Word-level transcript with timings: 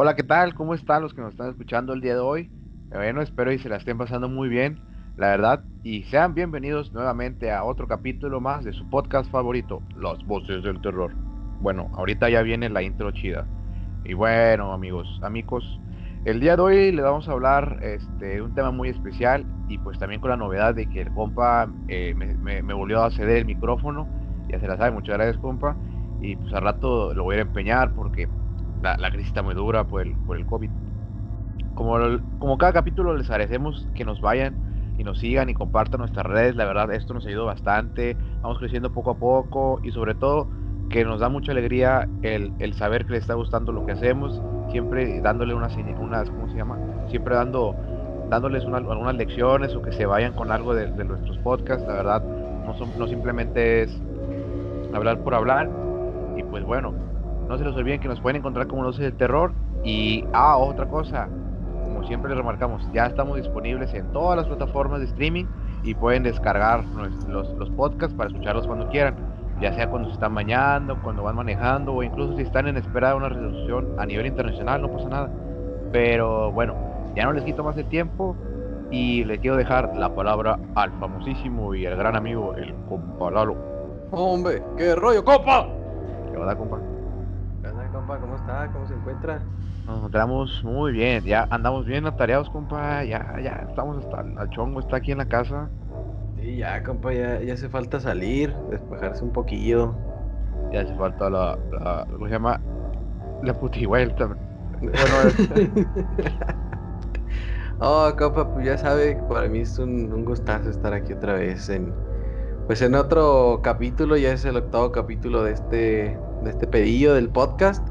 Hola, 0.00 0.14
¿qué 0.14 0.22
tal? 0.22 0.54
¿Cómo 0.54 0.74
están 0.74 1.02
los 1.02 1.12
que 1.12 1.20
nos 1.20 1.32
están 1.32 1.50
escuchando 1.50 1.92
el 1.92 2.00
día 2.00 2.14
de 2.14 2.20
hoy? 2.20 2.48
Bueno, 2.88 3.20
espero 3.20 3.50
y 3.50 3.58
se 3.58 3.68
la 3.68 3.78
estén 3.78 3.98
pasando 3.98 4.28
muy 4.28 4.48
bien, 4.48 4.78
la 5.16 5.26
verdad. 5.30 5.64
Y 5.82 6.04
sean 6.04 6.34
bienvenidos 6.34 6.92
nuevamente 6.92 7.50
a 7.50 7.64
otro 7.64 7.88
capítulo 7.88 8.40
más 8.40 8.64
de 8.64 8.72
su 8.72 8.88
podcast 8.88 9.28
favorito, 9.28 9.82
Las 10.00 10.24
Voces 10.24 10.62
del 10.62 10.80
Terror. 10.82 11.12
Bueno, 11.60 11.90
ahorita 11.94 12.30
ya 12.30 12.42
viene 12.42 12.68
la 12.68 12.80
intro 12.80 13.10
chida. 13.10 13.44
Y 14.04 14.14
bueno, 14.14 14.72
amigos, 14.72 15.18
amigos, 15.24 15.80
el 16.24 16.38
día 16.38 16.54
de 16.54 16.62
hoy 16.62 16.92
le 16.92 17.02
vamos 17.02 17.28
a 17.28 17.32
hablar 17.32 17.80
este, 17.82 18.24
de 18.24 18.42
un 18.42 18.54
tema 18.54 18.70
muy 18.70 18.90
especial 18.90 19.44
y 19.68 19.78
pues 19.78 19.98
también 19.98 20.20
con 20.20 20.30
la 20.30 20.36
novedad 20.36 20.76
de 20.76 20.88
que 20.88 21.00
el 21.00 21.12
compa 21.12 21.68
eh, 21.88 22.14
me, 22.14 22.62
me, 22.62 22.72
volvió 22.72 23.02
a 23.02 23.10
ceder 23.10 23.38
el 23.38 23.46
micrófono. 23.46 24.06
Ya 24.48 24.60
se 24.60 24.68
la 24.68 24.76
sabe, 24.76 24.92
muchas 24.92 25.16
gracias, 25.16 25.38
compa. 25.38 25.76
Y 26.20 26.36
pues 26.36 26.54
al 26.54 26.62
rato 26.62 27.12
lo 27.14 27.24
voy 27.24 27.34
a 27.34 27.40
empeñar 27.40 27.92
porque 27.96 28.28
la, 28.82 28.96
la, 28.96 29.10
crisis 29.10 29.28
está 29.28 29.42
muy 29.42 29.54
dura 29.54 29.84
por 29.84 30.02
el, 30.02 30.46
COVID. 30.46 30.70
Como, 31.74 32.58
cada 32.58 32.72
capítulo 32.72 33.16
les 33.16 33.30
agradecemos 33.30 33.86
que 33.94 34.04
nos 34.04 34.20
vayan 34.20 34.56
y 34.98 35.04
nos 35.04 35.18
sigan 35.20 35.48
y 35.48 35.54
compartan 35.54 36.00
nuestras 36.00 36.26
redes. 36.26 36.56
La 36.56 36.64
verdad, 36.64 36.92
esto 36.92 37.14
nos 37.14 37.26
ayudó 37.26 37.46
bastante. 37.46 38.16
Vamos 38.42 38.58
creciendo 38.58 38.92
poco 38.92 39.12
a 39.12 39.14
poco 39.18 39.80
y 39.82 39.92
sobre 39.92 40.14
todo 40.14 40.48
que 40.90 41.04
nos 41.04 41.20
da 41.20 41.28
mucha 41.28 41.52
alegría 41.52 42.08
el, 42.22 42.74
saber 42.74 43.04
que 43.04 43.12
les 43.12 43.22
está 43.22 43.34
gustando 43.34 43.72
lo 43.72 43.86
que 43.86 43.92
hacemos. 43.92 44.40
Siempre 44.70 45.20
dándole 45.20 45.54
unas, 45.54 45.76
unas 45.76 46.30
¿cómo 46.30 46.48
se 46.48 46.56
llama? 46.56 46.78
Siempre 47.08 47.34
dando, 47.34 47.76
dándoles 48.28 48.64
algunas 48.64 49.14
lecciones 49.14 49.74
o 49.74 49.82
que 49.82 49.92
se 49.92 50.04
vayan 50.04 50.34
con 50.34 50.50
algo 50.50 50.74
de, 50.74 50.90
de 50.90 51.04
nuestros 51.04 51.38
podcasts. 51.38 51.86
La 51.86 51.94
verdad, 51.94 52.22
no, 52.66 52.74
son, 52.74 52.90
no 52.98 53.06
simplemente 53.06 53.82
es 53.82 54.00
hablar 54.92 55.22
por 55.22 55.34
hablar. 55.34 55.70
Y 56.36 56.42
pues 56.42 56.64
bueno, 56.64 56.92
no 57.48 57.56
se 57.56 57.64
les 57.64 57.74
olviden 57.74 58.00
que 58.00 58.08
nos 58.08 58.20
pueden 58.20 58.36
encontrar 58.36 58.66
como 58.66 58.82
Luces 58.82 59.02
del 59.02 59.16
Terror. 59.16 59.52
Y, 59.84 60.24
ah, 60.32 60.56
otra 60.58 60.86
cosa, 60.86 61.28
como 61.84 62.04
siempre 62.04 62.28
les 62.28 62.38
remarcamos, 62.38 62.86
ya 62.92 63.06
estamos 63.06 63.36
disponibles 63.36 63.92
en 63.94 64.12
todas 64.12 64.36
las 64.36 64.46
plataformas 64.46 65.00
de 65.00 65.06
streaming 65.06 65.46
y 65.82 65.94
pueden 65.94 66.22
descargar 66.24 66.84
los, 67.28 67.48
los 67.56 67.70
podcasts 67.70 68.14
para 68.14 68.28
escucharlos 68.28 68.66
cuando 68.66 68.88
quieran, 68.88 69.14
ya 69.60 69.72
sea 69.72 69.88
cuando 69.88 70.08
se 70.08 70.14
están 70.14 70.34
bañando, 70.34 71.00
cuando 71.02 71.22
van 71.22 71.36
manejando 71.36 71.94
o 71.94 72.02
incluso 72.02 72.36
si 72.36 72.42
están 72.42 72.68
en 72.68 72.76
espera 72.76 73.10
de 73.10 73.14
una 73.14 73.28
resolución 73.28 73.88
a 73.98 74.04
nivel 74.04 74.26
internacional, 74.26 74.82
no 74.82 74.90
pasa 74.90 75.08
nada. 75.08 75.30
Pero 75.90 76.52
bueno, 76.52 76.74
ya 77.14 77.24
no 77.24 77.32
les 77.32 77.44
quito 77.44 77.64
más 77.64 77.76
el 77.78 77.86
tiempo 77.88 78.36
y 78.90 79.24
les 79.24 79.38
quiero 79.40 79.56
dejar 79.56 79.96
la 79.96 80.14
palabra 80.14 80.58
al 80.74 80.90
famosísimo 80.98 81.74
y 81.74 81.86
al 81.86 81.96
gran 81.96 82.16
amigo, 82.16 82.54
el 82.54 82.74
compa 82.88 83.30
Lalo. 83.30 83.56
Hombre, 84.10 84.62
qué 84.76 84.94
rollo, 84.94 85.24
compa. 85.24 85.66
¿Qué 86.30 86.36
onda, 86.36 86.56
compa? 86.56 86.78
¿Cómo 88.16 88.36
está? 88.36 88.70
¿Cómo 88.72 88.86
se 88.86 88.94
encuentra? 88.94 89.40
Nos 89.86 89.98
encontramos 89.98 90.64
muy 90.64 90.92
bien, 90.92 91.24
ya 91.24 91.46
andamos 91.50 91.84
bien 91.84 92.06
atareados, 92.06 92.48
compa, 92.48 93.04
ya, 93.04 93.38
ya 93.42 93.66
estamos 93.68 94.02
hasta 94.02 94.22
el 94.22 94.50
chongo, 94.50 94.80
está 94.80 94.96
aquí 94.96 95.12
en 95.12 95.18
la 95.18 95.26
casa. 95.26 95.68
Sí, 96.40 96.56
ya, 96.56 96.82
compa, 96.82 97.12
ya, 97.12 97.40
ya 97.42 97.52
hace 97.52 97.68
falta 97.68 98.00
salir, 98.00 98.54
despejarse 98.70 99.22
un 99.22 99.32
poquillo. 99.32 99.94
Ya 100.72 100.82
hace 100.82 100.94
falta 100.96 101.28
la, 101.28 101.58
la 101.70 102.06
¿cómo 102.10 102.26
se 102.26 102.32
llama? 102.32 102.60
La. 103.42 103.52
Bueno, 103.52 104.14
oh, 107.80 108.10
compa, 108.18 108.54
pues 108.54 108.64
ya 108.64 108.78
sabe, 108.78 109.20
para 109.28 109.48
mí 109.48 109.60
es 109.60 109.78
un, 109.78 110.10
un 110.12 110.24
gustazo 110.24 110.70
estar 110.70 110.94
aquí 110.94 111.12
otra 111.12 111.34
vez 111.34 111.68
en, 111.68 111.92
pues 112.66 112.80
en 112.80 112.94
otro 112.94 113.60
capítulo, 113.62 114.16
ya 114.16 114.32
es 114.32 114.46
el 114.46 114.56
octavo 114.56 114.92
capítulo 114.92 115.42
de 115.42 115.52
este, 115.52 116.18
de 116.42 116.50
este 116.50 116.66
pedido 116.66 117.14
del 117.14 117.28
podcast 117.28 117.86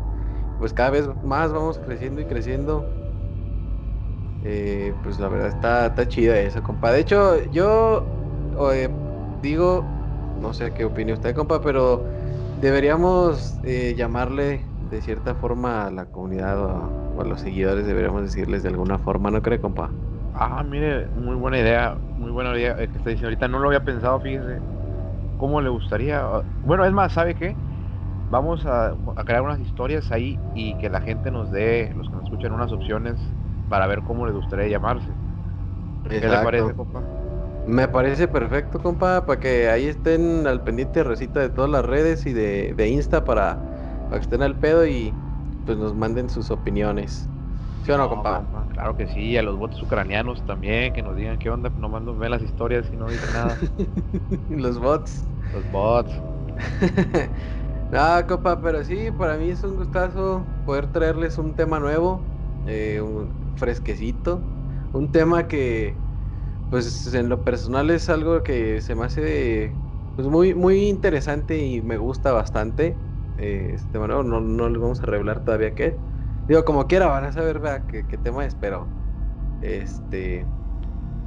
pues 0.59 0.73
cada 0.73 0.89
vez 0.89 1.07
más 1.23 1.51
vamos 1.51 1.79
creciendo 1.79 2.21
y 2.21 2.25
creciendo. 2.25 2.85
Eh, 4.43 4.93
pues 5.03 5.19
la 5.19 5.27
verdad 5.29 5.47
está, 5.47 5.87
está 5.87 6.07
chida 6.07 6.39
eso, 6.39 6.61
compa. 6.63 6.91
De 6.91 6.99
hecho, 6.99 7.43
yo 7.51 8.05
digo, 9.41 9.83
no 10.41 10.53
sé 10.53 10.71
qué 10.71 10.85
opina 10.85 11.13
usted, 11.13 11.35
compa, 11.35 11.61
pero 11.61 12.05
deberíamos 12.61 13.59
eh, 13.63 13.93
llamarle 13.97 14.65
de 14.89 15.01
cierta 15.01 15.35
forma 15.35 15.87
a 15.87 15.91
la 15.91 16.05
comunidad 16.05 16.59
o 16.59 17.21
a, 17.21 17.23
los 17.23 17.41
seguidores, 17.41 17.85
deberíamos 17.87 18.21
decirles 18.21 18.63
de 18.63 18.69
alguna 18.69 18.99
forma, 18.99 19.31
¿no 19.31 19.41
cree, 19.41 19.59
compa? 19.59 19.91
Ah, 20.33 20.63
mire, 20.63 21.07
muy 21.15 21.35
buena 21.35 21.59
idea, 21.59 21.97
muy 22.15 22.31
buena 22.31 22.55
idea 22.55 22.75
que 22.75 22.83
está 22.83 23.09
diciendo 23.09 23.27
ahorita. 23.27 23.47
No 23.47 23.59
lo 23.59 23.67
había 23.67 23.83
pensado, 23.83 24.19
fíjese. 24.19 24.59
¿Cómo 25.37 25.61
le 25.61 25.69
gustaría? 25.69 26.23
Bueno, 26.61 26.85
es 26.85 26.91
más, 26.91 27.11
¿sabe 27.11 27.33
qué? 27.33 27.57
Vamos 28.29 28.65
a, 28.65 28.95
crear 29.25 29.41
unas 29.41 29.59
historias 29.59 30.11
ahí 30.11 30.39
y 30.55 30.73
que 30.75 30.89
la 30.89 31.01
gente 31.01 31.31
nos 31.31 31.51
dé, 31.51 31.93
los 31.95 32.09
que 32.09 32.15
nos 32.15 32.25
escuchen, 32.25 32.51
unas 32.51 32.71
opciones 32.71 33.15
para 33.69 33.87
ver 33.87 34.01
cómo 34.01 34.25
les 34.25 34.35
gustaría 34.35 34.67
llamarse. 34.67 35.11
¿Qué 36.09 36.19
le 36.19 36.29
parece, 36.29 36.73
compa? 36.73 37.01
Me 37.67 37.87
parece 37.87 38.27
perfecto, 38.27 38.79
compa, 38.79 39.25
para 39.25 39.39
que 39.39 39.69
ahí 39.69 39.87
estén 39.87 40.47
al 40.47 40.61
pendiente 40.61 41.03
recita 41.03 41.41
de 41.41 41.49
todas 41.49 41.69
las 41.69 41.83
redes 41.83 42.25
y 42.25 42.33
de, 42.33 42.73
de 42.73 42.87
Insta 42.87 43.25
para, 43.25 43.55
para, 44.05 44.19
que 44.19 44.23
estén 44.23 44.41
al 44.41 44.55
pedo 44.55 44.87
y 44.87 45.13
pues 45.65 45.77
nos 45.77 45.93
manden 45.93 46.29
sus 46.29 46.49
opiniones. 46.49 47.27
¿Sí 47.83 47.91
o 47.91 47.97
no, 47.97 48.07
compa? 48.09 48.45
Claro 48.73 48.95
que 48.95 49.07
sí, 49.07 49.37
a 49.37 49.41
los 49.41 49.57
bots 49.57 49.81
ucranianos 49.81 50.45
también, 50.45 50.93
que 50.93 51.01
nos 51.01 51.15
digan 51.17 51.37
qué 51.37 51.49
onda, 51.49 51.71
nomás 51.77 52.03
nos 52.03 52.17
ven 52.17 52.31
las 52.31 52.41
historias 52.41 52.87
y 52.91 52.95
no 52.95 53.09
dicen 53.09 53.33
nada. 53.33 53.57
los 54.49 54.79
bots. 54.79 55.25
Los 55.53 55.71
bots. 55.71 56.11
Nada, 57.89 58.27
copa, 58.27 58.61
pero 58.61 58.83
sí, 58.83 59.11
para 59.11 59.37
mí 59.37 59.49
es 59.49 59.63
un 59.63 59.77
gustazo 59.77 60.53
poder 60.65 60.87
traerles 60.91 61.37
un 61.37 61.55
tema 61.55 61.79
nuevo, 61.79 62.29
eh, 62.65 62.99
un 63.01 63.37
fresquecito, 63.55 64.51
un 64.91 65.09
tema 65.11 65.47
que, 65.47 66.03
pues 66.69 67.07
en 67.13 67.29
lo 67.29 67.43
personal 67.43 67.89
es 67.91 68.09
algo 68.09 68.43
que 68.43 68.81
se 68.81 68.95
me 68.95 69.05
hace 69.05 69.81
pues, 70.15 70.27
muy, 70.27 70.55
muy 70.55 70.87
interesante 70.89 71.59
y 71.59 71.81
me 71.81 71.97
gusta 71.97 72.33
bastante. 72.33 73.03
Eh, 73.37 73.71
este 73.75 73.91
tema 73.91 74.07
nuevo, 74.07 74.23
no, 74.23 74.41
no 74.41 74.69
les 74.69 74.79
vamos 74.81 75.01
a 75.01 75.05
revelar 75.07 75.43
todavía 75.45 75.75
qué. 75.75 76.03
Digo, 76.47 76.65
como 76.65 76.87
quiera, 76.87 77.07
van 77.07 77.25
a 77.25 77.33
saber 77.33 77.61
qué, 77.87 78.07
qué 78.07 78.17
tema 78.19 78.45
es, 78.45 78.55
pero 78.55 78.95
este, 79.61 80.51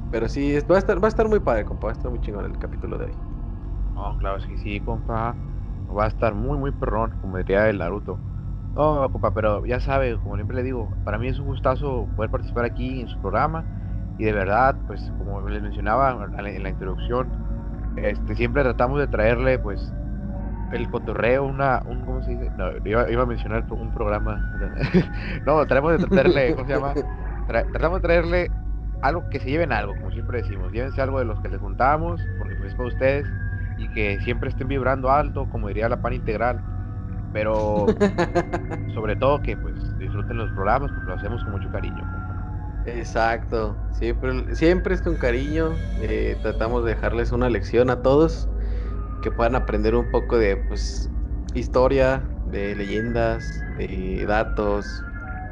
pero 0.09 0.29
sí, 0.29 0.59
va 0.71 0.77
a 0.77 0.79
estar, 0.79 1.03
va 1.03 1.07
a 1.07 1.09
estar 1.09 1.27
muy 1.29 1.41
padre, 1.41 1.65
compa, 1.65 1.87
va 1.87 1.91
a 1.93 1.95
estar 1.95 2.11
muy 2.11 2.21
chingón 2.21 2.45
el 2.45 2.57
capítulo 2.59 2.97
de 2.99 3.05
hoy. 3.05 3.19
No, 3.95 4.15
claro, 4.17 4.39
sí, 4.39 4.57
sí, 4.57 4.81
compa 4.81 5.41
va 5.93 6.05
a 6.05 6.07
estar 6.07 6.33
muy, 6.33 6.57
muy 6.57 6.71
perrón, 6.71 7.13
como 7.21 7.37
diría 7.37 7.69
el 7.69 7.79
Naruto. 7.79 8.19
No, 8.75 9.09
compa, 9.11 9.33
pero 9.33 9.65
ya 9.65 9.79
sabe, 9.79 10.17
como 10.17 10.35
siempre 10.35 10.55
le 10.55 10.63
digo, 10.63 10.89
para 11.03 11.17
mí 11.17 11.27
es 11.27 11.39
un 11.39 11.47
gustazo 11.47 12.07
poder 12.15 12.31
participar 12.31 12.65
aquí 12.65 13.01
en 13.01 13.07
su 13.09 13.19
programa 13.19 13.65
y 14.17 14.23
de 14.23 14.31
verdad, 14.31 14.75
pues 14.87 15.11
como 15.17 15.41
les 15.49 15.61
mencionaba 15.61 16.29
en 16.37 16.63
la 16.63 16.69
introducción, 16.69 17.27
este, 17.97 18.35
siempre 18.35 18.63
tratamos 18.63 18.99
de 18.99 19.07
traerle, 19.07 19.59
pues, 19.59 19.93
el 20.71 20.89
cotorreo, 20.89 21.43
una, 21.43 21.81
un, 21.85 22.01
¿cómo 22.05 22.23
se 22.23 22.31
dice? 22.31 22.49
No, 22.57 22.69
iba, 22.85 23.09
iba 23.11 23.23
a 23.23 23.25
mencionar 23.25 23.65
un 23.71 23.93
programa. 23.93 24.39
no, 25.45 25.65
tratamos 25.65 25.99
de 25.99 26.07
traerle, 26.07 26.55
¿cómo 26.55 26.67
se 26.67 26.73
llama? 26.73 26.93
tratamos 27.47 28.01
de 28.01 28.07
traerle 28.07 28.51
algo 29.01 29.27
que 29.29 29.39
se 29.39 29.49
lleven 29.49 29.73
algo, 29.73 29.93
como 29.95 30.11
siempre 30.11 30.41
decimos, 30.41 30.71
llévense 30.71 31.01
algo 31.01 31.19
de 31.19 31.25
los 31.25 31.39
que 31.41 31.49
les 31.49 31.59
juntamos, 31.59 32.21
porque 32.37 32.55
pues 32.55 32.69
es 32.69 32.75
para 32.75 32.87
ustedes 32.87 33.27
y 33.81 33.87
que 33.89 34.19
siempre 34.21 34.49
estén 34.49 34.67
vibrando 34.67 35.09
alto, 35.09 35.47
como 35.49 35.67
diría 35.67 35.89
la 35.89 36.01
pan 36.01 36.13
integral. 36.13 36.61
Pero 37.33 37.87
sobre 38.93 39.15
todo 39.15 39.41
que 39.41 39.57
pues 39.57 39.73
disfruten 39.97 40.37
los 40.37 40.51
programas 40.51 40.91
porque 40.91 41.09
lo 41.09 41.15
hacemos 41.15 41.43
con 41.43 41.53
mucho 41.53 41.71
cariño. 41.71 42.05
Exacto, 42.85 43.75
siempre, 43.91 44.55
siempre 44.55 44.93
es 44.95 45.01
con 45.01 45.15
cariño. 45.15 45.71
Eh, 46.01 46.37
tratamos 46.41 46.83
de 46.83 46.91
dejarles 46.91 47.31
una 47.31 47.49
lección 47.49 47.89
a 47.89 48.01
todos 48.01 48.47
que 49.21 49.31
puedan 49.31 49.55
aprender 49.55 49.95
un 49.95 50.09
poco 50.11 50.37
de 50.37 50.57
pues 50.57 51.09
historia, 51.53 52.23
de 52.45 52.75
leyendas, 52.75 53.63
de 53.77 54.25
datos, 54.27 55.03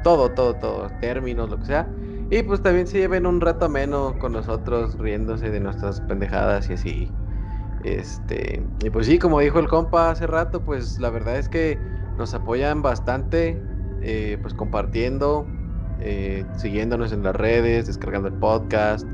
todo, 0.04 0.30
todo, 0.30 0.54
todo, 0.54 0.90
términos, 1.00 1.50
lo 1.50 1.58
que 1.58 1.66
sea. 1.66 1.88
Y 2.30 2.42
pues 2.44 2.62
también 2.62 2.86
se 2.86 2.98
lleven 2.98 3.26
un 3.26 3.40
rato 3.40 3.64
ameno 3.64 4.16
con 4.20 4.32
nosotros 4.32 4.96
riéndose 4.98 5.50
de 5.50 5.60
nuestras 5.60 6.00
pendejadas 6.02 6.70
y 6.70 6.74
así. 6.74 7.12
Este, 7.84 8.62
y 8.84 8.90
pues 8.90 9.06
sí, 9.06 9.18
como 9.18 9.40
dijo 9.40 9.58
el 9.58 9.68
compa 9.68 10.10
hace 10.10 10.26
rato, 10.26 10.62
pues 10.62 10.98
la 10.98 11.10
verdad 11.10 11.38
es 11.38 11.48
que 11.48 11.78
nos 12.18 12.34
apoyan 12.34 12.82
bastante, 12.82 13.62
eh, 14.02 14.38
pues 14.42 14.52
compartiendo, 14.54 15.46
eh, 16.00 16.44
siguiéndonos 16.56 17.12
en 17.12 17.22
las 17.22 17.34
redes, 17.34 17.86
descargando 17.86 18.28
el 18.28 18.34
podcast, 18.34 19.06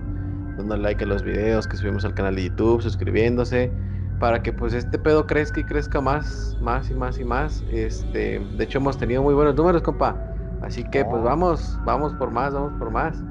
dando 0.56 0.76
like 0.76 1.04
a 1.04 1.06
los 1.06 1.22
videos 1.22 1.66
que 1.66 1.76
subimos 1.76 2.04
al 2.04 2.14
canal 2.14 2.34
de 2.34 2.44
YouTube, 2.44 2.82
suscribiéndose, 2.82 3.70
para 4.18 4.42
que 4.42 4.52
pues 4.52 4.74
este 4.74 4.98
pedo 4.98 5.26
crezca 5.26 5.60
y 5.60 5.64
crezca 5.64 6.00
más, 6.00 6.56
más 6.60 6.90
y 6.90 6.94
más 6.94 7.18
y 7.20 7.24
más. 7.24 7.64
Este, 7.70 8.40
de 8.40 8.64
hecho 8.64 8.78
hemos 8.78 8.98
tenido 8.98 9.22
muy 9.22 9.34
buenos 9.34 9.54
números, 9.54 9.82
compa. 9.82 10.16
Así 10.62 10.82
que 10.84 11.04
pues 11.04 11.22
vamos, 11.22 11.78
vamos 11.84 12.14
por 12.14 12.32
más, 12.32 12.52
vamos 12.52 12.72
por 12.78 12.90
más. 12.90 13.22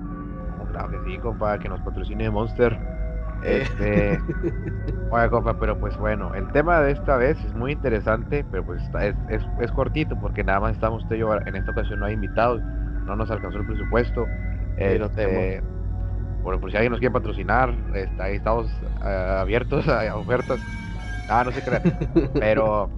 Claro 0.72 0.90
que 0.92 0.98
sí, 1.10 1.18
compa, 1.20 1.58
que 1.58 1.70
nos 1.70 1.82
patrocine 1.82 2.30
Monster. 2.30 2.95
Este, 3.46 4.20
oiga, 5.12 5.30
compa, 5.30 5.60
pero 5.60 5.78
pues 5.78 5.96
bueno, 5.98 6.34
el 6.34 6.52
tema 6.52 6.82
de 6.82 6.94
esta 6.94 7.18
vez 7.18 7.38
es 7.46 7.54
muy 7.54 7.74
interesante, 7.74 8.44
pero 8.50 8.66
pues 8.66 8.82
es, 9.02 9.16
es, 9.30 9.44
es 9.62 9.72
cortito 9.72 10.20
porque 10.20 10.44
nada 10.44 10.60
más 10.60 10.74
estamos 10.74 11.04
usted 11.04 11.18
y 11.18 11.20
yo, 11.20 11.34
en 11.36 11.56
esta 11.56 11.72
ocasión 11.72 12.00
no 12.00 12.08
hay 12.08 12.14
invitados, 12.16 12.62
no 13.06 13.16
nos 13.16 13.30
alcanzó 13.30 13.60
el 13.60 13.68
presupuesto. 13.68 14.26
Este, 14.78 15.62
por, 16.44 16.60
por, 16.60 16.72
si 16.72 16.78
alguien 16.78 16.92
nos 16.92 17.00
quiere 17.00 17.14
patrocinar, 17.14 17.74
está, 17.94 18.26
ahí 18.26 18.36
estamos 18.36 18.68
uh, 19.02 19.40
abiertos 19.42 19.88
a, 19.88 20.16
ofertas. 20.16 20.60
Ah, 21.30 21.44
no 21.46 21.52
se 21.52 21.62
crean. 21.62 21.84
pero, 22.34 22.90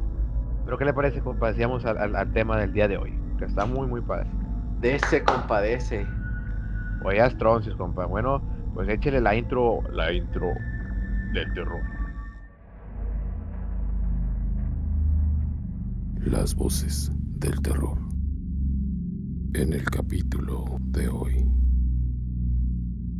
pero 0.66 0.78
¿qué 0.78 0.86
le 0.86 0.94
parece, 0.94 1.20
compa? 1.20 1.50
Decíamos 1.50 1.86
al, 1.86 1.98
al, 1.98 2.16
al, 2.16 2.32
tema 2.32 2.58
del 2.58 2.74
día 2.74 2.88
de 2.88 2.98
hoy, 2.98 3.14
que 3.38 3.46
está 3.46 3.66
muy, 3.66 3.86
muy 3.88 4.02
padre. 4.02 4.28
De 4.80 4.96
ese 4.96 5.24
compadece. 5.24 6.08
Oye, 7.04 7.22
Astroncis, 7.22 7.76
compa. 7.76 8.06
Bueno, 8.06 8.42
pues 8.77 8.89
échele 8.89 9.19
la 9.19 9.35
intro, 9.35 9.81
la 9.91 10.13
intro 10.13 10.53
del 11.33 11.51
terror. 11.56 11.81
Las 16.19 16.53
voces 16.53 17.12
del 17.39 17.59
terror. 17.63 17.97
En 19.56 19.74
el 19.74 19.83
capítulo 19.85 20.77
de 20.79 21.09
hoy. 21.09 21.44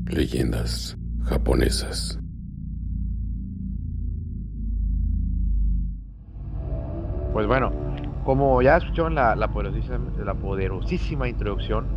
Leyendas 0.06 0.96
japonesas. 1.24 2.20
Pues 7.34 7.48
bueno, 7.48 7.72
como 8.24 8.62
ya 8.62 8.78
escucharon 8.78 9.16
la, 9.16 9.36
la, 9.36 9.48
poderosísima, 9.48 10.24
la 10.24 10.36
poderosísima 10.36 11.28
introducción, 11.28 11.88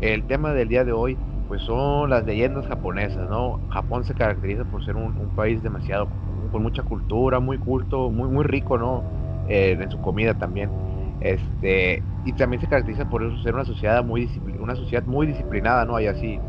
el 0.00 0.24
tema 0.28 0.52
del 0.52 0.68
día 0.68 0.84
de 0.84 0.92
hoy 0.92 1.18
pues 1.48 1.62
son 1.64 2.10
las 2.10 2.24
leyendas 2.26 2.66
japonesas, 2.68 3.28
¿no? 3.28 3.62
Japón 3.70 4.04
se 4.04 4.14
caracteriza 4.16 4.66
por 4.66 4.84
ser 4.84 4.96
un, 4.96 5.14
un 5.16 5.32
país 5.32 5.62
demasiado, 5.62 6.12
con 6.50 6.62
mucha 6.62 6.84
cultura, 6.84 7.40
muy 7.40 7.58
culto, 7.58 8.10
muy, 8.12 8.30
muy 8.30 8.44
rico, 8.46 8.78
¿no? 8.78 9.08
Eh, 9.44 9.72
en 9.80 9.90
su 9.90 10.00
comida 10.00 10.34
también. 10.36 10.74
Este, 11.20 12.06
y 12.24 12.34
también 12.34 12.60
se 12.62 12.68
caracteriza 12.68 13.06
por 13.06 13.40
ser 13.42 13.54
una 13.56 13.66
sociedad 13.66 14.04
muy 14.04 14.30
una 14.60 14.76
sociedad 14.76 15.04
muy 15.06 15.26
disciplinada, 15.28 15.86
¿no? 15.86 15.96
Allá 15.96 16.14
sí, 16.14 16.44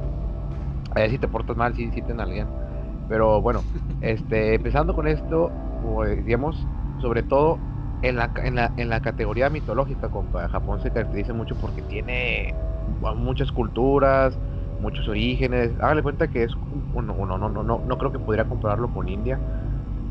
allá 0.92 1.10
si 1.10 1.20
te 1.20 1.28
portas 1.28 1.58
mal, 1.58 1.76
sí, 1.76 1.92
sí 1.92 2.04
te 2.04 2.14
alguien. 2.14 2.52
Pero 3.08 3.42
bueno, 3.42 3.68
este, 4.02 4.56
empezando 4.56 4.94
con 4.96 5.08
esto, 5.08 5.58
pues, 5.80 6.26
digamos, 6.26 6.70
sobre 6.98 7.24
todo 7.24 7.64
en 8.02 8.18
la, 8.18 8.32
en 8.38 8.56
la, 8.56 8.74
en 8.78 8.90
la 8.90 9.02
categoría 9.02 9.50
mitológica, 9.50 10.10
compa, 10.10 10.50
Japón 10.50 10.82
se 10.82 10.92
caracteriza 10.92 11.34
mucho 11.34 11.58
porque 11.58 11.84
tiene 11.84 12.58
muchas 12.86 13.52
culturas, 13.52 14.40
muchos 14.80 15.08
orígenes. 15.08 15.76
Hágale 15.80 16.04
cuenta 16.04 16.30
que 16.30 16.44
es 16.44 16.54
uno, 16.92 17.16
uno 17.16 17.38
no, 17.38 17.50
no, 17.50 17.64
no, 17.64 17.82
no 17.86 17.98
creo 17.98 18.12
que 18.12 18.20
podría 18.20 18.48
compararlo 18.48 18.92
con 18.92 19.10
India, 19.10 19.44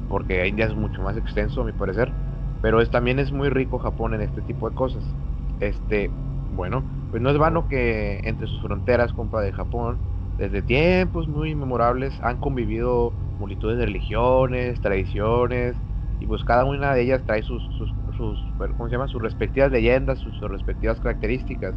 porque 0.06 0.46
India 0.46 0.66
es 0.66 0.74
mucho 0.74 1.02
más 1.02 1.16
extenso 1.16 1.62
a 1.62 1.64
mi 1.64 1.72
parecer, 1.72 2.16
pero 2.60 2.80
es, 2.80 2.90
también 2.90 3.18
es 3.18 3.32
muy 3.32 3.48
rico 3.50 3.78
Japón 3.78 4.14
en 4.14 4.22
este 4.22 4.42
tipo 4.42 4.68
de 4.68 4.74
cosas. 4.74 5.16
Este, 5.58 6.16
bueno, 6.48 6.86
pues 7.10 7.22
no 7.22 7.30
es 7.30 7.38
vano 7.38 7.66
que 7.68 8.20
entre 8.24 8.46
sus 8.46 8.60
fronteras, 8.60 9.12
compa, 9.12 9.42
de 9.42 9.52
Japón, 9.52 10.02
desde 10.36 10.62
tiempos 10.62 11.28
muy 11.28 11.54
memorables 11.54 12.20
han 12.22 12.38
convivido 12.38 13.16
multitudes 13.36 13.78
de 13.78 13.86
religiones, 13.86 14.80
tradiciones, 14.80 15.82
y 16.18 16.26
pues 16.26 16.44
cada 16.44 16.64
una 16.64 16.94
de 16.94 17.02
ellas 17.02 17.24
trae 17.24 17.42
sus, 17.42 17.64
sus, 17.76 17.94
sus 18.16 18.54
¿cómo 18.76 18.88
se 18.88 18.92
llama? 18.94 19.08
Sus 19.08 19.22
respectivas 19.22 19.70
leyendas, 19.72 20.18
sus 20.20 20.38
respectivas 20.40 21.00
características. 21.00 21.76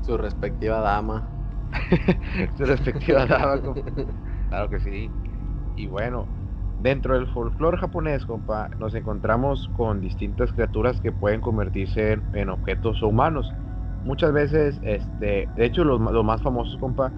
Su 0.00 0.16
respectiva 0.18 0.80
dama. 0.80 1.32
su 2.56 2.64
respectiva 2.64 3.26
dama, 3.26 3.60
compa. 3.60 3.90
Claro 4.48 4.68
que 4.70 4.80
sí. 4.80 5.10
Y 5.76 5.86
bueno, 5.86 6.26
dentro 6.82 7.14
del 7.14 7.26
folclore 7.28 7.78
japonés, 7.78 8.24
compa, 8.24 8.70
nos 8.78 8.94
encontramos 8.94 9.68
con 9.76 10.00
distintas 10.00 10.52
criaturas 10.52 11.00
que 11.00 11.12
pueden 11.12 11.40
convertirse 11.40 12.12
en, 12.12 12.22
en 12.34 12.50
objetos 12.50 13.02
o 13.02 13.08
humanos. 13.08 13.52
Muchas 14.04 14.32
veces, 14.32 14.78
este, 14.82 15.48
de 15.56 15.64
hecho, 15.64 15.84
los, 15.84 16.00
los, 16.00 16.24
más 16.24 16.42
famosos, 16.42 16.76
compa, 16.78 17.10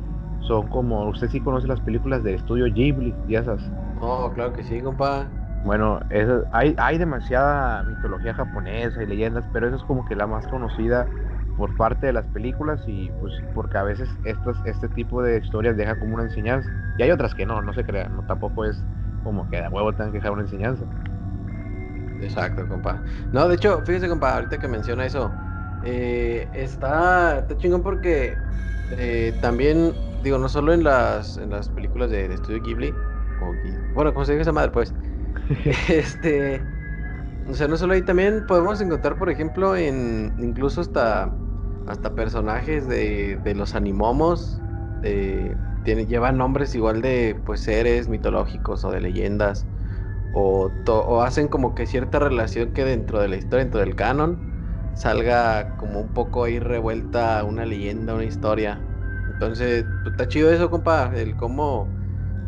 son 0.42 0.68
como, 0.68 1.08
usted 1.08 1.30
sí 1.30 1.40
conoce 1.40 1.66
las 1.66 1.80
películas 1.80 2.22
del 2.22 2.34
estudio 2.34 2.66
Ghibli, 2.66 3.14
ya 3.28 3.40
esas. 3.40 3.62
Oh, 4.00 4.30
claro 4.34 4.52
que 4.52 4.62
sí, 4.62 4.80
compa. 4.80 5.26
Bueno, 5.64 5.98
hay, 6.52 6.74
hay 6.76 6.98
demasiada 6.98 7.82
mitología 7.84 8.34
japonesa 8.34 9.02
y 9.02 9.06
leyendas, 9.06 9.46
pero 9.50 9.66
esa 9.66 9.76
es 9.76 9.82
como 9.84 10.04
que 10.04 10.14
la 10.14 10.26
más 10.26 10.46
conocida 10.46 11.06
por 11.56 11.76
parte 11.76 12.06
de 12.06 12.12
las 12.12 12.26
películas 12.26 12.80
y 12.86 13.10
pues 13.20 13.32
porque 13.54 13.78
a 13.78 13.82
veces 13.84 14.08
estos, 14.24 14.56
este 14.64 14.88
tipo 14.88 15.22
de 15.22 15.38
historias 15.38 15.76
deja 15.76 15.98
como 15.98 16.14
una 16.14 16.24
enseñanza. 16.24 16.68
Y 16.98 17.02
hay 17.02 17.10
otras 17.10 17.34
que 17.34 17.46
no, 17.46 17.62
no 17.62 17.72
se 17.72 17.84
crean, 17.84 18.16
no, 18.16 18.22
tampoco 18.26 18.64
es 18.64 18.84
como 19.22 19.48
que 19.50 19.60
de 19.60 19.68
huevo 19.68 19.92
tengan 19.92 20.12
que 20.12 20.18
dejar 20.18 20.32
una 20.32 20.42
enseñanza. 20.42 20.84
Exacto, 22.20 22.66
compa. 22.68 23.02
No, 23.32 23.48
de 23.48 23.56
hecho, 23.56 23.82
fíjese, 23.84 24.08
compa, 24.08 24.34
ahorita 24.34 24.58
que 24.58 24.68
menciona 24.68 25.06
eso, 25.06 25.30
eh, 25.84 26.48
está, 26.54 27.38
está 27.38 27.56
chingón 27.56 27.82
porque 27.82 28.36
eh, 28.90 29.36
también, 29.40 29.94
digo, 30.22 30.38
no 30.38 30.48
solo 30.48 30.72
en 30.72 30.84
las, 30.84 31.36
en 31.36 31.50
las 31.50 31.68
películas 31.68 32.10
de, 32.10 32.28
de 32.28 32.34
Estudio 32.34 32.62
Ghibli, 32.62 32.90
o, 33.40 33.54
bueno, 33.94 34.12
como 34.12 34.24
se 34.24 34.32
dice 34.32 34.42
esa 34.42 34.52
madre, 34.52 34.70
pues, 34.72 34.94
este, 35.88 36.62
o 37.46 37.54
sea, 37.54 37.68
no 37.68 37.76
solo 37.76 37.94
ahí, 37.94 38.02
también 38.02 38.46
podemos 38.46 38.80
encontrar, 38.80 39.16
por 39.18 39.30
ejemplo, 39.30 39.76
en 39.76 40.34
incluso 40.38 40.80
hasta 40.80 41.36
hasta 41.86 42.14
personajes 42.14 42.88
de, 42.88 43.38
de 43.42 43.54
los 43.54 43.74
animomos 43.74 44.60
llevan 45.84 46.38
nombres 46.38 46.74
igual 46.74 47.02
de 47.02 47.40
pues 47.44 47.60
seres 47.60 48.08
mitológicos 48.08 48.84
o 48.84 48.90
de 48.90 49.00
leyendas 49.00 49.66
o, 50.32 50.70
to, 50.84 51.22
hacen 51.22 51.48
como 51.48 51.74
que 51.74 51.86
cierta 51.86 52.18
relación 52.18 52.72
que 52.72 52.84
dentro 52.84 53.20
de 53.20 53.28
la 53.28 53.36
historia, 53.36 53.64
dentro 53.64 53.80
del 53.80 53.94
canon, 53.94 54.40
salga 54.94 55.76
como 55.76 56.00
un 56.00 56.12
poco 56.12 56.44
ahí 56.44 56.58
revuelta 56.58 57.44
una 57.44 57.64
leyenda, 57.66 58.14
una 58.14 58.24
historia. 58.24 58.80
Entonces, 59.32 59.84
pues, 60.02 60.12
está 60.12 60.28
chido 60.28 60.50
eso, 60.50 60.70
compa, 60.70 61.12
el 61.14 61.36
cómo 61.36 61.88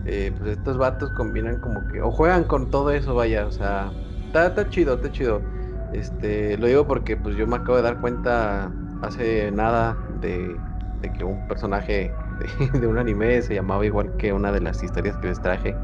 eh, 0.04 0.34
pues 0.36 0.50
estos 0.58 0.78
vatos 0.78 1.10
combinan 1.12 1.60
como 1.60 1.86
que, 1.88 2.00
o 2.02 2.10
juegan 2.10 2.44
con 2.44 2.70
todo 2.70 2.90
eso, 2.90 3.14
vaya, 3.14 3.46
o 3.46 3.52
sea, 3.52 3.92
está, 4.26 4.48
está 4.48 4.68
chido, 4.68 4.94
está 4.94 5.10
chido. 5.12 5.42
Este, 5.92 6.58
lo 6.58 6.66
digo 6.66 6.86
porque 6.88 7.16
pues 7.16 7.36
yo 7.36 7.46
me 7.46 7.56
acabo 7.56 7.76
de 7.76 7.82
dar 7.84 8.00
cuenta 8.00 8.72
hace 9.02 9.50
nada 9.52 9.96
de, 10.20 10.56
de 11.00 11.12
que 11.12 11.24
un 11.24 11.46
personaje 11.48 12.10
de, 12.70 12.78
de, 12.80 12.86
un 12.86 12.98
anime 12.98 13.42
se 13.42 13.54
llamaba 13.54 13.84
igual 13.84 14.16
que 14.18 14.32
una 14.32 14.52
de 14.52 14.60
las 14.60 14.82
historias 14.82 15.16
que 15.18 15.28
les 15.28 15.40
traje. 15.40 15.74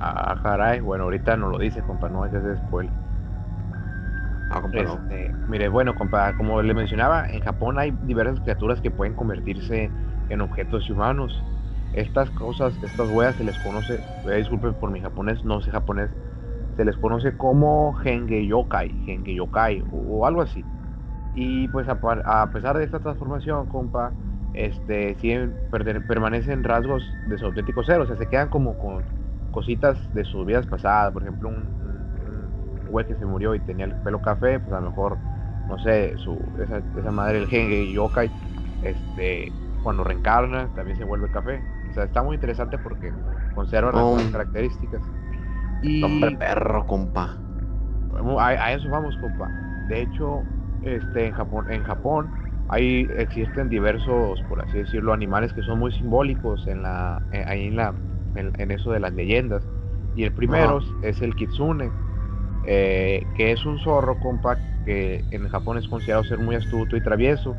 Ah, 0.00 0.36
caray, 0.42 0.80
bueno, 0.80 1.04
ahorita 1.04 1.36
no 1.36 1.48
lo 1.48 1.58
dice, 1.58 1.80
compa, 1.82 2.08
no 2.08 2.24
es 2.26 2.34
ese 2.34 2.56
spoiler. 2.56 2.92
Ah, 4.50 4.60
compa, 4.60 4.78
este, 4.78 5.28
no. 5.28 5.48
Mire, 5.48 5.68
bueno, 5.68 5.94
compa, 5.94 6.36
como 6.36 6.60
le 6.60 6.74
mencionaba, 6.74 7.26
en 7.28 7.40
Japón 7.40 7.78
hay 7.78 7.92
diversas 8.02 8.40
criaturas 8.40 8.80
que 8.80 8.90
pueden 8.90 9.14
convertirse 9.14 9.90
en 10.28 10.40
objetos 10.40 10.90
humanos. 10.90 11.32
Estas 11.94 12.30
cosas, 12.30 12.74
estas 12.82 13.08
huellas 13.10 13.36
se 13.36 13.44
les 13.44 13.58
conoce, 13.58 13.94
eh, 13.94 14.36
disculpen 14.36 14.74
por 14.74 14.90
mi 14.90 15.00
japonés, 15.00 15.44
no 15.44 15.60
sé 15.60 15.70
japonés, 15.70 16.10
se 16.76 16.84
les 16.84 16.96
conoce 16.96 17.36
como 17.36 17.94
Henge 18.02 18.46
Yokai, 18.46 18.90
Henge 19.06 19.34
Yokai 19.34 19.82
o, 19.90 20.18
o 20.20 20.26
algo 20.26 20.42
así. 20.42 20.64
Y 21.34 21.68
pues 21.68 21.88
a, 21.88 21.98
a, 22.24 22.50
pesar 22.50 22.76
de 22.76 22.84
esta 22.84 22.98
transformación, 22.98 23.66
compa, 23.66 24.12
este, 24.54 25.14
siguen, 25.16 25.54
per, 25.70 26.06
permanecen 26.06 26.62
rasgos 26.62 27.02
de 27.28 27.38
su 27.38 27.46
auténtico 27.46 27.82
ser, 27.82 28.00
o 28.00 28.06
sea, 28.06 28.16
se 28.16 28.26
quedan 28.26 28.48
como 28.48 28.76
con 28.78 29.02
cositas 29.50 29.96
de 30.14 30.24
sus 30.24 30.44
vidas 30.44 30.66
pasadas, 30.66 31.12
por 31.12 31.22
ejemplo, 31.22 31.48
un, 31.48 31.56
un, 31.56 32.90
güey 32.90 33.06
que 33.06 33.14
se 33.14 33.24
murió 33.24 33.54
y 33.54 33.60
tenía 33.60 33.86
el 33.86 33.94
pelo 34.02 34.20
café, 34.20 34.60
pues 34.60 34.72
a 34.72 34.80
lo 34.80 34.90
mejor, 34.90 35.16
no 35.68 35.78
sé, 35.78 36.16
su, 36.18 36.38
esa, 36.62 36.82
esa 36.98 37.10
madre, 37.10 37.38
el 37.38 37.44
Henge 37.44 37.92
Yokai, 37.92 38.30
este, 38.82 39.50
cuando 39.82 40.04
reencarna 40.04 40.68
también 40.74 40.96
se 40.96 41.04
vuelve 41.04 41.30
café. 41.30 41.62
O 41.90 41.94
sea, 41.94 42.04
está 42.04 42.22
muy 42.22 42.34
interesante 42.36 42.78
porque 42.78 43.12
conserva 43.54 43.90
oh. 43.94 44.16
las 44.16 44.26
características. 44.26 45.02
Y... 45.82 46.02
Hombre 46.02 46.36
perro, 46.36 46.86
compa. 46.86 47.36
A, 48.38 48.46
a 48.46 48.72
eso 48.72 48.88
vamos, 48.88 49.16
compa. 49.18 49.48
De 49.88 50.02
hecho, 50.02 50.42
este, 50.82 51.26
en 51.26 51.32
Japón, 51.32 51.66
en 51.70 51.82
Japón 51.84 52.30
hay, 52.68 53.08
existen 53.16 53.68
diversos, 53.68 54.40
por 54.48 54.62
así 54.62 54.78
decirlo, 54.78 55.12
animales 55.12 55.52
que 55.52 55.62
son 55.62 55.78
muy 55.78 55.92
simbólicos 55.92 56.66
en 56.66 56.82
la, 56.82 57.22
en, 57.32 57.48
ahí 57.48 57.66
en, 57.66 57.76
la, 57.76 57.94
en, 58.34 58.52
en, 58.58 58.70
eso 58.70 58.92
de 58.92 59.00
las 59.00 59.12
leyendas. 59.14 59.62
Y 60.14 60.24
el 60.24 60.32
primero 60.32 60.78
Ajá. 60.78 60.86
es 61.02 61.20
el 61.22 61.34
kitsune, 61.34 61.90
eh, 62.66 63.22
que 63.36 63.52
es 63.52 63.64
un 63.66 63.78
zorro, 63.78 64.18
compa, 64.20 64.58
que 64.84 65.24
en 65.30 65.48
Japón 65.48 65.78
es 65.78 65.88
considerado 65.88 66.24
ser 66.24 66.38
muy 66.38 66.56
astuto 66.56 66.96
y 66.96 67.00
travieso 67.00 67.56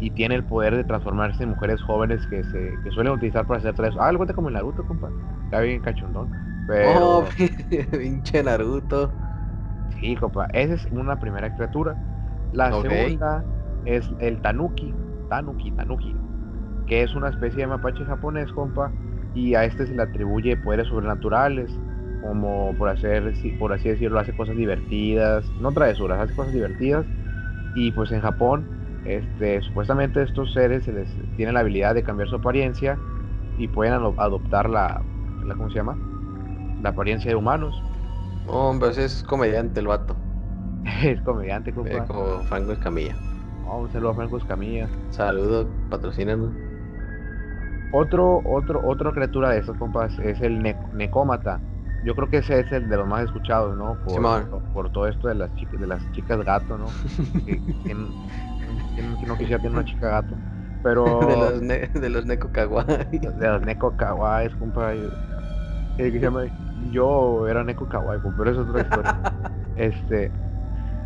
y 0.00 0.10
tiene 0.10 0.34
el 0.34 0.44
poder 0.44 0.76
de 0.76 0.84
transformarse 0.84 1.42
en 1.42 1.50
mujeres 1.50 1.80
jóvenes 1.82 2.20
que 2.28 2.42
se 2.44 2.74
que 2.82 2.90
suelen 2.90 3.12
utilizar 3.12 3.46
para 3.46 3.58
hacer 3.58 3.74
traviesos. 3.74 4.00
Ah, 4.02 4.08
algo 4.08 4.26
como 4.34 4.48
el 4.48 4.54
Naruto, 4.54 4.84
compa. 4.86 5.10
Está 5.44 5.60
bien 5.60 5.80
cachondón. 5.80 6.30
Pero... 6.66 7.20
Oh, 7.20 7.24
pinche 7.90 8.42
Naruto. 8.42 9.12
Sí, 10.00 10.16
compa. 10.16 10.48
Esa 10.52 10.74
es 10.74 10.84
una 10.90 11.16
primera 11.16 11.50
criatura. 11.54 11.96
La 12.54 12.74
okay. 12.74 12.90
segunda 12.90 13.44
es 13.84 14.10
el 14.20 14.40
tanuki, 14.40 14.94
tanuki, 15.28 15.70
tanuki, 15.72 16.16
que 16.86 17.02
es 17.02 17.14
una 17.14 17.28
especie 17.28 17.62
de 17.62 17.66
mapache 17.66 18.04
japonés, 18.04 18.52
compa, 18.52 18.92
y 19.34 19.54
a 19.54 19.64
este 19.64 19.86
se 19.86 19.94
le 19.94 20.02
atribuye 20.02 20.56
poderes 20.56 20.86
sobrenaturales, 20.88 21.70
como 22.22 22.74
por 22.78 22.88
hacer, 22.88 23.34
por 23.58 23.72
así 23.72 23.88
decirlo, 23.88 24.20
hace 24.20 24.34
cosas 24.34 24.56
divertidas, 24.56 25.44
no 25.60 25.72
travesuras, 25.72 26.20
hace 26.20 26.34
cosas 26.34 26.54
divertidas. 26.54 27.04
Y 27.74 27.90
pues 27.92 28.12
en 28.12 28.20
Japón, 28.20 28.66
este, 29.04 29.60
supuestamente 29.62 30.22
estos 30.22 30.52
seres 30.52 30.84
se 30.84 30.92
les 30.92 31.10
tienen 31.36 31.54
la 31.54 31.60
habilidad 31.60 31.94
de 31.94 32.04
cambiar 32.04 32.28
su 32.28 32.36
apariencia 32.36 32.98
y 33.58 33.68
pueden 33.68 33.92
adoptar 33.94 34.70
la, 34.70 35.02
la 35.44 35.54
¿cómo 35.56 35.68
se 35.70 35.76
llama? 35.76 35.98
La 36.82 36.90
apariencia 36.90 37.30
de 37.30 37.34
humanos. 37.36 37.74
Hombre, 38.46 38.90
es 38.90 39.22
comediante 39.24 39.80
el 39.80 39.88
vato. 39.88 40.16
es 41.02 41.20
comediante, 41.22 41.72
compa. 41.72 41.90
Eh, 41.90 42.04
como 42.06 42.40
Franco 42.44 42.72
Escamilla. 42.72 43.16
Oh, 43.66 43.78
un 43.78 43.92
saludo 43.92 44.10
a 44.10 44.14
Franco 44.14 44.36
Escamilla. 44.36 44.88
Saludos, 45.10 45.66
patrocínanos. 45.90 46.50
Otro, 47.92 48.42
otro, 48.44 48.82
otra 48.84 49.12
criatura 49.12 49.50
de 49.50 49.60
estos 49.60 49.76
compas 49.78 50.18
es 50.18 50.40
el 50.40 50.62
necómata. 50.92 51.60
Yo 52.04 52.14
creo 52.14 52.28
que 52.28 52.38
ese 52.38 52.60
es 52.60 52.72
el 52.72 52.88
de 52.88 52.96
los 52.96 53.06
más 53.06 53.24
escuchados, 53.24 53.76
¿no? 53.78 53.96
Por, 54.04 54.62
por 54.72 54.90
todo 54.90 55.06
esto 55.06 55.28
de 55.28 55.36
las 55.36 55.54
chicas, 55.54 55.80
de 55.80 55.86
las 55.86 56.12
chicas 56.12 56.44
gato, 56.44 56.76
¿no? 56.76 56.86
¿Quién, 57.84 58.08
no 59.26 59.38
quisiera 59.38 59.58
tener 59.58 59.72
una 59.72 59.84
chica 59.84 60.08
gato? 60.08 60.34
Pero. 60.82 61.20
De 61.26 61.36
los, 61.36 61.62
ne 61.62 61.88
de 61.88 62.10
los 62.10 62.24
kawaii. 62.52 63.18
De 63.18 63.48
los 63.48 63.62
neko 63.62 63.96
kawaii, 63.96 64.50
compa. 64.58 64.92
llama, 65.96 66.42
yo 66.90 67.48
era 67.48 67.64
neko 67.64 67.88
kawaii, 67.88 68.20
pero 68.36 68.50
eso 68.50 68.62
es 68.62 68.68
otra 68.68 68.82
historia. 68.82 69.32
este. 69.76 70.32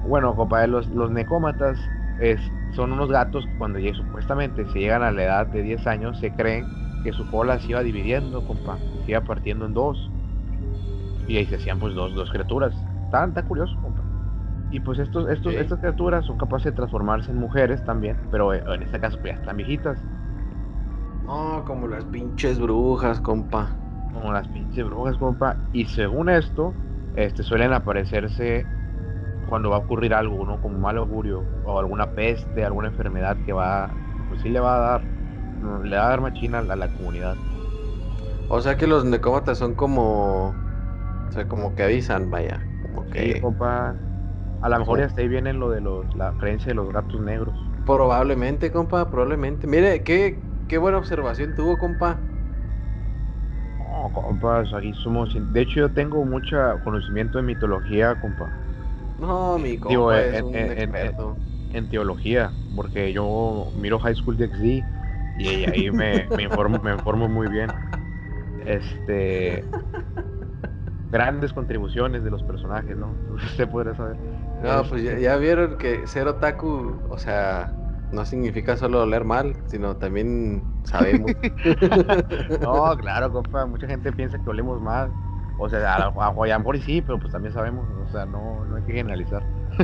Bueno, 0.07 0.35
compa, 0.35 0.67
los, 0.67 0.89
los 0.89 1.11
necómatas 1.11 1.79
es, 2.21 2.41
son 2.73 2.93
unos 2.93 3.11
gatos 3.11 3.47
que 3.47 3.59
cuando 3.59 3.79
supuestamente 3.95 4.65
se 4.67 4.79
llegan 4.79 5.03
a 5.03 5.11
la 5.11 5.23
edad 5.23 5.47
de 5.47 5.63
10 5.63 5.87
años, 5.87 6.19
se 6.19 6.31
creen 6.33 6.67
que 7.05 7.13
su 7.13 7.29
cola 7.31 7.59
se 7.59 7.69
iba 7.71 7.83
dividiendo, 7.83 8.45
compa, 8.47 8.79
se 9.05 9.13
iba 9.13 9.21
partiendo 9.21 9.67
en 9.67 9.75
dos. 9.75 10.11
Y 11.27 11.37
ahí 11.37 11.47
se 11.47 11.57
hacían 11.57 11.79
pues 11.79 11.95
dos, 11.95 12.15
dos 12.15 12.31
criaturas. 12.31 12.75
Tan, 13.11 13.35
tan 13.35 13.47
curioso, 13.47 13.77
compa. 13.83 14.03
Y 14.71 14.81
pues 14.81 14.99
estos, 14.99 15.29
estos, 15.31 15.55
estas 15.55 15.79
criaturas 15.79 16.27
son 16.27 16.37
capaces 16.37 16.67
de 16.67 16.73
transformarse 16.73 17.31
en 17.31 17.39
mujeres 17.39 17.83
también, 17.85 18.19
pero 18.31 18.53
eh, 18.53 18.63
en 18.67 18.83
este 18.83 19.01
caso 19.01 19.19
pues 19.19 19.33
ya 19.35 19.41
están 19.41 19.57
viejitas. 19.57 19.99
No, 21.25 21.63
como 21.67 21.87
las 21.87 22.05
pinches 22.07 22.59
brujas, 22.59 23.21
compa. 23.21 23.69
Como 24.13 24.33
las 24.33 24.49
pinches 24.49 24.85
brujas, 24.85 25.17
compa. 25.17 25.57
Y 25.73 25.85
según 25.87 26.29
esto, 26.29 26.75
este, 27.17 27.43
suelen 27.43 27.73
aparecerse 27.73 28.67
cuando 29.49 29.71
va 29.71 29.77
a 29.77 29.81
ocurrir 29.81 30.15
algo, 30.15 30.45
¿no? 30.45 30.61
Como 30.61 30.79
mal 30.79 30.99
augurio, 30.99 31.45
o 31.65 31.79
alguna 31.79 32.11
peste, 32.11 32.65
alguna 32.65 32.89
enfermedad 32.89 33.37
que 33.45 33.53
va, 33.53 33.91
pues 34.29 34.43
sí 34.43 34.49
le 34.49 34.61
va 34.61 34.77
a 34.77 34.79
dar, 34.79 35.03
le 35.85 35.97
va 35.97 36.07
a 36.07 36.09
dar 36.11 36.21
machina 36.21 36.59
a 36.59 36.77
la, 36.77 36.89
comunidad. 36.89 37.37
O 38.49 38.61
sea 38.61 38.77
que 38.77 38.87
los 38.87 39.05
necómatas 39.05 39.59
son 39.59 39.75
como, 39.75 40.55
o 41.29 41.33
sea, 41.33 41.47
como 41.49 41.75
que 41.75 41.83
avisan, 41.83 42.31
vaya, 42.31 42.61
como 42.83 43.09
que... 43.11 43.35
Sí, 43.35 43.41
compa, 43.41 43.95
a 44.61 44.69
lo 44.69 44.79
mejor 44.79 44.99
ya 44.99 45.07
hasta 45.07 45.21
ahí 45.21 45.29
viene 45.29 45.53
lo 45.53 45.71
de 45.71 45.81
los, 45.81 46.15
la 46.17 46.33
creencia 46.39 46.69
de 46.69 46.75
los 46.75 46.93
gatos 46.93 47.21
negros. 47.21 47.55
Probablemente, 47.87 48.71
compa, 48.71 49.11
probablemente. 49.11 49.67
Mire, 49.67 50.03
qué, 50.03 50.39
qué 50.69 50.79
buena 50.79 50.99
observación 50.99 51.55
tuvo, 51.55 51.79
compa. 51.79 52.17
No, 53.79 54.11
compa, 54.13 54.61
aquí 54.61 54.93
somos... 54.95 55.37
De 55.53 55.61
hecho, 55.61 55.81
yo 55.81 55.91
tengo 55.91 56.25
mucho 56.25 56.57
conocimiento 56.85 57.39
de 57.39 57.45
mitología, 57.45 58.21
compa. 58.21 58.51
No, 59.19 59.59
mi 59.59 59.79
compa 59.79 60.21
es 60.21 60.43
un 60.43 60.55
experto. 60.55 61.37
En, 61.71 61.87
teología, 61.89 62.53
porque 62.75 63.13
yo 63.13 63.71
miro 63.77 63.99
High 63.99 64.15
School 64.15 64.39
DxD 64.39 64.83
y 65.37 65.65
ahí 65.67 65.91
me, 65.91 66.27
me, 66.35 66.45
informo, 66.45 66.81
me 66.83 66.93
informo 66.93 67.29
muy 67.29 67.49
bien. 67.49 67.71
Este 68.65 69.65
grandes 71.11 71.53
contribuciones 71.53 72.23
de 72.25 72.31
los 72.31 72.43
personajes, 72.43 72.97
¿no? 72.97 73.15
Usted 73.35 73.69
podrá 73.69 73.95
saber. 73.95 74.17
No, 74.63 74.83
pues 74.89 75.03
ya, 75.03 75.37
vieron 75.37 75.79
que 75.79 76.07
ser 76.07 76.27
otaku, 76.27 77.01
o 77.09 77.19
sea, 77.19 77.73
no 78.11 78.25
significa 78.25 78.77
solo 78.77 79.07
leer 79.07 79.25
mal, 79.25 79.57
sino 79.67 79.97
también 79.97 80.65
sabemos. 80.83 81.31
no, 82.61 82.97
claro, 82.97 83.33
compa, 83.33 83.67
mucha 83.67 83.87
gente 83.87 84.13
piensa 84.13 84.39
que 84.39 84.51
olemos 84.51 84.81
mal. 84.81 85.13
O 85.59 85.69
sea, 85.69 85.95
a, 85.95 86.07
a, 86.07 86.77
y 86.77 86.81
sí, 86.81 87.03
pero 87.03 87.19
pues 87.19 87.33
también 87.33 87.53
sabemos, 87.53 87.85
o 88.09 88.13
sea, 88.13 88.25
no, 88.27 88.65
no 88.65 88.77
hay 88.77 88.83
que 88.83 88.93
generalizar. 88.93 89.43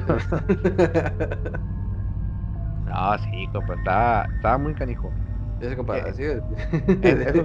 no, 2.86 3.18
sí, 3.18 3.48
compa, 3.52 3.74
está, 3.74 4.24
está 4.36 4.56
muy 4.56 4.74
canijo. 4.74 5.10
Ese 5.60 5.76
compa, 5.76 5.98
eh, 5.98 6.04
así 6.08 6.22
es. 6.22 6.40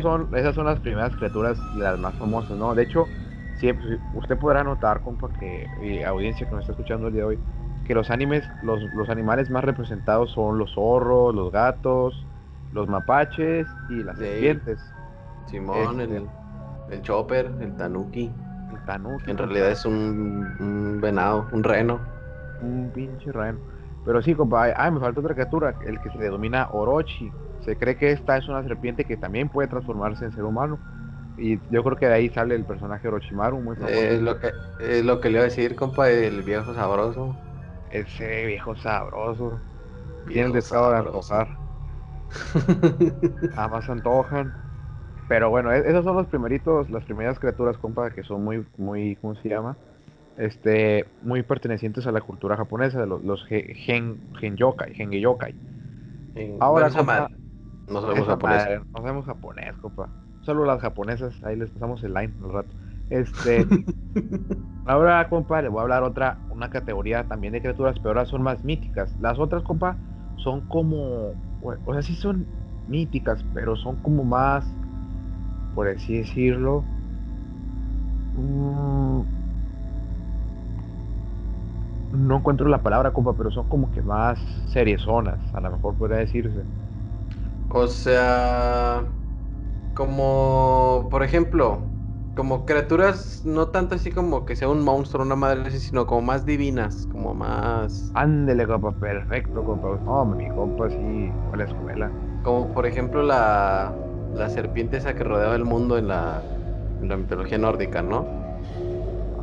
son, 0.01 0.29
esas 0.35 0.53
son 0.53 0.65
las 0.65 0.79
primeras 0.79 1.15
criaturas, 1.15 1.57
las 1.77 1.97
más 1.97 2.13
famosas, 2.15 2.55
¿no? 2.57 2.75
De 2.75 2.83
hecho, 2.83 3.05
siempre, 3.57 3.97
usted 4.13 4.37
podrá 4.37 4.63
notar, 4.63 5.01
compa, 5.01 5.29
que 5.39 5.65
y 5.81 6.03
audiencia 6.03 6.47
que 6.47 6.53
nos 6.53 6.61
está 6.61 6.73
escuchando 6.73 7.07
el 7.07 7.13
día 7.13 7.23
de 7.23 7.29
hoy, 7.29 7.39
que 7.85 7.95
los 7.95 8.11
animes, 8.11 8.47
los, 8.61 8.83
los 8.93 9.09
animales 9.09 9.49
más 9.49 9.63
representados 9.63 10.31
son 10.31 10.59
los 10.59 10.71
zorros, 10.75 11.33
los 11.33 11.51
gatos, 11.51 12.27
los 12.73 12.87
mapaches 12.87 13.67
y 13.89 14.03
las 14.03 14.19
serpientes. 14.19 14.79
Simón, 15.47 15.99
este, 15.99 16.17
el 16.17 16.29
chopper, 17.01 17.51
el 17.59 17.75
tanuki. 17.75 18.31
El 18.71 18.85
tanuki. 18.85 19.31
En 19.31 19.37
realidad 19.37 19.71
es 19.71 19.85
un, 19.85 20.99
venado, 21.01 21.47
un 21.51 21.63
reno. 21.63 21.99
Un 22.61 22.91
pinche 22.93 23.31
reno. 23.31 23.59
Pero 24.05 24.21
sí, 24.21 24.33
compa, 24.33 24.73
ay, 24.75 24.91
me 24.91 24.99
falta 24.99 25.19
otra 25.19 25.33
criatura, 25.33 25.75
el 25.85 25.99
que 26.01 26.09
se 26.11 26.17
denomina 26.17 26.69
Orochi. 26.71 27.31
Se 27.61 27.75
cree 27.75 27.97
que 27.97 28.11
esta 28.11 28.37
es 28.37 28.47
una 28.47 28.63
serpiente 28.63 29.05
que 29.05 29.17
también 29.17 29.49
puede 29.49 29.67
transformarse 29.67 30.25
en 30.25 30.31
ser 30.31 30.43
humano. 30.43 30.79
Y 31.37 31.59
yo 31.69 31.83
creo 31.83 31.95
que 31.95 32.07
de 32.07 32.13
ahí 32.13 32.29
sale 32.29 32.55
el 32.55 32.65
personaje 32.65 33.07
Orochimaru, 33.07 33.61
muy 33.61 33.75
famoso. 33.75 33.93
Es 33.93 34.21
lo 34.21 34.39
que, 34.39 34.51
es 34.81 35.05
lo 35.05 35.21
que 35.21 35.29
le 35.29 35.35
iba 35.35 35.41
a 35.41 35.45
decir, 35.45 35.75
compa, 35.75 36.09
el 36.09 36.43
viejo 36.43 36.73
sabroso. 36.73 37.35
Ese 37.91 38.45
viejo 38.45 38.75
sabroso. 38.75 39.59
Bien 40.25 40.51
deseado 40.51 40.91
de 40.91 40.97
antojar. 40.97 41.47
Ambas 43.55 43.89
antojan. 43.89 44.68
Pero 45.29 45.51
bueno, 45.51 45.73
e-, 45.73 45.89
esos 45.89 46.05
son 46.05 46.17
los 46.17 46.27
primeritos, 46.27 46.91
las 46.91 47.05
primeras 47.05 47.39
criaturas, 47.39 47.77
compa, 47.79 48.11
que 48.11 48.23
son 48.23 48.43
muy, 48.43 48.65
muy, 48.77 49.17
¿cómo 49.17 49.35
se 49.37 49.49
llama? 49.49 49.77
Este, 50.37 51.05
muy 51.21 51.43
pertenecientes 51.43 52.07
a 52.07 52.13
la 52.13 52.21
cultura 52.21 52.57
japonesa, 52.57 53.05
los, 53.07 53.23
los 53.23 53.45
gen, 53.45 54.21
gen 54.39 54.57
yokai, 54.57 54.95
gen 54.95 55.11
yokai. 55.11 55.55
Ahora, 56.59 56.91
compa, 56.93 57.29
no 57.87 58.01
sabemos 58.01 58.27
japonés. 58.27 58.63
no 58.93 59.01
sabemos 59.01 59.25
japonés, 59.25 59.77
compa. 59.77 60.11
Solo 60.41 60.65
las 60.65 60.81
japonesas, 60.81 61.43
ahí 61.43 61.55
les 61.57 61.71
pasamos 61.71 62.03
el 62.03 62.13
line 62.13 62.35
al 62.43 62.53
rato. 62.53 62.75
Este, 63.09 63.65
ahora, 64.85 65.27
compa, 65.29 65.61
le 65.61 65.69
voy 65.69 65.79
a 65.79 65.83
hablar 65.83 66.03
otra, 66.03 66.43
una 66.49 66.69
categoría 66.69 67.27
también 67.27 67.53
de 67.53 67.61
criaturas, 67.61 67.99
pero 67.99 68.11
ahora 68.11 68.25
son 68.25 68.41
más 68.43 68.63
míticas. 68.63 69.15
Las 69.19 69.39
otras, 69.39 69.63
compa, 69.63 69.99
son 70.35 70.61
como, 70.61 71.37
o 71.59 71.93
sea, 71.93 72.01
sí 72.01 72.15
son 72.15 72.49
míticas, 72.85 73.45
pero 73.53 73.75
son 73.75 73.97
como 73.97 74.23
más 74.23 74.78
por 75.73 75.87
así 75.87 76.17
decirlo, 76.19 76.89
mm, 78.33 79.23
no 82.11 82.37
encuentro 82.37 82.67
la 82.69 82.83
palabra, 82.83 83.11
compa, 83.13 83.35
pero 83.35 83.51
son 83.51 83.65
como 83.67 83.89
que 83.91 84.01
más 84.03 84.39
seriezonas, 84.67 85.41
a 85.53 85.61
lo 85.61 85.71
mejor 85.71 85.97
podría 85.97 86.17
decirse. 86.19 86.67
O 87.67 87.87
sea, 87.87 89.13
como, 89.93 91.07
por 91.11 91.23
ejemplo, 91.23 91.95
como 92.35 92.65
criaturas, 92.65 93.41
no 93.45 93.69
tanto 93.69 93.95
así 93.95 94.11
como 94.11 94.45
que 94.45 94.55
sea 94.55 94.69
un 94.69 94.81
monstruo, 94.83 95.25
una 95.25 95.35
madre 95.37 95.67
así, 95.69 95.79
sino 95.79 96.07
como 96.07 96.21
más 96.23 96.45
divinas, 96.45 97.07
como 97.07 97.33
más... 97.35 98.17
Ándele, 98.23 98.67
compa, 98.67 98.91
perfecto, 98.99 99.63
compa. 99.63 99.99
No, 100.05 100.25
mi 100.25 100.47
compa, 100.47 100.89
sí, 100.91 101.35
a 101.51 101.57
la 101.57 101.63
escuela. 101.65 102.15
Como 102.41 102.71
por 102.73 102.85
ejemplo 102.85 103.21
la, 103.23 104.08
la 104.33 104.49
serpiente 104.49 104.97
esa 104.97 105.13
que 105.15 105.23
rodeaba 105.23 105.55
el 105.55 105.65
mundo 105.65 105.97
en 105.97 106.07
la, 106.07 106.41
en 107.01 107.09
la 107.09 107.17
mitología 107.17 107.57
nórdica, 107.57 108.01
¿no? 108.01 108.25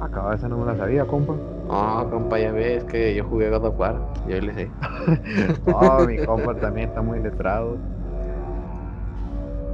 Acaba 0.00 0.34
esa 0.34 0.48
no 0.48 0.58
me 0.58 0.66
la 0.66 0.76
sabía, 0.76 1.06
compa. 1.06 1.34
No, 1.34 2.08
compa, 2.10 2.38
ya 2.38 2.52
ves 2.52 2.84
que 2.84 3.14
yo 3.14 3.24
jugué 3.24 3.50
God 3.50 3.64
of 3.66 3.78
War, 3.78 3.96
yo 4.28 4.40
le 4.40 4.54
sé. 4.54 4.70
oh, 5.66 6.04
mi 6.06 6.18
compa 6.18 6.54
también 6.54 6.88
está 6.88 7.02
muy 7.02 7.20
letrado. 7.20 7.76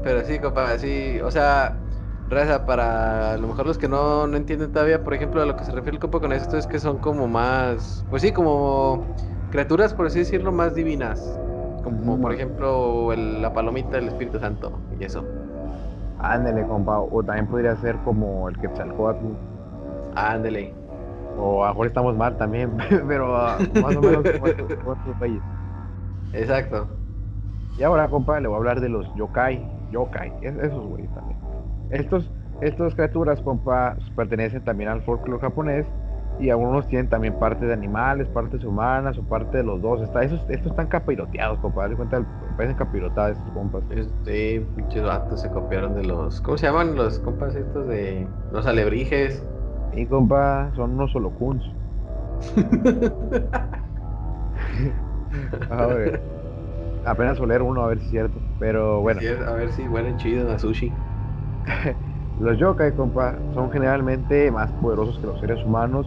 Pero 0.02 0.24
sí, 0.24 0.38
compa, 0.38 0.78
sí, 0.78 1.20
o 1.20 1.30
sea, 1.30 1.76
Raza, 2.28 2.64
para 2.66 3.32
a 3.34 3.36
lo 3.36 3.48
mejor 3.48 3.66
los 3.66 3.78
que 3.78 3.88
no, 3.88 4.26
no 4.26 4.36
entienden 4.36 4.72
todavía, 4.72 5.02
por 5.04 5.14
ejemplo, 5.14 5.42
a 5.42 5.46
lo 5.46 5.56
que 5.56 5.64
se 5.64 5.72
refiere 5.72 5.96
el 5.96 6.00
compa 6.00 6.20
con 6.20 6.32
esto 6.32 6.56
es 6.56 6.66
que 6.66 6.78
son 6.80 6.98
como 6.98 7.28
más, 7.28 8.04
pues 8.08 8.22
sí, 8.22 8.32
como 8.32 9.14
criaturas, 9.50 9.94
por 9.94 10.06
así 10.06 10.20
decirlo, 10.20 10.52
más 10.52 10.74
divinas. 10.74 11.40
Como 11.82 12.20
por 12.20 12.32
ejemplo 12.32 13.14
la 13.14 13.52
palomita 13.52 13.96
del 13.96 14.08
Espíritu 14.08 14.38
Santo 14.38 14.78
y 14.98 15.04
eso. 15.04 15.24
Ándele, 16.18 16.64
compa. 16.66 17.00
O 17.00 17.22
también 17.22 17.46
podría 17.46 17.74
ser 17.76 17.96
como 17.98 18.48
el 18.48 18.56
Quetzalcoatl. 18.58 19.26
Ándele. 20.14 20.74
O 21.38 21.64
a 21.64 21.68
lo 21.68 21.74
mejor 21.74 21.86
estamos 21.86 22.16
mal 22.16 22.36
también, 22.36 22.76
pero 23.08 23.36
ah, 23.36 23.58
más 23.82 23.96
o 23.96 24.00
menos 24.00 24.24
como 24.30 24.92
otros 24.92 25.16
países. 25.18 25.42
Exacto. 26.32 26.86
Y 27.78 27.82
ahora, 27.82 28.08
compa, 28.08 28.38
le 28.38 28.48
voy 28.48 28.54
a 28.54 28.58
hablar 28.58 28.80
de 28.80 28.88
los 28.88 29.12
yokai. 29.14 29.66
Yokai, 29.90 30.32
esos 30.42 30.86
güeyes 30.86 31.12
también. 31.14 31.38
Estos, 31.90 32.30
estas 32.60 32.94
criaturas, 32.94 33.40
compa, 33.40 33.96
pertenecen 34.14 34.62
también 34.62 34.90
al 34.90 35.02
folclore 35.02 35.40
japonés 35.40 35.86
y 36.40 36.50
algunos 36.50 36.88
tienen 36.88 37.08
también 37.08 37.38
parte 37.38 37.66
de 37.66 37.72
animales, 37.72 38.26
partes 38.28 38.64
humanas 38.64 39.16
o 39.18 39.22
parte 39.22 39.58
de 39.58 39.64
los 39.64 39.80
dos. 39.80 40.02
Está, 40.02 40.22
esos, 40.22 40.40
estos 40.48 40.72
están 40.72 40.88
capiroteados, 40.88 41.58
compa. 41.60 41.82
Dale 41.82 41.96
cuenta, 41.96 42.22
parecen 42.56 42.76
capirotados 42.76 43.38
estos 43.38 43.52
compas. 43.52 43.82
Sí, 44.24 44.66
pinches 44.76 45.02
vatos 45.02 45.40
se 45.40 45.50
copiaron 45.50 45.94
de 45.94 46.04
los. 46.04 46.40
¿Cómo 46.40 46.58
se 46.58 46.66
llaman 46.66 46.96
los 46.96 47.18
compas 47.20 47.54
estos 47.54 47.86
de. 47.86 48.26
Los 48.52 48.66
alebrijes? 48.66 49.44
Y 49.94 50.06
compa, 50.06 50.72
son 50.74 50.92
unos 50.92 51.14
holocuns. 51.14 51.62
a 55.70 55.86
ver, 55.86 56.20
apenas 57.04 57.38
oler 57.38 57.62
uno, 57.62 57.82
a 57.82 57.88
ver 57.88 58.00
si 58.00 58.06
es 58.06 58.10
cierto. 58.10 58.40
Pero 58.58 59.00
bueno. 59.00 59.20
a 59.46 59.52
ver 59.52 59.70
si 59.70 59.86
huelen 59.86 60.16
chido 60.16 60.50
a 60.50 60.58
sushi. 60.58 60.92
los 62.40 62.58
yokai, 62.58 62.96
compa, 62.96 63.36
son 63.54 63.70
generalmente 63.70 64.50
más 64.50 64.72
poderosos 64.72 65.18
que 65.18 65.26
los 65.26 65.38
seres 65.40 65.62
humanos. 65.64 66.06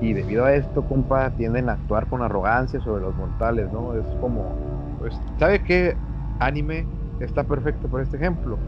Y 0.00 0.14
debido 0.14 0.44
a 0.44 0.54
esto, 0.54 0.82
compa, 0.82 1.30
tienden 1.30 1.68
a 1.68 1.72
actuar 1.72 2.08
con 2.08 2.22
arrogancia 2.22 2.80
sobre 2.80 3.02
los 3.02 3.14
mortales, 3.16 3.70
¿no? 3.72 3.94
Es 3.94 4.06
como. 4.20 4.44
Pues, 4.98 5.20
¿sabe 5.38 5.62
qué 5.62 5.96
anime 6.38 6.86
está 7.20 7.44
perfecto 7.44 7.88
por 7.88 8.00
este 8.00 8.16
ejemplo? 8.16 8.58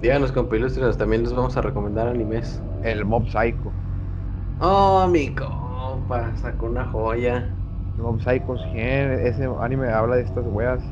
Díganos, 0.00 0.30
compa, 0.30 0.56
ilustrados, 0.56 0.96
también 0.96 1.22
les 1.22 1.32
vamos 1.32 1.56
a 1.56 1.62
recomendar 1.62 2.06
animes. 2.06 2.62
El 2.82 3.04
Mob 3.04 3.26
Psycho. 3.26 3.72
Oh, 4.60 5.08
mi 5.10 5.34
compa, 5.34 6.34
sacó 6.36 6.66
una 6.66 6.84
joya. 6.86 7.52
Mob 7.98 8.20
Psycho 8.20 8.56
100, 8.72 8.76
ese 9.26 9.48
anime 9.60 9.88
habla 9.88 10.16
de 10.16 10.22
estas 10.22 10.44
weas. 10.46 10.82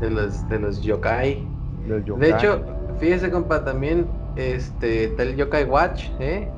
De 0.00 0.10
los, 0.10 0.48
de 0.48 0.58
los 0.58 0.82
yokai. 0.82 1.46
De 1.86 2.30
hecho, 2.30 2.62
fíjese, 2.98 3.30
compa, 3.30 3.64
también 3.64 4.06
este, 4.36 5.04
está 5.04 5.24
el 5.24 5.36
Yokai 5.36 5.64
Watch, 5.64 6.10
¿eh? 6.20 6.48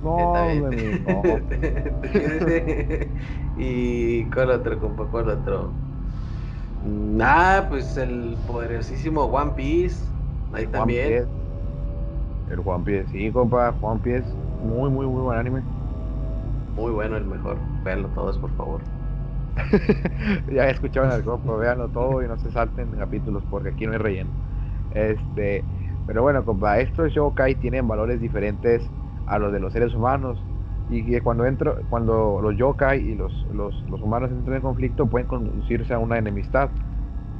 No, 0.00 0.54
no. 0.54 1.42
y 3.56 4.30
¿cuál 4.30 4.50
otro, 4.50 4.78
compa? 4.80 5.06
¿Cuál 5.10 5.28
otro? 5.30 5.74
Ah, 7.20 7.66
pues 7.68 7.96
el 7.96 8.38
poderosísimo 8.46 9.24
One 9.24 9.52
Piece. 9.52 10.12
Ahí 10.52 10.66
también. 10.68 11.28
El 12.46 12.60
One 12.64 12.82
Piece, 12.84 13.06
sí, 13.12 13.30
compa, 13.32 13.78
One 13.80 14.00
Piece. 14.00 14.28
Muy, 14.60 14.90
muy, 14.90 15.06
muy 15.06 15.22
buen 15.22 15.38
anime. 15.38 15.64
Muy 16.76 16.92
bueno, 16.92 17.16
el 17.18 17.24
mejor. 17.26 17.60
Véanlo 17.84 18.10
todos, 18.10 18.38
por 18.38 18.54
favor. 18.56 18.84
ya 20.52 20.68
escucharon 20.70 21.10
al 21.10 21.24
compa, 21.24 21.56
véanlo 21.56 21.90
todo 21.90 22.22
y 22.22 22.28
no 22.28 22.38
se 22.38 22.50
salten 22.50 22.92
capítulos 22.92 23.44
porque 23.48 23.70
aquí 23.70 23.86
no 23.86 23.92
hay 23.92 23.98
relleno. 23.98 24.32
Este, 24.90 25.68
pero 26.06 26.22
bueno, 26.22 26.44
compa, 26.44 26.80
estos 26.80 27.14
yokai 27.14 27.56
tienen 27.56 27.88
valores 27.88 28.20
diferentes 28.20 28.92
a 29.28 29.38
los 29.38 29.52
de 29.52 29.60
los 29.60 29.72
seres 29.72 29.94
humanos. 29.94 30.42
Y 30.90 31.04
que 31.04 31.20
cuando 31.20 31.44
entro, 31.44 31.76
cuando 31.90 32.40
los 32.42 32.56
yokai 32.56 33.00
y 33.00 33.14
los, 33.14 33.46
los, 33.52 33.84
los, 33.90 34.00
humanos 34.00 34.30
entran 34.30 34.56
en 34.56 34.62
conflicto 34.62 35.06
pueden 35.06 35.26
conducirse 35.26 35.92
a 35.92 35.98
una 35.98 36.16
enemistad. 36.16 36.70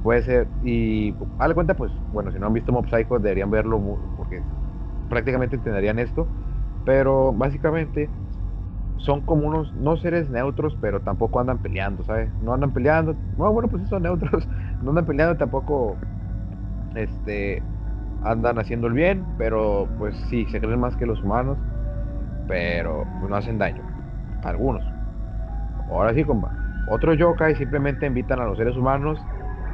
Puede 0.02 0.22
ser, 0.22 0.48
y 0.62 1.14
a 1.38 1.48
la 1.48 1.54
cuenta, 1.54 1.74
pues, 1.74 1.90
bueno, 2.12 2.30
si 2.30 2.38
no 2.38 2.46
han 2.46 2.52
visto 2.52 2.72
Mob 2.72 2.88
Psycho 2.88 3.18
deberían 3.18 3.50
verlo 3.50 3.80
porque 4.16 4.42
prácticamente 5.08 5.56
entenderían 5.56 5.98
esto, 5.98 6.26
pero 6.84 7.32
básicamente 7.32 8.08
son 8.98 9.22
como 9.22 9.46
unos, 9.46 9.72
no 9.74 9.96
seres 9.96 10.28
neutros, 10.28 10.76
pero 10.80 11.00
tampoco 11.00 11.40
andan 11.40 11.58
peleando, 11.58 12.04
¿sabes? 12.04 12.30
No 12.42 12.52
andan 12.52 12.72
peleando, 12.72 13.14
no, 13.38 13.52
bueno, 13.52 13.68
pues 13.68 13.88
son 13.88 14.02
neutros, 14.02 14.46
no 14.82 14.90
andan 14.90 15.06
peleando, 15.06 15.36
tampoco, 15.36 15.96
este, 16.94 17.62
andan 18.22 18.58
haciendo 18.58 18.88
el 18.88 18.92
bien, 18.92 19.24
pero 19.38 19.88
pues 19.98 20.16
sí, 20.28 20.46
se 20.50 20.60
creen 20.60 20.80
más 20.80 20.96
que 20.96 21.06
los 21.06 21.22
humanos, 21.22 21.56
pero 22.48 23.06
pues, 23.20 23.30
no 23.30 23.36
hacen 23.36 23.58
daño, 23.58 23.82
algunos. 24.42 24.82
Ahora 25.90 26.12
sí, 26.14 26.24
compa, 26.24 26.50
otros 26.88 27.16
yokai 27.18 27.54
simplemente 27.54 28.06
invitan 28.06 28.40
a 28.40 28.44
los 28.44 28.58
seres 28.58 28.76
humanos 28.76 29.20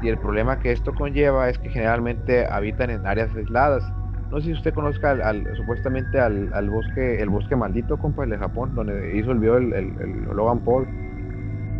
y 0.02 0.08
el 0.08 0.18
problema 0.18 0.58
que 0.58 0.72
esto 0.72 0.92
conlleva 0.94 1.48
es 1.48 1.58
que 1.58 1.70
generalmente 1.70 2.46
habitan 2.46 2.90
en 2.90 3.06
áreas 3.06 3.34
aisladas 3.34 3.84
no 4.34 4.40
sé 4.40 4.46
si 4.46 4.52
usted 4.54 4.74
conozca 4.74 5.12
al, 5.12 5.46
supuestamente 5.56 6.18
al, 6.18 6.68
bosque, 6.68 7.22
el 7.22 7.28
bosque 7.28 7.54
maldito, 7.54 7.96
compa, 7.96 8.24
el 8.24 8.30
de 8.30 8.38
Japón, 8.38 8.74
donde 8.74 9.16
hizo 9.16 9.30
el 9.30 9.38
video 9.38 9.58
el, 9.58 10.24
Logan 10.34 10.58
Paul. 10.58 10.88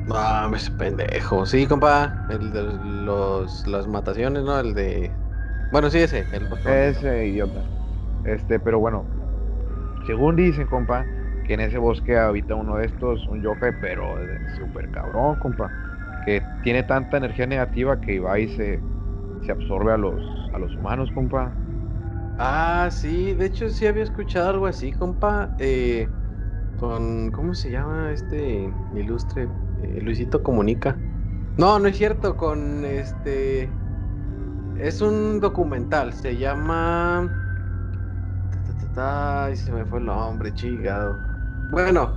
No, 0.07 0.55
ese 0.55 0.71
pendejo. 0.71 1.47
Sí, 1.47 1.67
compa, 1.67 2.27
el 2.31 2.53
de 2.53 2.63
los, 3.05 3.67
las 3.67 3.89
mataciones, 3.89 4.45
¿no? 4.45 4.61
El 4.61 4.73
de... 4.75 5.11
Bueno, 5.73 5.91
sí, 5.91 5.99
ese. 5.99 6.27
El 6.33 6.47
ese 6.71 7.27
idiota. 7.27 7.61
Este, 8.25 8.61
pero 8.61 8.79
bueno, 8.79 9.05
según 10.07 10.37
dicen, 10.37 10.67
compa, 10.67 11.05
que 11.47 11.55
en 11.55 11.61
ese 11.61 11.79
bosque 11.79 12.17
habita 12.17 12.55
uno 12.55 12.77
de 12.77 12.87
estos, 12.87 13.27
un 13.29 13.43
yokai, 13.43 13.73
pero 13.81 14.17
súper 14.59 14.91
cabrón, 14.91 15.37
compa. 15.41 15.71
Que 16.25 16.43
tiene 16.63 16.83
tanta 16.83 17.19
energía 17.19 17.47
negativa 17.47 18.01
que 18.01 18.19
va 18.19 18.39
y 18.39 18.49
se, 18.57 18.81
se 19.45 19.53
absorbe 19.53 19.93
a 19.93 19.97
los, 19.97 20.21
a 20.55 20.59
los 20.59 20.75
humanos, 20.77 21.11
compa. 21.15 21.53
Ah, 22.39 22.89
sí, 22.91 23.35
de 23.35 23.47
hecho 23.47 23.69
sí 23.69 23.87
había 23.87 24.03
escuchado 24.03 24.51
algo 24.51 24.67
así, 24.67 24.93
compa. 24.93 25.55
Eh, 25.59 26.09
con, 26.81 27.31
¿cómo 27.31 27.55
se 27.55 27.71
llama 27.71 28.11
este 28.13 28.69
ilustre? 28.97 29.49
Eh, 29.83 30.01
Luisito 30.03 30.43
Comunica. 30.43 30.97
No, 31.57 31.79
no 31.79 31.87
es 31.87 31.97
cierto, 31.97 32.37
con 32.37 32.85
este... 32.85 33.71
Es 34.81 35.01
un 35.01 35.41
documental, 35.41 36.13
se 36.13 36.37
llama... 36.37 37.44
Ay, 38.97 39.57
se 39.57 39.73
me 39.73 39.85
fue 39.85 39.99
el 39.99 40.07
nombre, 40.07 40.53
chingado. 40.55 41.19
Bueno, 41.71 42.13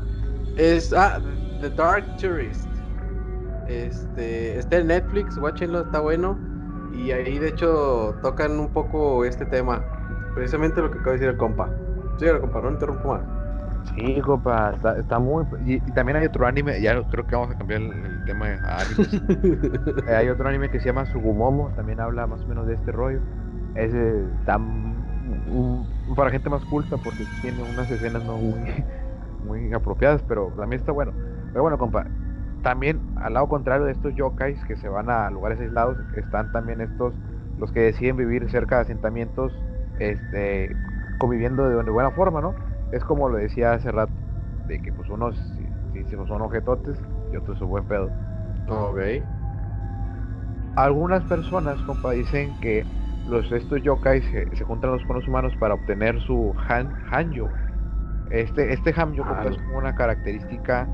es... 0.58 0.94
Ah, 0.94 1.20
The 1.62 1.70
Dark 1.72 2.06
Tourist. 2.18 2.68
Este, 3.68 4.60
está 4.60 4.78
en 4.78 4.88
Netflix, 4.88 5.38
watchenlo, 5.38 5.82
está 5.82 6.00
bueno. 6.00 6.38
Y 6.94 7.12
ahí 7.12 7.38
de 7.40 7.50
hecho 7.50 8.16
tocan 8.22 8.60
un 8.60 8.70
poco 8.70 9.26
este 9.26 9.46
tema 9.46 9.84
precisamente 10.38 10.82
lo 10.82 10.92
que 10.92 11.00
acaba 11.00 11.13
de 11.13 11.18
decir 11.18 11.30
el 11.30 11.38
compa. 11.38 11.70
Sí, 12.20 12.26
el 12.26 12.40
compa, 12.40 12.62
no 12.62 12.72
interrumpo 12.72 13.08
más. 13.10 13.22
Sí, 13.96 14.22
compa, 14.22 14.76
está, 14.98 15.20
muy. 15.20 15.46
Y, 15.66 15.80
también 15.92 16.18
hay 16.18 16.28
otro 16.28 16.46
anime, 16.46 16.80
ya 16.80 17.02
creo 17.10 17.26
que 17.26 17.36
vamos 17.36 17.56
a 17.56 17.58
cambiar 17.58 17.82
el, 17.82 18.24
tema 18.26 18.48
de 18.48 18.60
animes. 18.63 20.08
Eh, 20.08 20.16
hay 20.16 20.30
otro 20.30 20.48
anime 20.48 20.70
que 20.70 20.80
se 20.80 20.86
llama 20.86 21.06
Sugumomo, 21.08 21.72
también 21.76 22.00
habla 22.00 22.28
más 22.28 22.42
o 22.42 22.48
menos 22.48 22.68
de 22.68 22.76
este 22.76 22.92
rollo. 22.92 23.20
Ese 23.76 24.26
está 24.40 24.60
para 26.16 26.32
gente 26.32 26.50
más 26.50 26.63
culta 26.66 26.98
porque 26.98 27.26
tiene 27.42 27.62
unas 27.63 27.90
escenas 27.92 28.24
no 28.24 28.38
muy, 28.38 28.62
muy 29.46 29.74
apropiadas, 29.74 30.22
pero 30.28 30.52
también 30.58 30.80
está 30.80 30.92
bueno. 30.92 31.13
Pero 31.52 31.62
bueno, 31.62 31.78
compa, 31.78 32.06
también 32.63 33.00
al 33.18 33.34
lado 33.34 33.48
contrario 33.48 33.86
de 33.86 33.92
estos 33.92 34.16
yokais 34.16 34.63
que 34.66 34.76
se 34.76 34.90
van 34.90 35.10
a 35.10 35.30
lugares 35.30 35.60
aislados, 35.60 35.98
están 36.16 36.52
también 36.52 36.82
estos, 36.82 37.13
los 37.60 37.72
que 37.72 37.82
deciden 37.82 38.18
vivir 38.18 38.50
cerca 38.50 38.76
de 38.78 38.82
asentamientos 38.82 39.54
este, 40.00 40.76
conviviendo 41.18 41.70
de, 41.70 41.92
buena 41.92 42.12
forma, 42.12 42.42
¿no? 42.42 42.56
Es 42.92 43.04
como 43.04 43.30
lo 43.30 43.38
decía 43.38 43.74
hace 43.74 43.92
rato, 43.92 44.13
de 44.68 44.82
que 44.82 44.92
pues 44.92 45.10
unos 45.10 45.36
si, 45.94 46.16
son 46.28 46.42
objetotes 46.42 46.98
y 47.32 47.38
otros 47.38 47.58
son 47.58 47.70
buen 47.70 47.84
pedo. 47.86 48.10
Ok. 48.70 49.00
Algunas 50.76 51.24
personas, 51.24 51.82
compa, 51.84 52.12
dicen 52.12 52.54
que 52.62 52.86
los 53.28 53.52
estos 53.52 53.82
yokai 53.84 54.22
se, 54.22 54.63
juntan 54.63 54.92
los, 54.92 55.04
con 55.06 55.18
los 55.18 55.28
humanos 55.28 55.54
para 55.60 55.74
obtener 55.74 56.20
su 56.22 56.54
han, 56.68 56.94
hanjo. 57.12 57.50
Este, 58.30 58.74
este 58.74 58.94
hanjo 58.96 59.24
es 59.50 59.58
como 59.58 59.78
una 59.78 59.96
característica 59.96 60.88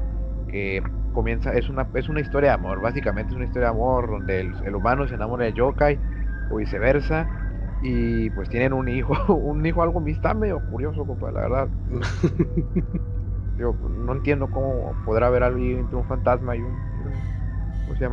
que 0.49 0.83
comienza, 1.13 1.51
es 1.53 1.69
una, 1.69 1.87
es 1.93 2.09
una 2.09 2.21
historia 2.21 2.49
de 2.49 2.55
amor, 2.55 2.81
básicamente 2.81 3.31
es 3.31 3.35
una 3.35 3.45
historia 3.45 3.69
de 3.69 3.75
amor 3.75 4.09
donde 4.09 4.41
el, 4.41 4.53
el 4.65 4.75
humano 4.75 5.07
se 5.07 5.15
enamora 5.15 5.45
de 5.45 5.53
yokai 5.53 5.99
o 6.51 6.57
viceversa 6.57 7.27
y 7.83 8.29
pues 8.31 8.49
tienen 8.49 8.73
un 8.73 8.87
hijo, 8.87 9.33
un 9.33 9.63
hijo 9.65 9.83
algo 9.83 10.01
está 10.07 10.33
medio 10.33 10.59
curioso, 10.71 11.05
compa, 11.05 11.31
la 11.31 11.41
verdad. 11.41 11.67
Yo 13.57 13.75
no 14.05 14.13
entiendo 14.13 14.49
cómo 14.49 14.93
podrá 15.05 15.27
haber 15.27 15.43
alguien 15.43 15.79
entre 15.79 15.97
un 15.97 16.05
fantasma 16.05 16.55
y 16.55 16.61
un, 16.61 16.75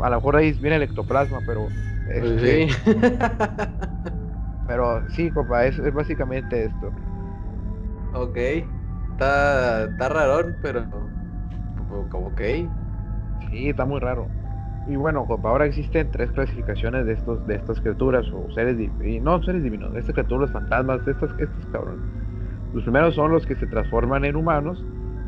a 0.03 0.11
lo 0.11 0.17
mejor 0.17 0.37
ahí 0.37 0.53
viene 0.53 0.77
el 0.77 0.83
ectoplasma, 0.83 1.39
pero 1.47 1.69
este, 2.11 2.69
sí. 2.69 2.75
pero 4.71 5.03
sí, 5.09 5.33
compa, 5.33 5.67
es, 5.67 5.77
es, 5.81 5.93
básicamente 5.93 6.67
esto. 6.67 6.93
Ok, 8.15 8.37
está, 8.37 9.87
está 9.87 10.09
rarón, 10.09 10.55
pero 10.63 10.85
como 12.09 12.29
ok. 12.29 12.41
Sí, 13.51 13.71
está 13.71 13.85
muy 13.85 13.99
raro. 13.99 14.29
Y 14.87 14.95
bueno, 14.95 15.27
ahora 15.43 15.67
existen 15.67 16.09
tres 16.13 16.31
clasificaciones 16.31 17.05
de 17.05 17.15
estos 17.15 17.45
de 17.49 17.57
estas 17.57 17.81
criaturas 17.81 18.25
o 18.33 18.49
seres 18.53 18.79
divinos, 18.79 19.25
no 19.25 19.43
seres 19.43 19.65
divinos, 19.65 19.93
estas 19.97 20.15
criaturas 20.15 20.53
fantasmas, 20.53 21.01
estos, 21.05 21.33
estos 21.41 21.67
cabrones. 21.73 22.05
Los 22.73 22.85
primeros 22.85 23.17
son 23.17 23.33
los 23.33 23.45
que 23.47 23.57
se 23.57 23.67
transforman 23.67 24.25
en 24.25 24.37
humanos, 24.37 24.81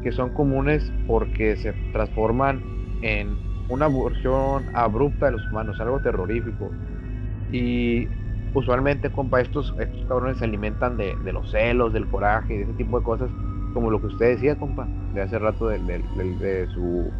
que 0.04 0.12
son 0.12 0.30
comunes 0.34 0.88
porque 1.08 1.56
se 1.56 1.72
transforman 1.92 2.62
en 3.02 3.36
una 3.68 3.88
versión 3.88 4.66
abrupta 4.72 5.26
de 5.26 5.32
los 5.32 5.50
humanos, 5.50 5.80
algo 5.80 5.98
terrorífico. 5.98 6.70
Y 7.50 8.06
usualmente, 8.54 9.10
compa, 9.10 9.40
estos, 9.40 9.74
estos 9.78 10.04
cabrones 10.08 10.38
se 10.38 10.44
alimentan 10.44 10.96
de, 10.96 11.14
de 11.24 11.32
los 11.32 11.50
celos, 11.50 11.92
del 11.92 12.06
coraje, 12.08 12.54
de 12.58 12.62
ese 12.64 12.72
tipo 12.74 12.98
de 12.98 13.04
cosas, 13.04 13.30
como 13.74 13.90
lo 13.90 14.00
que 14.00 14.06
usted 14.08 14.34
decía, 14.34 14.56
compa, 14.58 14.86
de 15.14 15.22
hace 15.22 15.38
rato 15.38 15.68
del, 15.68 15.86
del- 15.86 16.16
del- 16.16 16.38
de 16.38 16.66
su, 16.68 17.10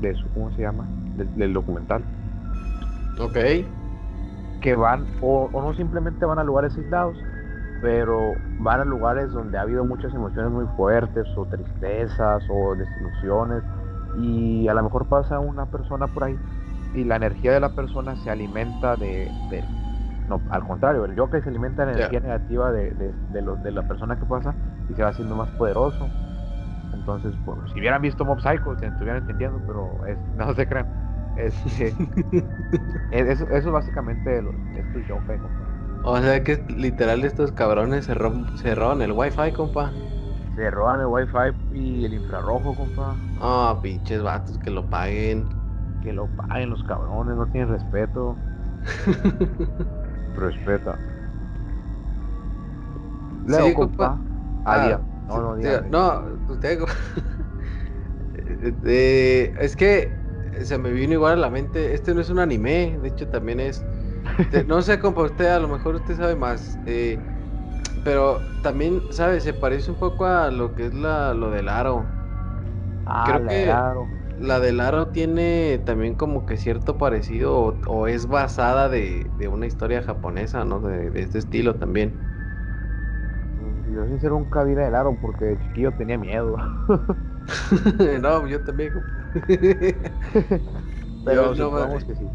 de 0.00 0.14
su, 0.14 0.28
¿cómo 0.30 0.50
se 0.52 0.62
llama? 0.62 0.86
Del, 1.16 1.34
del 1.36 1.52
documental. 1.52 2.04
Ok. 3.18 3.36
Que 4.60 4.74
van, 4.74 5.06
o, 5.20 5.48
o 5.52 5.62
no 5.62 5.74
simplemente 5.74 6.24
van 6.24 6.38
a 6.38 6.44
lugares 6.44 6.76
aislados, 6.76 7.16
pero 7.80 8.34
van 8.58 8.80
a 8.80 8.84
lugares 8.84 9.30
donde 9.32 9.58
ha 9.58 9.62
habido 9.62 9.84
muchas 9.84 10.12
emociones 10.14 10.50
muy 10.50 10.66
fuertes, 10.76 11.26
o 11.36 11.46
tristezas, 11.46 12.44
o 12.48 12.74
desilusiones, 12.74 13.62
y 14.18 14.66
a 14.68 14.74
lo 14.74 14.82
mejor 14.82 15.06
pasa 15.06 15.38
una 15.38 15.66
persona 15.66 16.06
por 16.08 16.24
ahí, 16.24 16.36
y 16.94 17.04
la 17.04 17.16
energía 17.16 17.52
de 17.52 17.60
la 17.60 17.74
persona 17.74 18.16
se 18.16 18.30
alimenta 18.30 18.96
de, 18.96 19.30
de- 19.50 19.64
no, 20.28 20.42
al 20.50 20.64
contrario, 20.64 21.04
el 21.04 21.14
yokai 21.16 21.42
se 21.42 21.48
alimenta 21.48 21.84
de 21.86 21.92
energía 21.92 22.20
negativa 22.20 22.72
de, 22.72 22.90
de, 22.90 23.14
de 23.28 23.42
lo- 23.42 23.56
de 23.56 23.70
la 23.72 23.82
persona 23.86 24.16
que 24.16 24.26
pasa 24.26 24.54
y 24.88 24.94
se 24.94 25.02
va 25.02 25.10
haciendo 25.10 25.34
más 25.36 25.50
poderoso. 25.52 26.08
Entonces, 26.92 27.34
pues, 27.44 27.58
si 27.72 27.78
hubieran 27.80 28.02
visto 28.02 28.24
Mob 28.24 28.40
Psycho, 28.40 28.76
se 28.78 28.86
estuvieran 28.86 29.18
entendiendo, 29.22 29.60
pero 29.66 30.04
es- 30.06 30.18
no 30.36 30.52
se 30.54 30.66
crean. 30.66 30.86
Este, 31.36 31.88
es- 33.10 33.28
eso, 33.28 33.44
eso 33.44 33.56
es 33.56 33.66
básicamente 33.66 34.42
los, 34.42 34.54
estos 34.76 35.06
yokai, 35.06 35.38
compa. 35.38 35.66
O 36.04 36.18
sea 36.18 36.42
que 36.44 36.64
literal 36.68 37.24
estos 37.24 37.50
cabrones 37.52 38.04
se, 38.04 38.14
se 38.56 38.74
roban 38.74 39.02
el 39.02 39.12
wifi, 39.12 39.52
compa. 39.52 39.92
Se 40.54 40.70
roban 40.70 41.00
el 41.00 41.06
wifi 41.06 41.38
y 41.72 42.04
el 42.04 42.14
infrarrojo, 42.14 42.74
compa. 42.74 43.16
Ah, 43.40 43.78
pinches 43.82 44.22
vatos 44.22 44.56
que 44.58 44.70
lo 44.70 44.88
paguen. 44.88 45.48
Que 46.00 46.12
lo 46.12 46.26
paguen 46.28 46.70
los 46.70 46.82
cabrones, 46.84 47.36
no 47.36 47.46
tienen 47.46 47.70
respeto. 47.70 48.36
Respeta. 50.36 50.98
Leo, 53.46 53.66
Sí, 53.66 53.74
compa. 53.74 54.08
compa. 54.08 54.22
Ah, 54.64 54.74
Ah. 54.94 55.00
No, 55.28 55.40
no, 55.40 55.56
Diga, 55.56 55.84
no, 55.90 56.22
usted. 56.48 56.80
Eh, 58.84 59.52
es 59.58 59.74
que 59.76 60.08
se 60.62 60.78
me 60.78 60.90
vino 60.92 61.14
igual 61.14 61.34
a 61.34 61.36
la 61.36 61.50
mente. 61.50 61.94
Este 61.94 62.14
no 62.14 62.20
es 62.20 62.30
un 62.30 62.38
anime, 62.38 62.98
de 63.02 63.08
hecho 63.08 63.26
también 63.28 63.60
es. 63.60 63.84
no 64.66 64.82
sé, 64.82 64.98
compa, 64.98 65.22
usted 65.22 65.46
a 65.46 65.58
lo 65.58 65.68
mejor 65.68 65.96
usted 65.96 66.16
sabe 66.16 66.36
más. 66.36 66.78
eh, 66.86 67.18
pero 68.04 68.40
también, 68.62 69.02
¿sabe? 69.10 69.40
Se 69.40 69.52
parece 69.52 69.90
un 69.90 69.96
poco 69.96 70.26
a 70.26 70.50
lo 70.50 70.74
que 70.74 70.86
es 70.86 70.94
la, 70.94 71.34
lo 71.34 71.50
del 71.50 71.68
aro. 71.68 72.04
Ah, 73.06 73.24
creo 73.26 73.48
que- 73.48 73.64
claro. 73.64 74.15
La 74.36 74.60
del 74.60 74.80
aro 74.80 75.08
tiene 75.12 75.78
también 75.84 76.14
como 76.14 76.46
que 76.46 76.56
cierto 76.58 76.96
parecido 76.98 77.58
o, 77.58 77.80
o 77.86 78.06
es 78.08 78.26
basada 78.26 78.88
de, 78.88 79.30
de 79.34 79.48
una 79.48 79.66
historia 79.66 80.02
japonesa, 80.02 80.64
¿no? 80.64 80.80
De, 80.80 81.10
de 81.10 81.22
este 81.22 81.38
estilo 81.38 81.76
también. 81.78 82.22
Yo 83.86 84.06
sincero 84.06 84.34
nunca 84.38 84.62
vi 84.64 84.72
el 84.72 84.94
aro 84.94 85.18
porque 85.18 85.44
de 85.46 85.58
chiquillo 85.58 85.94
tenía 85.94 86.18
miedo. 86.18 86.56
no, 88.20 88.46
yo 88.46 88.62
también. 88.62 88.92
Pero 91.24 91.54
Yo 91.54 91.54
no, 91.54 91.66
supongamos 91.66 92.04
que 92.04 92.14
sí. 92.14 92.32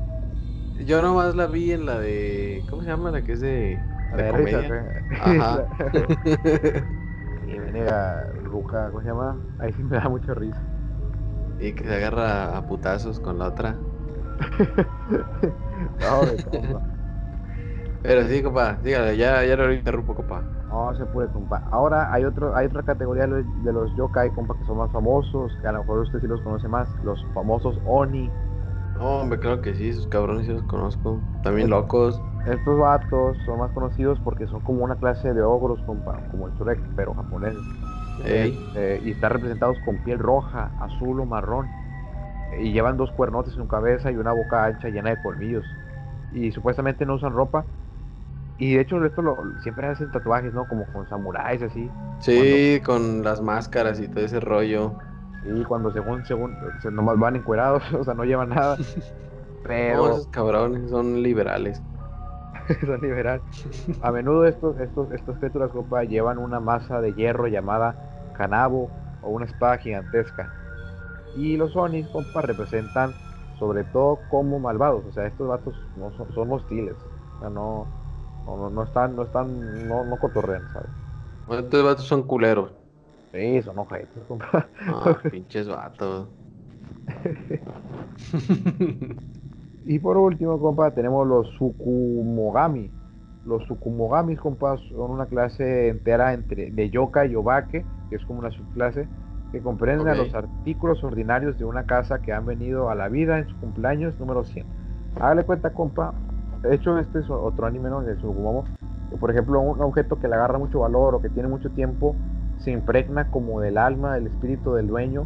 Yo 0.74 1.02
nomás 1.02 1.36
la 1.36 1.48
vi 1.48 1.72
en 1.72 1.86
la 1.86 2.00
de. 2.00 2.66
¿Cómo 2.70 2.82
se 2.84 2.90
llama? 2.90 3.12
La 3.12 3.24
que 3.24 3.34
es 3.34 3.42
de. 3.42 3.88
La 4.10 4.18
de 4.18 4.24
de 4.24 4.32
risa, 4.34 4.64
comedia. 4.64 4.68
¿qué? 4.68 4.84
Ajá. 5.18 5.68
y 7.42 7.60
viene 7.60 7.88
a 7.90 8.26
Ruca, 8.34 8.90
¿cómo 8.90 9.02
se 9.02 9.08
llama? 9.10 9.46
Ahí 9.58 9.74
sí 9.74 9.84
me 9.84 9.98
da 9.98 10.10
mucha 10.10 10.34
risa. 10.34 10.71
Y 11.62 11.74
que 11.74 11.84
se 11.84 11.96
agarra 11.96 12.58
a 12.58 12.66
putazos 12.66 13.20
con 13.20 13.38
la 13.40 13.48
otra. 13.48 13.78
No, 16.00 16.22
de 16.26 16.44
compa. 16.44 16.82
Pero 18.04 18.28
sí, 18.28 18.42
compa, 18.42 18.78
dígale, 18.84 19.18
ya, 19.18 19.44
ya 19.46 19.56
lo 19.56 19.72
interrumpo, 19.74 20.16
compa. 20.16 20.44
No 20.70 20.96
se 20.96 21.06
puede, 21.06 21.28
compa. 21.30 21.62
Ahora 21.72 22.12
hay 22.14 22.24
otro, 22.24 22.56
hay 22.56 22.68
otra 22.68 22.84
categoría 22.84 23.28
de 23.28 23.74
los, 23.74 23.96
yokai, 23.96 24.32
compa, 24.32 24.56
que 24.58 24.66
son 24.66 24.78
más 24.78 24.92
famosos, 24.92 25.56
que 25.62 25.68
a 25.68 25.72
lo 25.72 25.80
mejor 25.80 26.00
usted 26.00 26.20
sí 26.20 26.28
los 26.28 26.42
conoce 26.42 26.68
más, 26.68 26.88
los 27.04 27.24
famosos 27.34 27.80
oni. 27.86 28.30
No, 28.98 29.22
hombre, 29.22 29.40
claro 29.40 29.62
que 29.62 29.74
sí, 29.76 29.90
esos 29.90 30.08
cabrones 30.08 30.46
sí 30.46 30.54
los 30.54 30.64
conozco. 30.64 31.20
También 31.44 31.70
locos. 31.70 32.20
Estos 32.46 32.80
vatos 32.80 33.38
son 33.46 33.60
más 33.60 33.72
conocidos 33.72 34.20
porque 34.24 34.48
son 34.48 34.62
como 34.62 34.84
una 34.84 34.96
clase 34.96 35.34
de 35.34 35.42
ogros, 35.42 35.80
compa, 35.86 36.20
como 36.32 36.48
el 36.48 36.54
Shrek, 36.54 36.80
pero 36.96 37.14
japoneses. 37.14 37.62
Eh, 38.26 39.02
y 39.04 39.12
están 39.12 39.32
representados 39.32 39.78
con 39.86 39.98
piel 39.98 40.20
roja, 40.20 40.72
azul 40.80 41.20
o 41.20 41.26
marrón. 41.26 41.68
Y 42.60 42.72
llevan 42.74 42.98
dos 42.98 43.12
cuernotes 43.12 43.54
en 43.54 43.64
su 43.64 43.68
cabeza 43.68 44.12
y 44.12 44.16
una 44.16 44.34
boca 44.34 44.66
ancha 44.66 44.90
llena 44.90 45.12
de 45.12 45.22
colmillos. 45.22 45.66
Y 46.34 46.52
supuestamente 46.52 47.06
no 47.06 47.16
usan 47.16 47.34
ropa. 47.34 47.66
Y 48.58 48.76
de 48.76 48.82
hecho 48.82 49.04
esto 49.04 49.22
lo, 49.22 49.38
siempre 49.64 49.88
hacen 49.88 50.12
tatuajes, 50.12 50.54
¿no? 50.54 50.68
Como 50.68 50.86
con 50.94 51.08
samuráis 51.10 51.62
así. 51.62 51.90
Sí, 52.20 52.80
con 52.86 53.24
las 53.24 53.42
máscaras 53.42 54.00
y 54.00 54.08
todo 54.08 54.24
ese 54.24 54.40
rollo. 54.40 54.94
Y 55.44 55.64
cuando 55.64 55.92
según, 55.92 56.24
según, 56.26 56.56
se 56.82 56.92
nomás 56.92 57.18
van 57.18 57.36
encuerados, 57.36 57.82
o 58.00 58.04
sea, 58.04 58.14
no 58.14 58.24
llevan 58.24 58.50
nada. 58.50 58.78
No, 59.62 59.68
Pero 59.68 60.10
esos 60.10 60.28
cabrones 60.28 60.90
son 60.90 61.22
liberales. 61.22 61.84
son 62.82 63.02
liberal. 63.02 63.44
A 64.00 64.12
menudo 64.12 64.46
estos, 64.46 64.80
estos, 64.80 65.12
estas 65.14 65.38
criaturas, 65.40 65.72
compa, 65.72 66.04
llevan 66.06 66.38
una 66.40 66.60
masa 66.60 67.02
de 67.02 67.14
hierro 67.14 67.48
llamada 67.48 68.00
kanabo 68.34 68.96
o 69.20 69.30
una 69.32 69.46
espada 69.46 69.78
gigantesca. 69.80 70.54
Y 71.34 71.58
los 71.58 71.76
onis, 71.76 72.10
compa, 72.10 72.42
representan 72.42 73.18
sobre 73.54 73.86
todo 73.86 74.28
como 74.28 74.60
malvados. 74.60 75.06
O 75.06 75.12
sea, 75.12 75.28
estos 75.28 75.48
vatos 75.48 75.90
no 75.96 76.12
son, 76.14 76.32
son 76.34 76.52
hostiles. 76.54 77.08
O 77.36 77.40
sea, 77.40 77.50
no, 77.50 77.94
no, 78.46 78.70
no- 78.70 78.84
están, 78.84 79.16
no 79.16 79.24
están, 79.24 79.88
no, 79.88 80.06
no 80.06 80.18
cotorrean, 80.20 80.68
¿sabes? 80.70 80.92
Estos 81.48 81.84
vatos 81.84 82.08
son 82.08 82.26
culeros. 82.26 82.74
Sí, 83.32 83.62
son 83.64 83.80
ojetes, 83.80 84.24
compa. 84.28 84.70
Ah, 84.86 85.26
pinches 85.30 85.68
vatos. 85.68 86.30
Y 89.86 90.00
por 90.00 90.18
último, 90.18 90.60
compa, 90.60 90.92
tenemos 90.92 91.28
los 91.28 91.48
Sukumogami. 91.58 92.92
Los 93.46 93.66
Sukumogamis, 93.66 94.40
compa, 94.40 94.78
son 94.90 95.12
una 95.12 95.26
clase 95.26 95.90
entera 95.90 96.34
entre, 96.34 96.72
de 96.72 96.90
yoka 96.90 97.26
y 97.26 97.36
obake, 97.36 97.84
que 98.10 98.16
es 98.16 98.26
como 98.26 98.40
una 98.40 98.52
subclase, 98.52 99.08
que 99.52 99.62
comprenden 99.62 100.08
a 100.08 100.16
los 100.16 100.34
artículos 100.36 101.04
ordinarios 101.04 101.58
de 101.58 101.66
una 101.66 101.86
casa 101.86 102.22
que 102.22 102.32
han 102.32 102.46
venido 102.46 102.90
a 102.90 102.96
la 102.96 103.10
vida 103.10 103.40
en 103.40 103.48
su 103.48 103.60
cumpleaños 103.60 104.20
número 104.20 104.44
100. 104.44 104.66
Hágale 105.20 105.44
cuenta, 105.44 105.74
compa. 105.74 106.14
De 106.62 106.76
hecho, 106.76 107.00
este 107.00 107.20
es 107.20 107.30
otro 107.30 107.66
anime, 107.66 107.90
¿no? 107.90 108.02
De 108.02 108.16
Sukumomo. 108.18 108.66
Por 109.20 109.32
ejemplo, 109.32 109.60
un 109.60 109.82
objeto 109.82 110.20
que 110.20 110.28
le 110.28 110.36
agarra 110.36 110.58
mucho 110.58 110.80
valor 110.82 111.16
o 111.16 111.22
que 111.22 111.30
tiene 111.30 111.50
mucho 111.50 111.70
tiempo 111.72 112.16
se 112.60 112.72
impregna 112.72 113.30
como 113.32 113.60
del 113.60 113.78
alma, 113.78 114.14
del 114.14 114.28
espíritu 114.28 114.74
del 114.74 114.88
dueño 114.88 115.26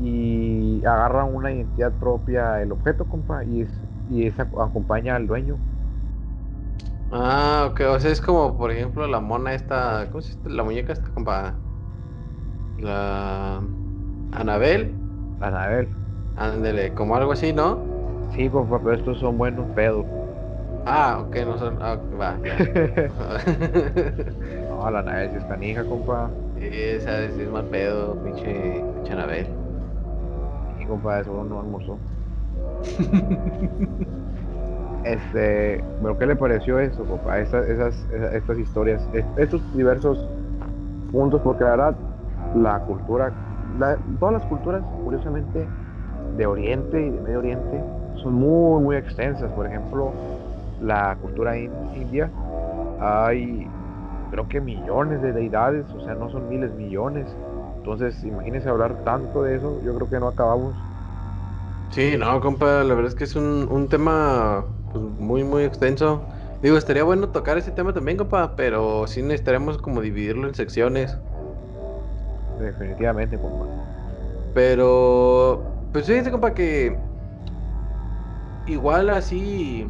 y 0.00 0.84
agarra 0.84 1.24
una 1.24 1.52
identidad 1.52 1.92
propia 1.92 2.60
el 2.62 2.72
objeto, 2.72 3.04
compa, 3.04 3.44
y, 3.44 3.62
es, 3.62 3.68
y 4.10 4.26
esa 4.26 4.42
acompaña 4.42 5.16
al 5.16 5.26
dueño. 5.26 5.56
Ah, 7.12 7.68
ok, 7.70 7.80
o 7.90 8.00
sea, 8.00 8.10
es 8.10 8.20
como, 8.20 8.56
por 8.56 8.70
ejemplo, 8.70 9.06
la 9.06 9.20
mona 9.20 9.54
esta, 9.54 10.08
¿cómo 10.10 10.20
se 10.20 10.34
llama? 10.34 10.54
La 10.54 10.64
muñeca 10.64 10.92
esta, 10.92 11.08
compa. 11.10 11.54
La... 12.78 13.62
Anabel, 14.32 14.92
Anabel. 15.40 15.88
ándele, 16.36 16.92
como 16.94 17.14
algo 17.14 17.32
así, 17.32 17.52
¿no? 17.52 17.78
Sí, 18.34 18.48
compa, 18.48 18.80
pero 18.80 18.94
estos 18.94 19.18
son 19.18 19.38
buenos 19.38 19.66
pedos. 19.76 20.04
Ah, 20.86 21.22
ok, 21.24 21.36
no 21.46 21.56
son, 21.56 21.78
ah, 21.80 21.96
va, 22.20 22.36
no, 24.68 24.90
la 24.90 24.98
Anabel 24.98 25.30
sí 25.30 25.36
es 25.36 25.44
canija, 25.44 25.84
compa. 25.84 26.30
Esa 26.60 27.22
es, 27.22 27.38
es 27.38 27.50
mal 27.50 27.64
pedo, 27.66 28.16
pinche, 28.24 28.82
pinche 28.94 29.12
Anabel. 29.12 29.46
Y 30.80 30.86
compa, 30.86 31.20
eso 31.20 31.44
no 31.44 31.60
almorzó. 31.60 31.96
Este, 35.02 35.86
pero 36.00 36.16
¿qué 36.18 36.26
le 36.26 36.36
pareció 36.36 36.78
eso, 36.80 37.06
compa? 37.06 37.40
Esas, 37.40 37.66
esas, 37.68 38.08
estas 38.32 38.58
historias, 38.58 39.08
est- 39.12 39.36
estos 39.38 39.70
diversos 39.72 40.32
puntos, 41.10 41.42
porque 41.42 41.64
la 41.64 41.70
verdad, 41.70 42.00
la 42.52 42.80
cultura, 42.84 43.36
todas 44.18 44.32
las 44.34 44.46
culturas, 44.46 44.86
curiosamente, 45.02 45.74
de 46.30 46.46
Oriente 46.46 47.02
y 47.06 47.10
de 47.12 47.20
Medio 47.20 47.38
Oriente, 47.40 47.88
son 48.14 48.34
muy, 48.34 48.82
muy 48.82 48.96
extensas. 48.96 49.52
Por 49.52 49.66
ejemplo, 49.66 50.20
la 50.78 51.18
cultura 51.20 51.58
in- 51.58 51.88
india, 51.92 52.34
hay 52.98 53.74
creo 54.30 54.48
que 54.48 54.60
millones 54.60 55.20
de 55.22 55.32
deidades, 55.32 55.94
o 55.94 56.00
sea, 56.00 56.14
no 56.16 56.30
son 56.30 56.48
miles, 56.48 56.74
millones. 56.74 57.38
Entonces, 57.84 58.22
imagínense 58.24 58.68
hablar 58.68 58.98
tanto 59.04 59.42
de 59.42 59.56
eso, 59.56 59.80
yo 59.82 59.94
creo 59.96 60.08
que 60.08 60.20
no 60.20 60.28
acabamos. 60.28 60.84
Sí, 61.94 62.16
no, 62.18 62.40
compa, 62.40 62.82
la 62.82 62.92
verdad 62.92 63.12
es 63.12 63.14
que 63.14 63.22
es 63.22 63.36
un, 63.36 63.68
un 63.70 63.86
tema 63.88 64.64
pues, 64.90 65.04
muy, 65.20 65.44
muy 65.44 65.62
extenso. 65.62 66.24
Digo, 66.60 66.76
estaría 66.76 67.04
bueno 67.04 67.28
tocar 67.28 67.56
ese 67.56 67.70
tema 67.70 67.92
también, 67.92 68.18
compa, 68.18 68.56
pero 68.56 69.06
sí 69.06 69.22
necesitaremos 69.22 69.78
como 69.78 70.00
dividirlo 70.00 70.48
en 70.48 70.56
secciones. 70.56 71.16
Definitivamente, 72.58 73.38
compa. 73.38 73.66
Pero, 74.54 75.62
pues 75.92 76.06
fíjate, 76.06 76.32
compa, 76.32 76.52
que 76.52 76.98
igual 78.66 79.08
así, 79.10 79.88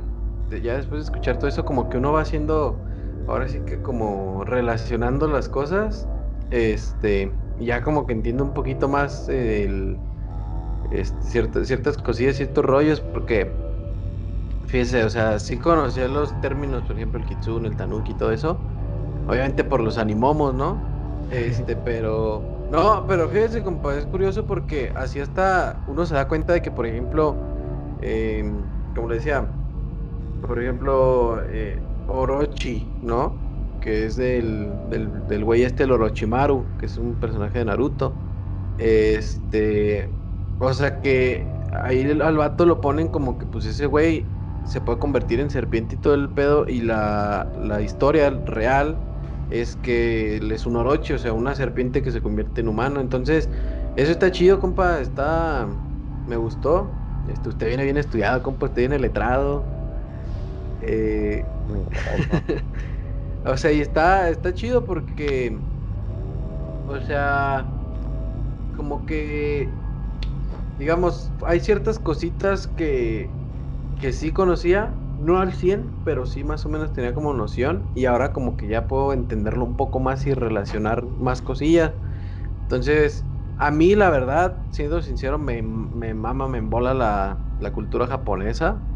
ya 0.63 0.77
después 0.77 1.01
de 1.01 1.05
escuchar 1.05 1.39
todo 1.39 1.49
eso, 1.49 1.65
como 1.65 1.89
que 1.89 1.97
uno 1.97 2.13
va 2.13 2.21
haciendo, 2.21 2.85
ahora 3.29 3.49
sí 3.49 3.61
que 3.61 3.81
como 3.81 4.45
relacionando 4.45 5.27
las 5.27 5.49
cosas, 5.49 6.07
este, 6.51 7.33
ya 7.61 7.81
como 7.81 8.07
que 8.07 8.13
entiendo 8.13 8.45
un 8.45 8.53
poquito 8.53 8.89
más 8.89 9.27
el, 9.31 9.97
este, 10.91 11.19
ciertas, 11.27 11.67
ciertas 11.69 11.99
cosillas, 11.99 12.37
ciertos 12.37 12.65
rollos, 12.65 13.01
porque, 13.01 13.61
fíjese, 14.67 15.05
o 15.05 15.11
sea, 15.11 15.39
sí 15.39 15.59
conocía 15.59 16.09
los 16.09 16.41
términos, 16.41 16.85
por 16.85 16.97
ejemplo, 16.97 17.19
el 17.21 17.27
kitsune, 17.27 17.69
el 17.69 17.77
tanuki 17.77 18.13
y 18.13 18.17
todo 18.17 18.33
eso, 18.33 18.67
obviamente 19.27 19.65
por 19.65 19.81
los 19.83 19.99
animomos, 19.99 20.55
¿no? 20.55 20.93
Este, 21.29 21.77
pero, 21.77 22.55
no, 22.69 23.07
pero 23.07 23.29
fíjese, 23.31 23.63
compa, 23.63 23.97
es 23.97 24.07
curioso 24.07 24.47
porque 24.47 24.93
así 24.97 25.21
hasta 25.21 25.83
uno 25.87 26.07
se 26.07 26.15
da 26.15 26.29
cuenta 26.29 26.53
de 26.55 26.63
que, 26.63 26.71
por 26.73 26.87
ejemplo, 26.87 27.49
eh, 27.99 28.45
como 28.95 29.09
le 29.09 29.17
decía, 29.17 29.61
por 30.41 30.61
ejemplo, 30.63 31.43
eh, 31.49 31.89
Orochi, 32.07 32.97
¿no? 33.01 33.47
Que 33.81 34.07
es 34.07 34.17
del, 34.17 34.89
del, 34.89 35.27
del 35.27 35.45
güey 35.45 35.63
este, 35.63 35.85
el 35.85 35.93
Orochimaru, 35.93 36.77
que 36.79 36.87
es 36.87 36.99
un 36.99 37.19
personaje 37.19 37.59
de 37.59 37.65
Naruto. 37.67 38.21
Este, 38.77 40.19
o 40.59 40.73
sea 40.75 41.01
que 41.01 41.61
ahí 41.71 42.03
al 42.21 42.37
vato 42.37 42.67
lo 42.67 42.81
ponen 42.81 43.09
como 43.09 43.39
que 43.39 43.47
pues 43.47 43.65
ese 43.67 43.87
güey 43.87 44.33
se 44.63 44.81
puede 44.81 44.99
convertir 44.99 45.41
en 45.41 45.51
serpiente 45.51 45.97
y 45.97 45.99
todo 45.99 46.15
el 46.15 46.33
pedo 46.33 46.67
y 46.69 46.81
la, 46.81 47.53
la 47.55 47.83
historia 47.83 48.31
real 48.31 49.05
es 49.49 49.77
que 49.77 50.37
él 50.39 50.51
es 50.53 50.67
un 50.67 50.77
Orochi, 50.77 51.13
o 51.13 51.19
sea, 51.19 51.33
una 51.35 51.55
serpiente 51.55 52.03
que 52.03 52.11
se 52.11 52.23
convierte 52.23 52.63
en 52.63 52.69
humano. 52.69 53.01
Entonces, 53.01 53.51
eso 53.95 54.11
está 54.13 54.31
chido, 54.31 54.59
compa, 54.61 55.01
está... 55.01 55.69
Me 56.25 56.37
gustó. 56.37 57.03
Este, 57.25 57.49
usted 57.51 57.67
viene 57.69 57.85
bien 57.85 57.99
estudiado, 57.99 58.43
compa, 58.43 58.67
usted 58.67 58.83
viene 58.83 58.99
letrado. 58.99 59.75
Eh, 60.81 61.53
o 63.45 63.57
sea, 63.57 63.73
y 63.73 63.81
está, 63.81 64.31
está 64.31 64.55
chido 64.55 64.85
porque, 64.85 65.67
o 66.85 67.01
sea, 67.01 67.75
como 68.71 69.07
que, 69.07 69.84
digamos, 70.77 71.35
hay 71.47 71.61
ciertas 71.61 71.99
cositas 71.99 72.67
que, 72.69 73.39
que 73.99 74.13
sí 74.13 74.33
conocía, 74.33 75.01
no 75.17 75.41
al 75.41 75.55
100, 75.55 75.99
pero 76.05 76.27
sí 76.27 76.45
más 76.45 76.67
o 76.67 76.71
menos 76.71 76.93
tenía 76.93 77.15
como 77.15 77.35
noción 77.35 77.91
y 77.95 78.07
ahora 78.07 78.33
como 78.33 78.57
que 78.57 78.69
ya 78.69 78.89
puedo 78.89 79.13
entenderlo 79.13 79.65
un 79.65 79.77
poco 79.77 80.01
más 80.01 80.27
y 80.27 80.35
relacionar 80.35 81.05
más 81.19 81.43
cosillas. 81.43 81.95
Entonces, 82.63 83.29
a 83.57 83.71
mí 83.71 83.95
la 83.95 84.11
verdad, 84.11 84.67
siendo 84.71 85.03
sincero, 85.03 85.39
me, 85.39 85.63
me 85.63 86.15
mama, 86.15 86.49
me 86.49 86.59
embola 86.59 86.95
la, 86.95 87.45
la 87.59 87.73
cultura 87.73 88.07
japonesa. 88.07 88.87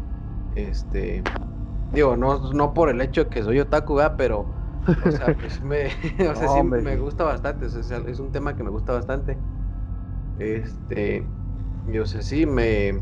Este, 0.51 1.29
Digo, 1.91 2.17
no, 2.17 2.53
no 2.53 2.73
por 2.73 2.89
el 2.89 3.01
hecho 3.01 3.25
de 3.25 3.29
que 3.29 3.43
soy 3.43 3.59
otaku, 3.59 3.95
¿verdad? 3.95 4.15
pero, 4.17 4.55
o 4.99 5.11
sea, 5.11 5.37
pues 5.39 5.61
me, 5.61 5.87
o 6.29 6.35
sea, 6.35 6.47
sí, 6.49 6.61
me 6.63 6.97
gusta 6.97 7.23
bastante, 7.23 7.65
o 7.67 7.69
sea, 7.69 7.99
es 8.07 8.19
un 8.19 8.31
tema 8.31 8.55
que 8.55 8.63
me 8.63 8.69
gusta 8.71 8.93
bastante. 8.93 9.43
Este, 10.35 11.33
yo 11.91 12.05
sé, 12.05 12.21
sí, 12.21 12.45
me... 12.45 13.01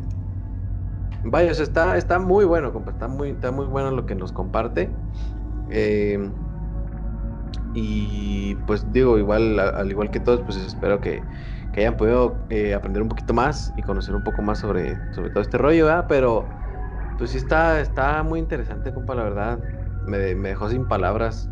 Vaya, 1.23 1.51
está, 1.51 1.97
está 1.97 2.19
muy 2.19 2.45
bueno, 2.45 2.71
compa, 2.71 2.91
está 2.91 3.07
muy, 3.07 3.31
está 3.31 3.51
muy 3.51 3.65
bueno 3.65 3.91
lo 3.91 4.05
que 4.05 4.15
nos 4.15 4.31
comparte. 4.31 4.89
Eh, 5.69 6.31
y 7.73 8.55
pues 8.65 8.91
digo, 8.91 9.17
igual, 9.17 9.59
al 9.59 9.89
igual 9.89 10.09
que 10.09 10.19
todos, 10.19 10.41
pues 10.41 10.57
espero 10.57 11.01
que, 11.01 11.21
que 11.73 11.81
hayan 11.81 11.97
podido 11.97 12.37
eh, 12.49 12.73
aprender 12.73 13.01
un 13.03 13.09
poquito 13.09 13.33
más 13.33 13.73
y 13.77 13.81
conocer 13.81 14.15
un 14.15 14.23
poco 14.23 14.41
más 14.41 14.59
sobre, 14.59 14.95
sobre 15.13 15.29
todo 15.29 15.41
este 15.41 15.57
rollo, 15.57 15.85
¿verdad? 15.85 16.05
Pero 16.07 16.47
pues 17.17 17.31
sí 17.31 17.37
está, 17.37 17.79
está 17.81 18.23
muy 18.23 18.39
interesante, 18.39 18.93
compa, 18.93 19.15
la 19.15 19.23
verdad. 19.23 19.59
Me, 20.07 20.17
dejó 20.17 20.69
sin 20.69 20.87
palabras. 20.87 21.49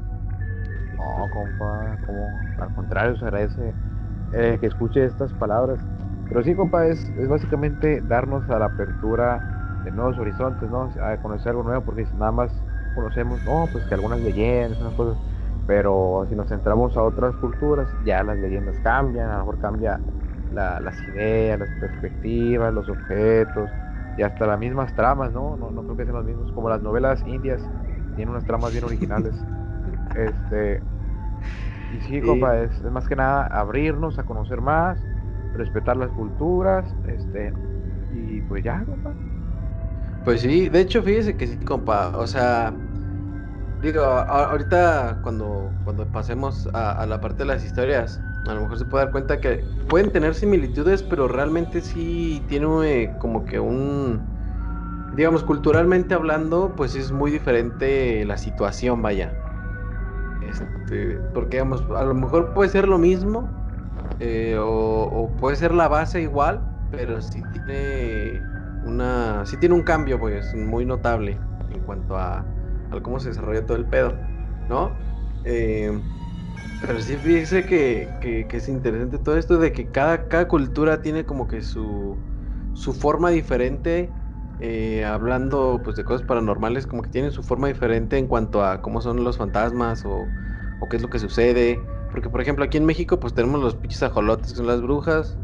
No, 0.96 1.30
compa, 1.32 1.98
como 2.06 2.40
al 2.60 2.74
contrario, 2.74 3.18
se 3.18 3.26
agradece 3.26 3.74
eh, 4.34 4.58
que 4.60 4.68
escuche 4.68 5.04
estas 5.06 5.34
palabras. 5.34 5.80
Pero 6.28 6.44
sí, 6.44 6.56
compa, 6.56 6.88
es, 6.88 7.10
es 7.18 7.28
básicamente 7.28 8.02
darnos 8.02 8.50
a 8.50 8.60
la 8.60 8.66
apertura 8.66 9.46
de 9.84 9.92
nuevos 9.92 10.18
horizontes, 10.18 10.70
¿no? 10.70 10.90
A 11.02 11.18
conocer 11.18 11.52
algo 11.52 11.64
nuevo, 11.64 11.84
porque 11.86 12.08
nada 12.14 12.32
más 12.32 12.64
conocemos, 12.94 13.44
no, 13.44 13.70
pues 13.72 13.86
que 13.86 13.94
algunas 13.94 14.20
leyendas, 14.22 14.80
unas 14.82 14.96
cosas, 14.96 15.18
pero 15.66 16.26
si 16.30 16.36
nos 16.36 16.50
centramos 16.50 16.98
a 16.98 17.04
otras 17.04 17.36
culturas, 17.38 17.96
ya 18.04 18.24
las 18.24 18.38
leyendas 18.40 18.80
cambian, 18.80 19.30
a 19.30 19.34
lo 19.34 19.40
mejor 19.40 19.60
cambia 19.60 20.02
las 20.50 21.08
ideas, 21.08 21.60
las 21.60 21.70
perspectivas, 21.72 22.74
los 22.74 22.90
objetos, 22.90 23.70
y 24.16 24.24
hasta 24.24 24.48
las 24.48 24.60
mismas 24.60 24.94
tramas, 24.96 25.32
¿no? 25.34 25.58
No, 25.58 25.72
no 25.72 25.84
creo 25.84 25.98
que 25.98 26.06
sean 26.06 26.16
las 26.16 26.26
mismas, 26.26 26.52
como 26.52 26.70
las 26.70 26.82
novelas 26.82 27.26
indias, 27.26 27.72
tienen 28.16 28.32
unas 28.32 28.46
tramas 28.46 28.72
bien 28.72 28.84
originales. 28.86 29.48
este, 30.14 30.82
y 31.90 32.02
sí, 32.02 32.22
compa, 32.22 32.60
es, 32.64 32.82
más 32.84 33.08
que 33.08 33.16
nada 33.16 33.46
abrirnos 33.48 34.18
a 34.20 34.24
conocer 34.24 34.62
más, 34.62 35.08
respetar 35.58 35.98
las 35.98 36.10
culturas, 36.12 36.86
este, 37.08 37.54
y 38.14 38.42
pues 38.42 38.64
ya, 38.64 38.84
compa. 38.86 39.14
Pues 40.24 40.42
sí, 40.42 40.70
de 40.70 40.82
hecho, 40.82 41.04
fíjese 41.04 41.36
que 41.38 41.48
sí, 41.48 41.58
compa, 41.58 42.18
o 42.18 42.28
sea, 42.28 42.74
digo, 43.82 44.02
ahorita 44.02 45.20
cuando, 45.22 45.72
cuando 45.84 46.08
pasemos 46.08 46.68
a 46.74 47.06
la 47.06 47.22
parte 47.22 47.40
de 47.40 47.46
las 47.46 47.64
historias, 47.64 48.20
a 48.48 48.54
lo 48.54 48.62
mejor 48.62 48.78
se 48.78 48.86
puede 48.86 49.06
dar 49.06 49.12
cuenta 49.12 49.40
que 49.40 49.64
pueden 49.88 50.12
tener 50.12 50.36
similitudes, 50.36 51.04
pero 51.04 51.28
realmente 51.28 51.82
sí 51.82 52.44
tiene 52.48 52.68
eh, 53.04 53.16
como 53.20 53.46
que 53.46 53.60
un, 53.60 54.22
digamos, 55.16 55.44
culturalmente 55.44 56.14
hablando, 56.14 56.74
pues 56.76 56.96
es 56.96 57.12
muy 57.12 57.32
diferente 57.32 58.24
la 58.26 58.38
situación, 58.38 59.02
vaya. 59.02 59.34
Este, 60.48 61.20
porque, 61.34 61.58
digamos, 61.58 61.84
a 61.96 62.04
lo 62.04 62.14
mejor 62.14 62.54
puede 62.54 62.70
ser 62.70 62.88
lo 62.88 62.98
mismo, 62.98 63.50
eh, 64.20 64.58
o, 64.60 65.30
puede 65.40 65.56
ser 65.56 65.74
la 65.74 65.88
base 65.88 66.22
igual, 66.22 66.62
pero 66.92 67.22
sí 67.22 67.42
tiene 67.52 68.42
una, 68.84 69.46
sí 69.46 69.58
tiene 69.58 69.76
un 69.76 69.84
cambio, 69.84 70.20
pues, 70.20 70.54
muy 70.54 70.86
notable 70.86 71.38
en 71.70 71.80
cuanto 71.82 72.18
a, 72.18 72.46
cómo 73.02 73.20
se 73.20 73.30
desarrolla 73.30 73.66
todo 73.66 73.78
el 73.78 73.86
pedo, 73.86 74.14
¿no? 74.70 74.96
Eh, 75.44 75.92
pero 76.82 77.00
sí 77.02 77.18
fíjese 77.18 77.66
que, 77.66 78.08
que, 78.22 78.48
es 78.50 78.70
interesante 78.70 79.18
todo 79.18 79.38
esto 79.38 79.58
de 79.58 79.72
que 79.72 79.88
cada, 79.88 80.28
cada 80.28 80.48
cultura 80.48 81.02
tiene 81.02 81.26
como 81.26 81.48
que 81.48 81.62
su, 81.62 82.18
su 82.74 82.94
forma 82.94 83.32
diferente, 83.32 84.12
eh, 84.60 85.04
hablando 85.04 85.82
pues 85.84 85.98
de 85.98 86.04
cosas 86.06 86.26
paranormales, 86.26 86.88
como 86.88 87.02
que 87.02 87.10
tienen 87.10 87.32
su 87.32 87.44
forma 87.44 87.68
diferente 87.68 88.18
en 88.18 88.28
cuanto 88.28 88.64
a 88.64 88.82
cómo 88.82 89.02
son 89.02 89.24
los 89.24 89.38
fantasmas 89.38 90.06
o 90.06 90.30
qué 90.90 90.98
es 90.98 91.02
lo 91.02 91.10
que 91.10 91.20
sucede. 91.20 91.95
Porque 92.16 92.30
por 92.30 92.40
ejemplo 92.40 92.64
aquí 92.64 92.78
en 92.78 92.86
México 92.86 93.20
pues 93.20 93.34
tenemos 93.34 93.62
los 93.62 93.76
pinches 93.76 94.02
ajolotes 94.02 94.52
que 94.52 94.56
son 94.56 94.68
las 94.68 94.82
brujas. 94.82 95.38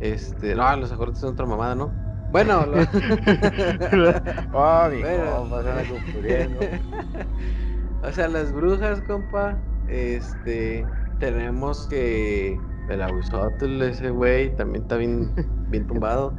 Este, 0.00 0.54
no, 0.54 0.74
los 0.76 0.90
ajolotes 0.90 1.20
son 1.20 1.34
otra 1.34 1.44
mamada, 1.44 1.74
¿no? 1.74 1.92
Bueno, 2.32 2.64
lo... 2.64 2.76
oh, 4.54 4.88
o 8.02 8.12
sea, 8.12 8.28
las 8.28 8.50
brujas, 8.50 9.02
compa, 9.02 9.58
este, 9.88 10.86
tenemos 11.18 11.86
que 11.88 12.58
el 12.88 13.02
Aguisotl, 13.02 13.82
ese 13.82 14.08
güey, 14.08 14.56
también 14.56 14.84
está 14.84 14.96
bien, 14.96 15.34
bien 15.68 15.86
tumbado. 15.86 16.32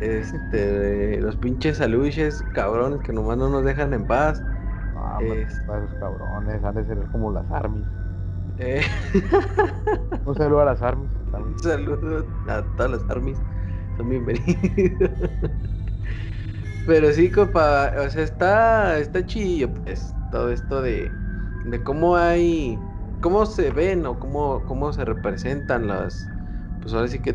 Este, 0.00 1.20
los 1.20 1.34
pinches 1.34 1.80
aluches, 1.80 2.44
cabrones, 2.54 3.00
que 3.00 3.12
nomás 3.12 3.38
no 3.38 3.48
nos 3.48 3.64
dejan 3.64 3.92
en 3.92 4.06
paz. 4.06 4.40
Ah, 4.94 5.18
pues, 5.26 5.50
esos 5.50 5.94
cabrones, 5.98 6.62
han 6.62 6.76
de 6.76 6.84
ser 6.84 6.98
como 7.10 7.32
las 7.32 7.50
armies. 7.50 7.88
Eh. 8.60 8.82
Un 10.26 10.34
saludo 10.34 10.60
a 10.60 10.64
las 10.66 10.82
armies. 10.82 11.10
Un 11.32 11.58
saludo 11.58 12.26
a 12.46 12.62
todas 12.76 12.92
las 12.92 13.10
armies. 13.10 13.38
Son 13.96 14.08
bienvenidos. 14.08 15.10
Pero 16.86 17.12
sí, 17.12 17.30
compa, 17.30 17.92
o 17.98 18.10
sea, 18.10 18.22
está, 18.22 18.98
está 18.98 19.24
chillo, 19.24 19.68
pues, 19.84 20.14
todo 20.30 20.50
esto 20.50 20.80
de, 20.82 21.10
de 21.66 21.82
cómo 21.82 22.16
hay 22.16 22.78
cómo 23.20 23.46
se 23.46 23.70
ven 23.70 24.06
o 24.06 24.18
cómo, 24.18 24.62
cómo 24.66 24.92
se 24.92 25.04
representan 25.04 25.86
las, 25.86 26.28
pues 26.80 26.94
ahora 26.94 27.08
sí 27.08 27.18
que 27.18 27.34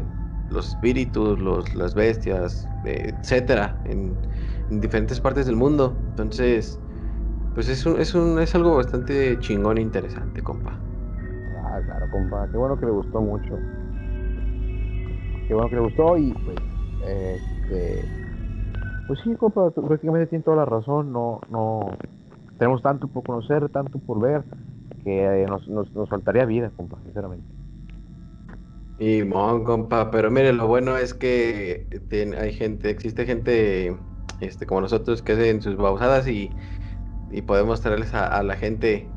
los 0.50 0.70
espíritus, 0.70 1.40
los, 1.40 1.74
las 1.76 1.96
bestias, 1.96 2.68
etcétera, 2.86 3.80
en, 3.86 4.16
diferentes 4.70 5.20
partes 5.20 5.46
del 5.46 5.56
mundo. 5.56 5.96
Entonces, 6.10 6.80
pues 7.54 7.70
es, 7.70 7.86
un, 7.86 8.00
es, 8.00 8.16
un, 8.16 8.40
es 8.40 8.56
algo 8.56 8.76
bastante 8.78 9.38
chingón 9.40 9.78
e 9.78 9.82
interesante, 9.82 10.42
compa. 10.42 10.78
Ah, 11.76 11.82
claro, 11.82 12.10
compa. 12.10 12.48
Qué 12.50 12.58
bueno 12.58 12.80
que 12.80 12.86
le 12.86 12.92
gustó 12.94 13.20
mucho. 13.20 13.60
Qué 15.46 15.54
bueno 15.54 15.70
que 15.70 15.76
le 15.76 15.82
gustó 15.82 16.18
y 16.18 16.32
pues, 16.32 16.58
este, 17.02 18.06
pues 19.08 19.20
sí, 19.26 19.36
compa, 19.36 19.72
prácticamente 19.72 20.28
tiene 20.28 20.44
toda 20.44 20.58
la 20.58 20.66
razón. 20.66 21.12
No, 21.12 21.42
no, 21.50 21.92
tenemos 22.58 22.82
tanto 22.82 23.10
por 23.10 23.24
conocer, 23.24 23.68
tanto 23.70 24.00
por 24.00 24.22
ver 24.22 24.44
que 25.04 25.44
eh, 25.44 25.46
nos, 25.48 25.68
nos, 25.68 25.94
nos, 25.94 26.08
faltaría 26.08 26.46
vida, 26.46 26.72
compa, 26.78 26.98
sinceramente. 27.04 27.46
Y 28.98 29.24
mon, 29.24 29.66
compa, 29.66 30.12
pero 30.12 30.32
mire, 30.32 30.54
lo 30.54 30.68
bueno 30.68 30.96
es 30.96 31.14
que 31.14 31.88
hay 32.40 32.54
gente, 32.54 32.90
existe 32.90 33.26
gente 33.26 33.98
este, 34.40 34.66
como 34.66 34.80
nosotros, 34.80 35.22
que 35.22 35.34
hacen 35.34 35.62
sus 35.62 35.76
babosadas 35.76 36.26
y, 36.30 36.50
y 37.32 37.42
podemos 37.42 37.82
traerles 37.82 38.14
a 38.14 38.42
la 38.44 38.56
gente 38.56 39.10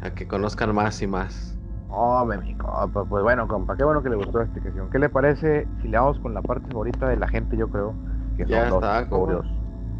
a 0.00 0.14
que 0.14 0.26
conozcan 0.26 0.74
más 0.74 1.02
y 1.02 1.06
más. 1.06 1.57
Hombre, 1.90 2.38
mi 2.38 2.54
compa, 2.54 3.04
pues 3.04 3.22
bueno, 3.22 3.48
compa, 3.48 3.76
qué 3.76 3.84
bueno 3.84 4.02
que 4.02 4.10
le 4.10 4.16
gustó 4.16 4.38
la 4.38 4.44
explicación. 4.44 4.90
¿Qué 4.90 4.98
le 4.98 5.08
parece 5.08 5.66
si 5.80 5.88
le 5.88 5.98
vamos 5.98 6.18
con 6.20 6.34
la 6.34 6.42
parte 6.42 6.66
favorita 6.70 7.08
de 7.08 7.16
la 7.16 7.28
gente, 7.28 7.56
yo 7.56 7.68
creo? 7.68 7.94
Que 8.36 8.44
son 8.44 8.50
Ya 8.50 8.68
los 8.68 8.74
está, 8.74 9.08
compa. 9.08 9.44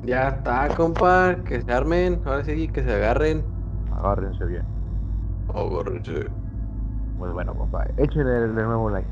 Ya 0.05 0.29
está, 0.29 0.68
compa, 0.77 1.37
que 1.44 1.62
se 1.62 1.72
armen, 1.72 2.20
ahora 2.24 2.44
sí 2.44 2.68
que 2.68 2.83
se 2.85 2.92
agarren. 2.92 3.42
Agárrense 3.90 4.44
bien. 4.44 4.64
Agárrense. 5.48 6.27
Pues 7.18 7.33
bueno, 7.33 7.55
compa, 7.55 7.87
échenle 7.96 8.33
de 8.33 8.62
nuevo 8.62 8.90
like. 8.90 9.09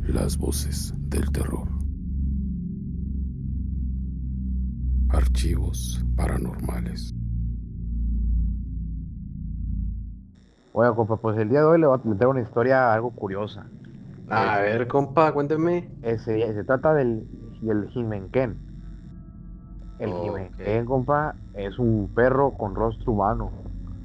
Las 0.00 0.36
voces 0.36 0.92
del 0.98 1.30
terror. 1.30 1.68
Archivos 5.10 6.04
paranormales. 6.16 7.14
Bueno, 10.72 10.96
compa, 10.96 11.16
pues 11.16 11.36
el 11.36 11.50
día 11.50 11.60
de 11.60 11.66
hoy 11.66 11.80
le 11.80 11.86
voy 11.86 12.00
a 12.02 12.08
meter 12.08 12.26
una 12.28 12.40
historia 12.40 12.94
algo 12.94 13.10
curiosa. 13.10 13.66
A 14.30 14.58
ver, 14.60 14.88
compa, 14.88 15.32
cuénteme. 15.32 15.90
Ese, 16.02 16.54
se 16.54 16.64
trata 16.64 16.94
del, 16.94 17.26
del 17.60 17.88
Jimenken. 17.90 18.56
El 19.98 20.10
Ok. 20.10 20.22
Jimenken, 20.22 20.86
compa, 20.86 21.34
es 21.54 21.78
un 21.78 22.08
perro 22.14 22.52
con 22.52 22.74
rostro 22.74 23.12
humano. 23.12 23.52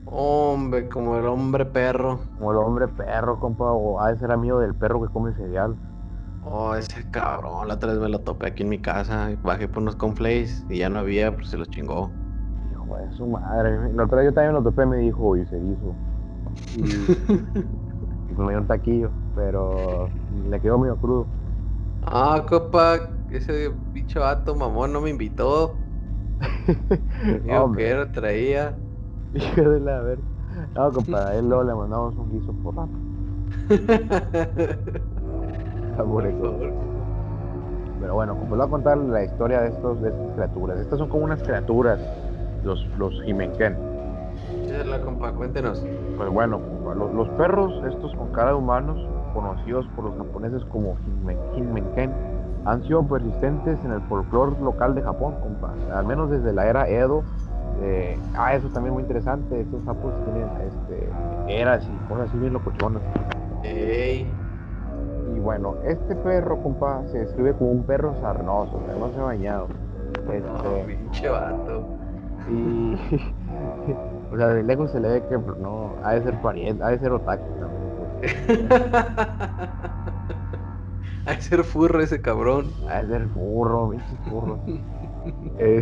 Hombre, 0.06 0.90
como 0.90 1.18
el 1.18 1.26
hombre 1.26 1.66
perro. 1.66 2.20
Como 2.38 2.52
el 2.52 2.58
hombre 2.58 2.88
perro, 2.90 3.40
compa, 3.40 3.72
o 3.72 4.02
ha 4.02 4.12
de 4.12 4.20
ser 4.20 4.32
amigo 4.32 4.60
del 4.60 4.76
perro 4.76 5.02
que 5.02 5.14
come 5.14 5.34
cereal. 5.34 5.76
Oh, 6.44 6.76
ese 6.76 7.04
cabrón, 7.12 7.68
la 7.68 7.74
otra 7.76 7.92
vez 7.92 8.00
me 8.00 8.10
lo 8.10 8.20
topé 8.20 8.48
aquí 8.48 8.64
en 8.64 8.70
mi 8.70 8.80
casa. 8.80 9.30
Bajé 9.44 9.68
por 9.68 9.84
unos 9.84 9.96
conflays 9.96 10.66
y 10.70 10.80
ya 10.80 10.90
no 10.90 11.00
había, 11.00 11.34
pues 11.34 11.48
se 11.48 11.58
los 11.58 11.70
chingó. 11.70 12.10
Hijo 12.72 12.98
de 12.98 13.12
su 13.18 13.26
madre. 13.28 13.94
La 13.94 14.04
otra 14.04 14.18
vez 14.20 14.28
yo 14.28 14.34
también 14.34 14.54
lo 14.54 14.64
topé 14.64 14.86
me 14.86 14.98
dijo, 14.98 15.36
y 15.36 15.46
se 15.46 15.58
hizo. 15.58 16.07
Y, 16.76 16.80
y 16.82 18.34
me 18.38 18.50
dio 18.50 18.60
un 18.60 18.68
taquillo, 18.68 19.10
pero 19.36 20.10
le 20.50 20.60
quedó 20.60 20.78
medio 20.78 20.98
crudo. 20.98 21.28
Ah, 22.04 22.46
compa, 22.48 23.00
ese 23.32 23.72
bicho 23.94 24.22
vato 24.22 24.56
mamón 24.56 24.94
no 24.94 25.02
me 25.02 25.10
invitó. 25.10 25.76
Digo 27.44 27.72
que 27.74 27.90
era, 27.90 28.12
traía. 28.12 28.78
Hijo 29.34 29.70
de 29.70 29.80
la 29.80 30.02
ver. 30.02 30.20
No, 30.76 30.92
compa, 30.92 31.30
a 31.30 31.36
él 31.36 31.48
luego 31.48 31.64
le 31.64 31.76
mandamos 31.76 32.16
un 32.16 32.32
guiso 32.32 32.54
por 32.64 32.76
rato. 32.76 32.92
Pero 38.00 38.14
bueno, 38.14 38.36
como 38.36 38.56
voy 38.56 38.66
a 38.66 38.70
contar 38.70 38.98
la 38.98 39.24
historia 39.24 39.62
de, 39.62 39.70
estos, 39.70 40.02
de 40.02 40.10
estas 40.10 40.34
criaturas. 40.36 40.80
Estas 40.80 41.00
son 41.00 41.10
como 41.10 41.24
unas 41.26 41.42
criaturas, 41.42 42.00
los, 42.64 42.86
los 42.98 43.22
Jimenken. 43.24 43.76
Échala, 44.68 45.02
compa, 45.02 45.32
cuéntenos. 45.32 45.84
Pues 46.18 46.30
bueno, 46.30 46.60
compa, 46.60 46.94
los, 46.96 47.14
los 47.14 47.30
perros, 47.30 47.74
estos 47.88 48.14
con 48.16 48.28
cara 48.32 48.50
de 48.50 48.56
humanos, 48.56 48.98
conocidos 49.34 49.88
por 49.96 50.06
los 50.06 50.18
japoneses 50.18 50.64
como 50.66 50.96
Hinmen- 51.06 51.38
Hinmenken, 51.56 52.12
han 52.66 52.84
sido 52.84 53.04
persistentes 53.08 53.84
en 53.86 53.92
el 53.92 54.02
folclore 54.02 54.54
local 54.62 54.94
de 54.96 55.02
Japón, 55.02 55.36
compa. 55.42 55.74
Al 55.96 56.06
menos 56.06 56.30
desde 56.30 56.52
la 56.54 56.66
era 56.68 56.88
Edo. 56.90 57.24
eh, 57.82 58.18
ah, 58.36 58.56
eso 58.56 58.68
también 58.70 58.94
muy 58.94 59.04
interesante. 59.04 59.62
Estos 59.62 59.84
sapos 59.86 60.12
tienen 60.26 60.50
este, 60.68 61.10
eras 61.62 61.88
y 61.88 62.08
cosas 62.12 62.28
así 62.30 62.38
bien 62.40 62.54
locochonas. 62.54 63.02
Ey, 63.64 64.28
Y 65.36 65.40
bueno, 65.40 65.76
este 65.86 66.16
perro, 66.16 66.58
compa, 66.62 67.04
se 67.12 67.20
describe 67.20 67.54
como 67.54 67.72
un 67.72 67.84
perro 67.84 68.16
sarnoso, 68.22 68.82
además 68.90 69.12
se 69.14 69.20
ha 69.22 69.24
bañado. 69.24 69.68
no, 70.26 70.34
Este, 70.34 70.84
pinche 70.96 71.30
vato. 71.30 71.84
y. 72.50 72.98
o 74.32 74.38
sea, 74.38 74.48
de 74.48 74.64
lejos 74.64 74.92
se 74.92 75.00
le 75.00 75.10
ve 75.10 75.26
que 75.28 75.40
pues, 75.40 75.58
no, 75.58 75.96
ha 76.04 76.14
de 76.14 76.24
ser 76.24 76.40
pariente, 76.42 76.84
ha 76.84 76.90
de 76.90 77.00
ser 77.00 77.12
otaku 77.12 77.56
también. 77.60 77.88
Hay 81.26 81.36
que 81.36 81.42
ser 81.42 81.64
furro 81.64 82.02
ese 82.02 82.22
cabrón. 82.22 82.74
Ha 82.90 83.02
de 83.04 83.08
ser 83.08 83.28
burro, 83.28 83.90
pinches 83.90 84.20
burros. 84.26 84.60
Eh, 85.60 85.82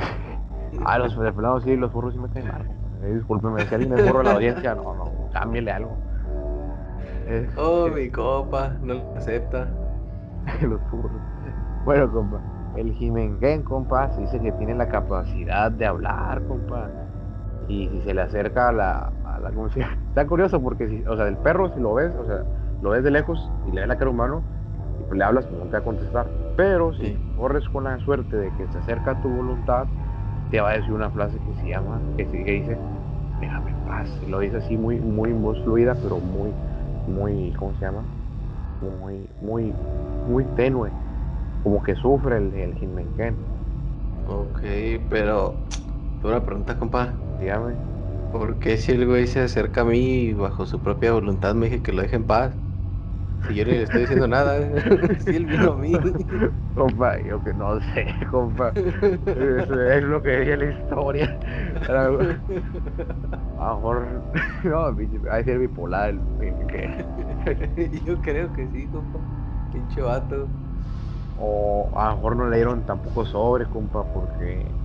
ah, 0.86 0.98
los 0.98 1.16
pelados 1.16 1.64
sí, 1.64 1.76
los 1.76 1.92
burros 1.92 2.14
sí 2.14 2.20
me 2.20 2.30
caen 2.30 2.48
mal. 2.48 2.66
Eh, 3.04 3.14
discúlpeme, 3.14 3.68
si 3.68 3.76
alguien 3.76 3.94
es 3.94 4.02
burro 4.02 4.22
en 4.22 4.28
la 4.28 4.34
audiencia, 4.34 4.74
no, 4.74 4.96
no, 4.96 5.30
cámbiale 5.32 5.72
algo. 5.72 5.98
Eh, 7.28 7.48
Oh, 7.58 7.90
mi 7.90 8.10
copa, 8.10 8.78
no 8.82 8.96
lo 8.96 9.04
acepta. 9.16 9.68
los 10.62 10.82
burros. 10.90 11.22
Bueno, 11.86 12.12
compa, 12.12 12.42
el 12.76 12.92
Jimengen, 12.94 13.64
compa, 13.64 14.10
se 14.10 14.22
dice 14.22 14.42
que 14.42 14.52
tiene 14.54 14.76
la 14.76 14.90
capacidad 14.90 15.72
de 15.72 15.86
hablar, 15.86 16.42
compa. 16.48 16.90
Y 17.68 17.90
si 17.90 18.02
se 18.04 18.14
le 18.14 18.22
acerca 18.22 18.70
a 18.70 18.72
la, 18.74 19.14
a 19.24 19.40
la 19.40 19.52
¿cómo 19.54 19.70
se 19.70 19.80
llama? 19.82 19.98
Está 20.08 20.28
curioso 20.28 20.62
porque, 20.62 20.88
si, 20.88 21.04
o 21.08 21.16
sea, 21.18 21.28
el 21.28 21.40
perro, 21.40 21.70
si 21.74 21.80
lo 21.80 21.94
ves, 21.96 22.16
o 22.16 22.26
sea, 22.26 22.46
lo 22.80 22.92
ves 22.92 23.04
de 23.04 23.12
lejos 23.12 23.54
y 23.64 23.72
le 23.72 23.82
ves 23.82 23.88
la 23.88 23.98
cara 23.98 24.12
humano, 24.12 24.48
y 24.98 25.04
pues 25.04 25.18
le 25.18 25.24
hablas, 25.26 25.48
pues 25.48 25.60
no 25.60 25.68
te 25.68 25.74
va 25.78 25.80
a 25.80 25.84
contestar. 25.84 26.34
Pero 26.56 26.94
si 26.94 27.18
Sí. 27.18 27.20
corres 27.34 27.68
con 27.70 27.86
la 27.86 28.00
suerte 28.00 28.38
de 28.38 28.54
que 28.54 28.68
se 28.70 28.78
acerca 28.80 29.12
a 29.12 29.20
tu 29.20 29.30
voluntad, 29.30 29.90
te 30.50 30.62
va 30.62 30.72
a 30.72 30.74
decir 30.78 30.94
una 30.94 31.12
frase 31.12 31.42
que 31.42 31.54
se 31.56 31.68
llama, 31.68 32.06
que, 32.16 32.28
se- 32.28 32.44
que 32.44 32.52
dice, 32.52 32.84
déjame 33.38 33.72
en 33.72 33.82
paz. 33.82 34.18
Y 34.22 34.28
lo 34.28 34.40
dice 34.40 34.58
así 34.58 34.78
muy, 34.78 35.02
muy 35.02 35.32
en 35.32 35.42
voz 35.42 35.62
fluida, 35.64 36.00
pero 36.02 36.22
muy, 36.22 36.60
muy, 37.06 37.54
¿cómo 37.54 37.76
se 37.76 37.86
llama? 37.86 38.10
Muy, 38.80 39.36
muy, 39.40 39.82
muy 40.26 40.48
tenue. 40.48 40.98
Como 41.62 41.84
que 41.84 41.96
sufre 41.96 42.38
el, 42.38 42.54
el 42.56 42.76
Jinmenken. 42.76 43.44
Ok, 44.24 44.60
pero. 45.10 45.64
Una 46.24 46.44
pregunta, 46.46 46.78
compa. 46.78 47.25
Dígame. 47.38 47.82
¿Por 48.30 48.60
qué 48.60 48.78
si 48.78 48.92
el 48.94 49.06
güey 49.06 49.28
se 49.28 49.42
acerca 49.42 49.82
a 49.82 49.86
mí 49.86 49.98
y 50.26 50.34
bajo 50.34 50.66
su 50.66 50.82
propia 50.82 51.14
voluntad 51.14 51.56
me 51.56 51.68
dije 51.68 51.82
que 51.82 51.92
lo 51.94 52.02
deje 52.02 52.16
en 52.18 52.26
paz? 52.28 52.58
Si 53.48 53.56
yo 53.56 53.66
ni 53.66 53.74
le 53.74 53.84
estoy 53.84 54.04
diciendo 54.04 54.28
nada. 54.28 54.60
si 55.20 55.36
él 55.36 55.48
vino 55.48 55.74
a 55.74 55.78
mí. 55.78 56.00
Compa, 56.74 57.22
yo 57.22 57.42
que 57.44 57.54
no 57.54 57.80
sé, 57.82 58.16
compa. 58.30 58.76
Eso 59.34 59.82
es 59.82 60.04
lo 60.04 60.22
que 60.24 60.40
dice 60.40 60.58
la 60.58 60.66
historia. 60.72 61.40
A 61.88 61.94
lo 61.94 62.40
a 63.56 63.70
lo 63.70 63.76
mejor, 63.76 64.28
no, 64.64 64.86
hay 64.88 65.44
que 65.44 65.44
ser 65.52 65.60
bipolar. 65.60 66.10
el- 66.10 66.28
yo 68.06 68.22
creo 68.22 68.52
que 68.52 68.70
sí, 68.70 68.90
compa. 68.90 69.20
Pinche 69.70 70.02
vato. 70.02 70.54
O 71.36 71.92
a 71.96 72.10
lo 72.10 72.16
mejor 72.16 72.36
no 72.38 72.50
le 72.50 72.58
dieron 72.58 72.86
tampoco 72.86 73.26
sobres, 73.26 73.68
compa, 73.70 74.12
porque. 74.12 74.85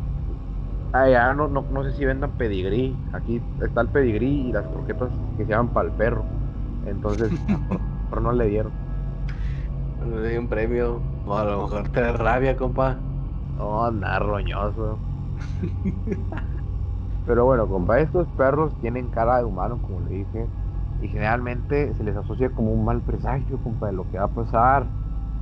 Ah, 0.93 1.09
ya 1.09 1.33
no, 1.35 1.47
no, 1.49 1.67
no 1.71 1.85
sé 1.85 1.93
si 1.93 2.05
vendan 2.05 2.35
pedigrí. 2.35 3.05
Aquí 3.13 3.47
está 3.59 3.81
el 3.81 3.91
pedigrí 3.91 4.49
y 4.49 4.53
las 4.53 4.69
croquetas 4.69 5.15
que 5.37 5.45
se 5.45 5.51
llaman 5.53 5.73
para 5.73 5.87
el 5.89 5.95
perro. 5.95 6.31
Entonces, 6.83 7.35
a 7.47 7.53
lo 7.55 7.59
mejor- 7.61 7.77
a 8.11 8.17
lo 8.17 8.23
mejor 8.23 8.23
no 8.23 8.33
le 8.33 8.47
dieron. 8.49 8.79
No 9.99 10.07
le 10.23 10.31
di 10.31 10.37
un 10.41 10.49
premio. 10.49 10.89
O 11.25 11.37
a 11.37 11.45
lo 11.45 11.63
mejor 11.63 11.89
te 11.91 12.01
da 12.01 12.13
rabia, 12.13 12.57
compa. 12.57 13.07
No, 13.59 13.69
anda 13.85 14.19
roñoso. 14.19 14.91
Pero 17.25 17.45
bueno, 17.45 17.69
compa, 17.69 18.01
estos 18.01 18.29
perros 18.31 18.77
tienen 18.79 19.09
cara 19.11 19.39
de 19.39 19.45
humano, 19.45 19.81
como 19.81 20.01
le 20.03 20.11
dije, 20.15 20.51
y 20.99 21.09
generalmente 21.09 21.95
se 21.95 22.05
les 22.05 22.17
asocia 22.17 22.53
como 22.53 22.73
un 22.73 22.85
mal 22.85 23.03
presagio, 23.03 23.61
compa, 23.61 23.87
de 23.87 23.93
lo 23.95 24.07
que 24.09 24.19
va 24.19 24.25
a 24.25 24.33
pasar. 24.35 24.93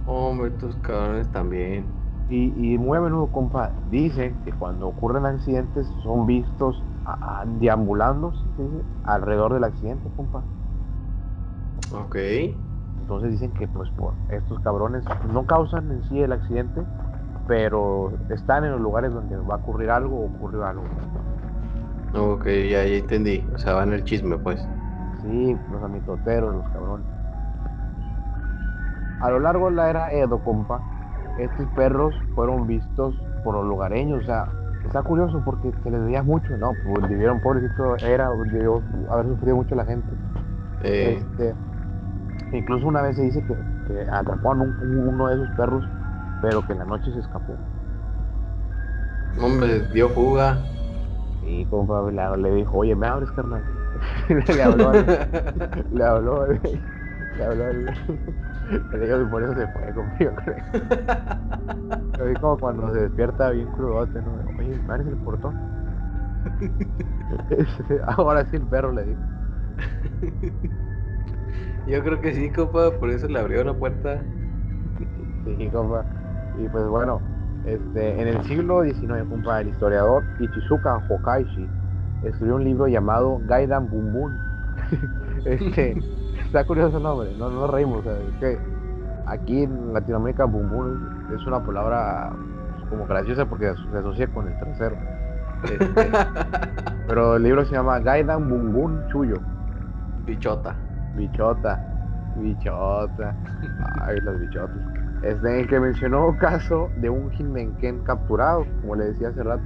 Hombre, 0.05 0.51
tus 0.51 0.77
cabrones 0.77 1.31
también. 1.31 1.98
Y, 2.29 2.75
y 2.75 2.79
muy 2.79 2.99
a 2.99 3.01
menudo, 3.01 3.31
compa, 3.33 3.73
dicen 3.85 4.39
que 4.45 4.53
cuando 4.53 4.87
ocurren 4.89 5.25
accidentes 5.25 5.89
son 6.03 6.27
vistos 6.27 6.85
a- 7.05 7.41
a- 7.41 7.45
deambulando 7.47 8.35
alrededor 9.03 9.55
del 9.55 9.65
accidente, 9.65 10.11
compa. 10.15 10.45
Ok. 11.91 12.17
Entonces 12.99 13.31
dicen 13.31 13.53
que 13.53 13.67
pues 13.69 13.91
por 13.93 14.15
estos 14.29 14.61
cabrones 14.61 15.05
no 15.31 15.47
causan 15.47 15.91
en 15.91 16.03
sí 16.03 16.21
el 16.21 16.33
accidente, 16.33 16.83
pero 17.47 18.13
están 18.29 18.65
en 18.65 18.73
los 18.73 18.81
lugares 18.81 19.13
donde 19.13 19.37
va 19.39 19.55
a 19.55 19.59
ocurrir 19.59 19.91
algo 19.91 20.21
o 20.21 20.27
ocurrió 20.27 20.67
algo. 20.67 20.85
Ok, 22.13 22.47
ya, 22.47 22.85
ya 22.85 22.97
entendí. 22.97 23.49
O 23.55 23.59
sea, 23.59 23.75
va 23.75 23.85
en 23.85 23.93
el 23.95 24.05
chisme, 24.05 24.39
pues. 24.39 24.61
Sí, 25.21 25.57
los 25.69 25.83
amitoteros, 25.83 26.55
los 26.55 26.69
cabrones. 26.71 27.07
A 29.21 29.31
lo 29.31 29.39
largo 29.41 29.69
de 29.71 29.77
la 29.77 29.91
era 29.91 30.13
Edo, 30.13 30.43
compa, 30.43 30.83
estos 31.39 31.67
perros 31.75 32.15
fueron 32.35 32.67
vistos 32.67 33.15
por 33.43 33.55
los 33.55 33.65
lugareños. 33.65 34.23
O 34.23 34.27
sea, 34.27 34.49
está 34.85 35.03
curioso 35.03 35.41
porque 35.45 35.73
se 35.83 35.91
les 35.91 36.05
veía 36.05 36.23
mucho, 36.23 36.57
¿no? 36.57 36.75
Pues 36.75 37.09
vivieron, 37.09 37.41
pobrecito, 37.41 37.97
era, 37.97 38.29
debió 38.51 38.83
haber 39.11 39.27
sufrido 39.27 39.57
mucho 39.57 39.75
la 39.75 39.85
gente. 39.85 40.13
Eh, 40.83 41.19
Este, 41.19 41.55
incluso 42.53 42.87
una 42.87 43.03
vez 43.03 43.17
se 43.17 43.23
dice 43.23 43.43
que, 43.47 43.55
que 43.87 44.07
atraparon 44.11 44.61
un- 44.81 45.09
uno 45.09 45.29
de 45.29 45.35
esos 45.35 45.51
perros, 45.51 45.85
pero 46.43 46.63
que 46.63 46.73
en 46.73 46.79
la 46.81 46.85
noche 46.85 47.13
se 47.13 47.21
escapó. 47.21 47.57
hombre, 49.41 49.81
dio 49.93 50.09
fuga. 50.11 50.59
Y 51.43 51.65
compa 51.67 52.11
le, 52.11 52.37
le 52.43 52.55
dijo, 52.57 52.79
oye, 52.79 52.95
¿me 52.95 53.07
abres, 53.07 53.31
carnal? 53.31 53.63
le 54.29 54.63
habló, 54.63 54.93
le 55.93 56.05
habló, 56.05 56.47
Le 56.47 57.45
habló 57.45 57.71
el. 57.71 57.87
Digo, 59.01 59.31
por 59.31 59.43
eso 59.43 59.55
se 59.55 59.67
fue 59.69 59.93
conmigo, 59.93 60.33
creo. 60.45 60.57
Lo 62.35 62.41
como 62.41 62.59
cuando 62.59 62.93
se 62.93 63.01
despierta 63.03 63.51
bien 63.51 63.69
crudote, 63.73 64.21
¿no? 64.21 64.33
Oye, 64.59 64.79
¿me 64.87 64.95
abres 64.95 65.07
el 65.07 65.17
portón? 65.17 65.55
Ahora 68.07 68.45
sí 68.47 68.57
el 68.57 68.63
perro 68.63 68.93
le 68.93 69.05
dijo. 69.05 69.21
Yo 71.87 72.03
creo 72.03 72.21
que 72.21 72.35
sí, 72.35 72.51
compa, 72.51 72.91
por 72.99 73.11
eso 73.11 73.29
le 73.29 73.39
abrió 73.39 73.65
la 73.65 73.73
puerta. 73.73 74.23
Sí, 75.45 75.69
compa. 75.71 76.05
Y 76.59 76.69
pues 76.69 76.87
bueno, 76.89 77.21
este, 77.65 78.21
en 78.21 78.29
el 78.29 78.43
siglo 78.45 78.83
XIX, 78.83 79.25
compa, 79.29 79.61
el 79.61 79.69
historiador 79.69 80.25
Ichizuka 80.39 80.97
Hokaishi 81.09 81.67
escribió 82.25 82.57
un 82.57 82.65
libro 82.65 82.89
llamado 82.89 83.41
Gaidan 83.47 83.89
Bum 83.89 84.13
Bum. 84.13 84.33
este, 85.45 85.97
está 86.49 86.65
curioso 86.65 86.97
el 86.97 87.03
nombre, 87.03 87.31
no 87.39 87.51
nos 87.51 87.71
reímos, 87.71 87.99
o 87.99 88.03
sea, 88.03 88.15
es 88.15 88.35
que 88.41 88.59
aquí 89.27 89.65
en 89.65 89.93
Latinoamérica 89.93 90.47
Bum 90.47 90.71
Bum 90.71 91.35
es 91.35 91.47
una 91.47 91.63
palabra 91.63 92.33
pues, 92.79 92.89
como 92.89 93.07
graciosa 93.07 93.45
porque 93.45 93.75
se 93.91 93.99
asocia 93.99 94.27
con 94.29 94.49
el 94.49 94.59
trasero. 94.59 94.97
Este, 95.65 95.87
pero 97.07 97.37
el 97.37 97.43
libro 97.43 97.67
se 97.67 97.75
llama 97.75 97.99
Gaidan 97.99 98.49
Bum 98.49 98.73
Bum 98.73 99.09
Chuyo. 99.09 99.37
Bichota. 100.25 100.75
Bichota, 101.15 101.85
bichota. 102.37 103.37
Ay, 104.01 104.19
las 104.23 104.41
bichotas. 104.41 104.77
Este, 105.23 105.49
en 105.49 105.61
el 105.61 105.69
que 105.69 105.81
mencionó 105.81 106.29
un 106.29 106.37
caso 106.37 106.89
de 106.97 107.11
un 107.11 107.31
Hinmenken 107.31 108.05
capturado, 108.05 108.65
como 108.81 108.95
le 108.95 109.07
decía 109.07 109.29
hace 109.29 109.43
rato. 109.43 109.65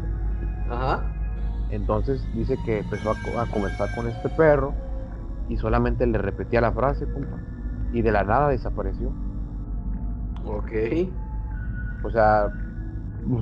Ajá. 0.69 1.03
Entonces 1.71 2.27
dice 2.35 2.57
que 2.65 2.81
empezó 2.81 3.13
a 3.13 3.47
conversar 3.53 3.95
con 3.95 4.09
este 4.09 4.29
perro 4.31 4.75
y 5.49 5.57
solamente 5.57 6.07
le 6.07 6.19
repetía 6.19 6.61
la 6.61 6.73
frase, 6.73 7.07
compa. 7.07 7.39
Y 7.93 8.03
de 8.03 8.13
la 8.13 8.25
nada 8.25 8.49
desapareció. 8.49 9.13
Ok. 10.45 10.73
O 12.05 12.11
sea, 12.11 12.49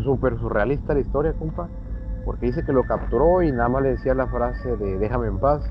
súper 0.02 0.38
surrealista 0.38 0.94
la 0.94 1.00
historia, 1.00 1.32
compa. 1.34 1.68
Porque 2.24 2.46
dice 2.46 2.64
que 2.64 2.72
lo 2.72 2.84
capturó 2.84 3.42
y 3.42 3.50
nada 3.50 3.68
más 3.68 3.82
le 3.82 3.90
decía 3.90 4.14
la 4.14 4.26
frase 4.26 4.76
de 4.76 4.98
déjame 4.98 5.28
en 5.28 5.38
paz. 5.38 5.62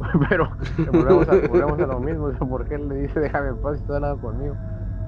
Pero 0.28 0.50
volvemos 0.92 1.28
a, 1.28 1.48
volvemos 1.48 1.80
a 1.80 1.86
lo 1.86 2.00
mismo. 2.00 2.24
O 2.24 2.32
sea, 2.32 2.46
¿por 2.46 2.66
qué 2.68 2.78
le 2.78 2.94
dice 2.96 3.20
déjame 3.20 3.48
en 3.48 3.56
paz 3.58 3.76
si 3.76 3.82
está 3.82 4.00
nada 4.00 4.16
conmigo? 4.16 4.54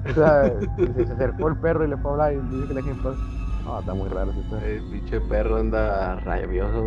O 0.08 0.12
sea, 0.14 0.52
se 0.76 1.06
se 1.06 1.12
acercó 1.12 1.48
el 1.48 1.56
perro 1.56 1.84
y 1.84 1.88
le 1.88 1.96
fue 1.96 2.10
a 2.10 2.14
hablar 2.14 2.32
y 2.32 2.36
dice 2.36 2.68
que 2.68 2.74
le 2.74 2.82
deje 2.82 2.90
en 2.90 3.02
paz. 3.02 3.16
No, 3.64 3.80
está 3.80 3.94
muy 3.94 4.08
raro 4.08 4.32
historia. 4.32 4.68
El 4.68 4.82
pinche 4.84 5.20
perro 5.22 5.56
anda 5.56 6.16
rabioso. 6.20 6.84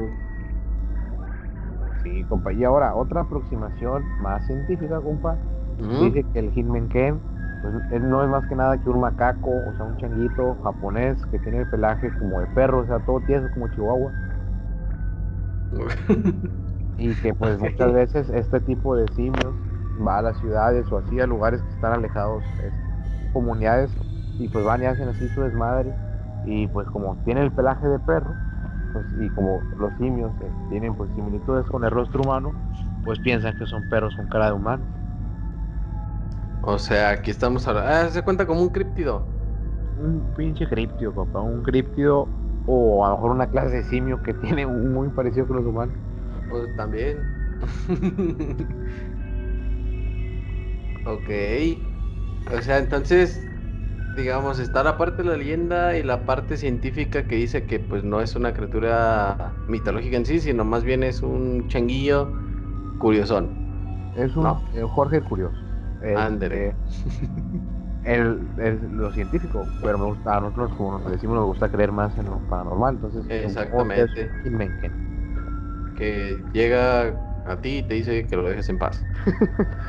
Sí, 2.03 2.23
compa. 2.25 2.53
Y 2.53 2.63
ahora, 2.63 2.95
otra 2.95 3.21
aproximación 3.21 4.03
más 4.21 4.45
científica, 4.47 4.99
compa. 5.01 5.37
Dice 5.99 6.23
que 6.33 6.39
el 6.39 6.51
Hitmenken 6.51 7.19
pues, 7.61 7.73
él 7.91 8.09
no 8.09 8.23
es 8.23 8.29
más 8.29 8.45
que 8.47 8.55
nada 8.55 8.77
que 8.77 8.89
un 8.89 9.01
macaco, 9.01 9.49
o 9.49 9.73
sea, 9.75 9.85
un 9.85 9.97
changuito 9.97 10.55
japonés 10.63 11.17
que 11.27 11.39
tiene 11.39 11.59
el 11.59 11.67
pelaje 11.67 12.09
como 12.19 12.39
de 12.39 12.47
perro, 12.47 12.79
o 12.79 12.85
sea, 12.85 12.99
todo 12.99 13.19
tieso 13.21 13.47
como 13.53 13.67
chihuahua. 13.69 14.11
Y 16.97 17.15
que 17.15 17.33
pues 17.33 17.57
muchas 17.59 17.93
veces 17.93 18.29
este 18.29 18.59
tipo 18.59 18.95
de 18.95 19.07
simios 19.13 19.53
va 20.05 20.17
a 20.17 20.21
las 20.21 20.37
ciudades 20.39 20.85
o 20.91 20.97
así 20.97 21.19
a 21.19 21.27
lugares 21.27 21.61
que 21.61 21.69
están 21.69 21.93
alejados, 21.93 22.43
comunidades, 23.33 23.91
y 24.37 24.47
pues 24.49 24.65
van 24.65 24.83
y 24.83 24.85
hacen 24.85 25.07
así 25.07 25.27
su 25.29 25.41
desmadre. 25.41 25.93
Y 26.45 26.67
pues 26.67 26.87
como 26.89 27.15
tiene 27.23 27.41
el 27.41 27.51
pelaje 27.51 27.87
de 27.87 27.99
perro, 27.99 28.35
pues, 28.93 29.05
y 29.19 29.29
como 29.29 29.63
los 29.77 29.93
simios 29.95 30.31
eh, 30.41 30.51
tienen 30.69 30.95
pues 30.95 31.09
similitudes 31.15 31.65
con 31.67 31.83
el 31.83 31.91
rostro 31.91 32.21
humano, 32.21 32.53
pues 33.03 33.19
piensan 33.19 33.55
que 33.55 33.65
son 33.65 33.83
perros 33.83 34.15
con 34.15 34.27
cara 34.27 34.47
de 34.47 34.53
humano. 34.53 34.85
O 36.61 36.77
sea, 36.77 37.09
aquí 37.09 37.31
estamos 37.31 37.67
hablando. 37.67 37.89
Ah, 37.89 38.09
se 38.09 38.21
cuenta 38.21 38.45
como 38.45 38.61
un 38.61 38.69
críptido. 38.69 39.25
Un 39.97 40.31
pinche 40.35 40.67
criptido, 40.67 41.13
papá, 41.13 41.41
un 41.41 41.63
criptido 41.63 42.29
o 42.65 43.05
a 43.05 43.09
lo 43.09 43.15
mejor 43.15 43.31
una 43.31 43.47
clase 43.47 43.77
de 43.77 43.83
simio 43.83 44.21
que 44.21 44.33
tiene 44.35 44.65
un 44.65 44.93
muy 44.93 45.09
parecido 45.09 45.47
con 45.47 45.57
los 45.57 45.65
humanos. 45.65 45.95
Pues 46.49 46.75
también. 46.75 47.17
ok. 51.05 51.29
O 52.57 52.61
sea, 52.61 52.77
entonces, 52.77 53.45
digamos, 54.19 54.59
está 54.59 54.83
la 54.83 54.97
parte 54.97 55.23
de 55.23 55.29
la 55.29 55.37
leyenda 55.37 55.97
y 55.97 56.03
la 56.03 56.25
parte 56.25 56.57
científica 56.57 57.27
que 57.27 57.35
dice 57.35 57.65
que 57.65 57.79
pues 57.79 58.03
no 58.03 58.21
es 58.21 58.35
una 58.35 58.53
criatura 58.53 59.61
mitológica 59.67 60.17
en 60.17 60.25
sí, 60.25 60.39
sino 60.41 60.65
más 60.65 60.83
bien 60.83 61.03
es 61.03 61.23
un 61.23 61.67
changuillo 61.67 62.33
curiosón. 62.97 63.59
Es 64.13 64.35
un 64.35 64.45
No. 64.45 64.63
eh, 64.71 64.81
Jorge 64.83 65.17
el 65.17 65.23
Curioso. 65.23 65.65
Este, 65.99 66.25
Ándele. 66.25 66.79
el, 68.01 68.51
el- 68.57 68.91
lo 68.91 69.11
científico, 69.11 69.75
pero 69.81 69.97
me 69.99 70.05
gusta, 70.05 70.37
a 70.37 70.41
nosotros 70.41 70.73
como 70.75 70.99
nos 70.99 71.11
decimos 71.11 71.35
nos 71.37 71.45
gusta 71.45 71.69
creer 71.71 71.91
más 71.91 72.17
en 72.17 72.27
lo 72.27 72.45
paranormal, 72.47 72.95
entonces 72.95 73.25
Exactamente. 73.27 73.93
es. 73.93 74.11
Que 75.93 76.47
llega 76.53 77.19
a 77.43 77.61
ti 77.61 77.79
y 77.79 77.83
te 77.87 77.95
dice 77.95 78.25
que 78.27 78.35
lo 78.37 78.47
dejes 78.49 78.69
en 78.69 78.79
paz. 78.79 79.07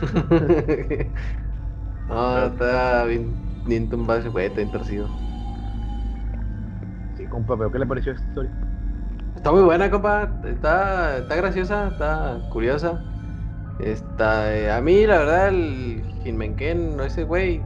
no, 2.08 2.46
está 2.46 3.04
bien, 3.04 3.44
bien 3.66 3.88
tumbado 3.88 4.20
ese 4.20 4.28
güey, 4.28 4.46
está 4.46 4.58
bien 4.58 4.72
torcido. 4.72 5.08
Sí, 7.16 7.26
compa, 7.26 7.56
pero 7.56 7.70
¿qué 7.70 7.78
le 7.78 7.86
pareció 7.86 8.12
esta 8.12 8.26
historia? 8.26 8.52
Está 9.34 9.52
muy 9.52 9.62
buena, 9.62 9.90
compa. 9.90 10.28
Está, 10.44 11.18
está 11.18 11.36
graciosa, 11.36 11.88
está 11.88 12.40
curiosa. 12.50 13.02
Está, 13.78 14.54
eh, 14.54 14.72
a 14.72 14.80
mí, 14.80 15.06
la 15.06 15.18
verdad, 15.18 15.48
el 15.48 16.02
Hinmenken, 16.24 16.98
ese 17.00 17.24
güey, 17.24 17.62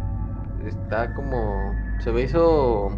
está 0.66 1.14
como. 1.14 1.72
Se 2.01 2.12
me 2.12 2.22
hizo. 2.22 2.90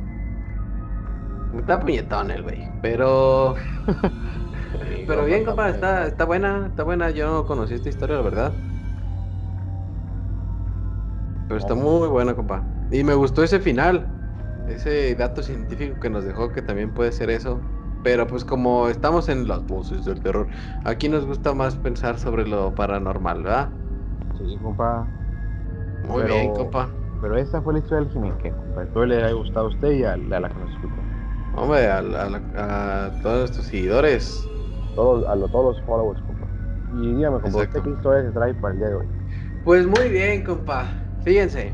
Está 1.59 1.78
puñetón 1.80 2.30
el 2.30 2.42
güey. 2.42 2.68
Pero. 2.80 3.55
pero 5.07 5.24
bien, 5.26 5.44
compa, 5.44 5.68
está, 5.68 6.07
está 6.07 6.24
buena, 6.24 6.66
está 6.68 6.82
buena. 6.82 7.11
Yo 7.11 7.30
no 7.30 7.46
conocí 7.46 7.74
esta 7.74 7.88
historia, 7.88 8.16
la 8.16 8.22
verdad. 8.22 8.53
Pero 11.48 11.59
está 11.59 11.74
muy 11.74 12.09
buena, 12.09 12.34
compa. 12.34 12.62
Y 12.93 13.03
me 13.05 13.14
gustó 13.14 13.43
ese 13.43 13.59
final. 13.59 14.07
Ese 14.68 15.14
dato 15.16 15.43
científico 15.43 15.99
que 15.99 16.09
nos 16.11 16.24
dejó, 16.24 16.53
que 16.53 16.62
también 16.62 16.90
puede 16.93 17.11
ser 17.12 17.30
eso. 17.30 17.61
Pero 18.05 18.26
pues 18.26 18.45
como 18.45 18.88
estamos 18.88 19.28
en 19.28 19.47
las 19.49 19.64
voces 19.66 20.05
del 20.05 20.20
terror, 20.20 20.49
aquí 20.84 21.09
nos 21.09 21.24
gusta 21.24 21.53
más 21.55 21.76
pensar 21.76 22.18
sobre 22.18 22.47
lo 22.47 22.74
paranormal, 22.74 23.43
¿verdad? 23.43 23.70
Sí, 24.38 24.59
compa. 24.62 25.07
Muy 26.09 26.22
Pero- 26.22 26.34
bien, 26.34 26.53
compa. 26.55 26.90
Pero 27.20 27.36
esta 27.36 27.62
fue 27.62 27.74
la 27.74 27.78
historia 27.78 28.05
del 28.05 28.16
Hinmenken, 28.16 28.53
compa. 28.55 28.82
Espero 28.82 29.07
le 29.07 29.16
haya 29.22 29.32
gustado 29.32 29.66
a 29.66 29.68
usted 29.68 29.93
y 29.93 30.05
a, 30.05 30.16
la- 30.16 30.36
a 30.38 30.40
la 30.40 30.49
que 30.49 30.59
nos 30.59 30.70
escuchó. 30.72 30.95
Hombre, 31.57 31.86
a, 31.86 31.99
a 31.99 33.11
todos 33.22 33.38
nuestros 33.40 33.66
seguidores. 33.66 34.49
Todos, 34.97 35.24
a 35.28 35.36
lo- 35.36 35.49
todos 35.49 35.76
los 35.76 35.86
followers, 35.86 36.20
compa. 36.22 36.47
Y 37.01 37.14
dígame, 37.14 37.40
compa, 37.40 37.49
¿usted 37.49 37.61
Exacto. 37.62 37.82
qué 37.84 37.90
historia 37.90 38.22
se 38.24 38.32
trae 38.32 38.55
para 38.55 38.72
el 38.74 38.78
día 38.80 38.88
de 38.88 38.95
hoy? 38.97 39.07
Pues 39.64 39.86
muy 39.86 40.09
bien, 40.09 40.43
compa. 40.43 40.90
Fíjense, 41.22 41.72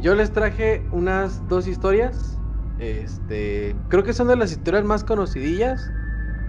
yo 0.00 0.14
les 0.14 0.32
traje 0.32 0.88
unas 0.90 1.46
dos 1.46 1.66
historias. 1.66 2.42
Este, 2.78 3.84
creo 3.88 4.04
que 4.04 4.12
son 4.12 4.28
de 4.28 4.36
las 4.36 4.52
historias 4.52 4.84
más 4.84 5.04
conocidillas. 5.04 5.94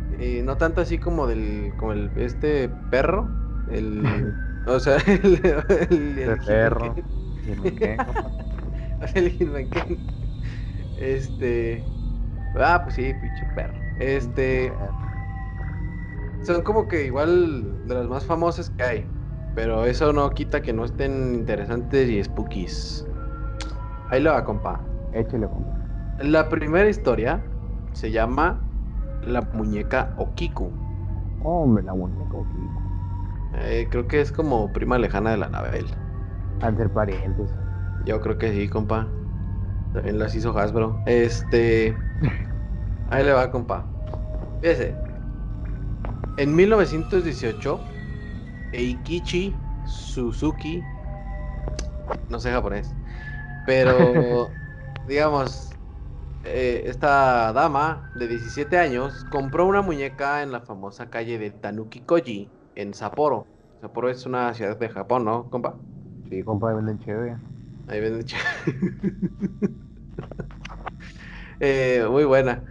eh, 0.10 0.44
no 0.44 0.58
tanto 0.58 0.82
así 0.82 1.00
como 1.00 1.28
del, 1.28 1.76
como 1.78 1.94
el 1.94 2.12
este 2.18 2.70
perro, 2.70 3.38
el, 3.68 4.36
o 4.66 4.80
sea, 4.80 4.98
el, 5.08 5.42
el, 5.80 6.20
El 6.20 6.30
el 6.30 6.40
perro. 6.42 7.04
El. 9.14 10.08
Este, 10.96 11.92
ah, 12.56 12.82
pues 12.84 12.96
sí, 12.96 13.14
pinche 13.14 13.46
perro. 13.48 13.80
Este, 13.96 14.78
son 16.40 16.64
como 16.64 16.88
que 16.88 17.06
igual 17.06 17.86
de 17.88 17.96
las 17.96 18.08
más 18.08 18.26
famosas 18.26 18.70
que 18.72 18.84
hay. 18.84 19.12
Pero 19.54 19.86
eso 19.86 20.14
no 20.14 20.30
quita 20.32 20.62
que 20.62 20.74
no 20.74 20.86
estén 20.86 21.34
interesantes 21.36 22.10
y 22.10 22.24
spookies. 22.24 23.07
Ahí 24.10 24.22
lo 24.22 24.32
va, 24.32 24.44
compa. 24.44 24.80
Échele, 25.14 25.48
compa. 25.48 25.78
La 26.20 26.50
primera 26.50 26.90
historia 26.90 27.42
se 27.94 28.12
llama 28.12 28.60
La 29.26 29.42
muñeca 29.42 30.14
Okiku. 30.18 30.72
Hombre, 31.44 31.84
la 31.84 31.94
muñeca, 31.94 32.26
Kiko. 32.30 32.82
Eh, 33.60 33.88
creo 33.90 34.08
que 34.08 34.22
es 34.22 34.32
como 34.32 34.72
prima 34.74 34.98
lejana 34.98 35.32
de 35.32 35.38
la 35.38 35.46
Anabel. 35.48 35.86
Han 36.62 36.76
de 36.76 36.84
ser 36.84 36.92
parientes. 36.92 37.50
Yo 38.06 38.20
creo 38.22 38.38
que 38.38 38.52
sí, 38.52 38.68
compa. 38.68 39.08
También 39.94 40.20
las 40.20 40.36
hizo 40.36 40.58
Hasbro. 40.58 41.00
Este. 41.06 41.96
Ahí 43.10 43.24
le 43.24 43.34
va, 43.34 43.50
compa. 43.52 43.86
Fíjese. 44.62 44.96
En 46.38 46.56
1918, 46.56 47.80
Eikichi 48.74 49.56
Suzuki. 49.86 50.84
No 52.30 52.40
sé 52.40 52.52
japonés. 52.52 52.94
Pero, 53.68 54.62
digamos, 55.04 55.80
eh, 56.44 56.84
esta 56.88 57.54
dama 57.54 58.12
de 58.16 58.28
17 58.28 58.78
años 58.80 59.26
compró 59.26 59.66
una 59.68 59.82
muñeca 59.84 60.44
en 60.44 60.52
la 60.54 60.62
famosa 60.62 61.10
calle 61.12 61.40
de 61.40 61.52
Tanuki 61.52 62.06
Koji, 62.06 62.56
en 62.76 62.94
Sapporo. 62.96 63.48
Sapporo 63.82 64.10
es 64.10 64.26
una 64.28 64.54
ciudad 64.56 64.78
de 64.80 64.90
Japón, 64.90 65.26
¿no, 65.26 65.50
compa? 65.52 65.86
Sí, 66.30 66.44
compa, 66.44 66.74
venden 66.74 67.00
chévere. 67.00 67.42
Ahí 67.88 68.00
venden 68.02 68.24
ch- 68.26 68.36
Eh, 71.60 72.06
muy 72.10 72.26
buena. 72.26 72.66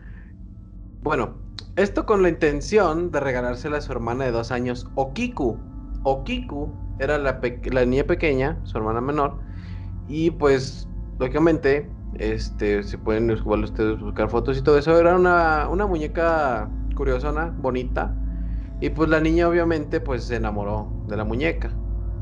Bueno, 1.01 1.45
esto 1.77 2.07
con 2.07 2.23
la 2.23 2.29
intención 2.29 3.11
de 3.11 3.21
regalársela 3.21 3.79
a 3.79 3.81
su 3.81 3.93
hermana 3.93 4.25
de 4.25 4.33
dos 4.33 4.51
años, 4.51 4.91
Okiku. 4.95 5.71
Okiku 6.03 6.83
era 6.99 7.19
la 7.19 7.41
niña 7.87 8.05
pequeña, 8.05 8.61
su 8.65 8.79
hermana 8.79 9.01
menor, 9.01 9.43
y 10.09 10.31
pues, 10.31 10.89
lógicamente, 11.19 11.91
este, 12.15 12.83
se 12.83 12.99
pueden 12.99 13.31
igual 13.31 13.65
ustedes 13.65 14.01
buscar 14.01 14.29
fotos 14.31 14.59
y 14.59 14.63
todo 14.63 14.79
eso. 14.79 14.99
Era 14.99 15.17
una, 15.17 15.69
una 15.69 15.87
muñeca 15.87 16.69
curiosona, 16.95 17.55
bonita, 17.59 18.15
y 18.81 18.91
pues 18.91 19.09
la 19.09 19.21
niña 19.21 19.49
obviamente 19.49 20.01
pues 20.01 20.25
se 20.25 20.37
enamoró 20.37 20.89
de 21.09 21.17
la 21.17 21.25
muñeca. 21.25 21.71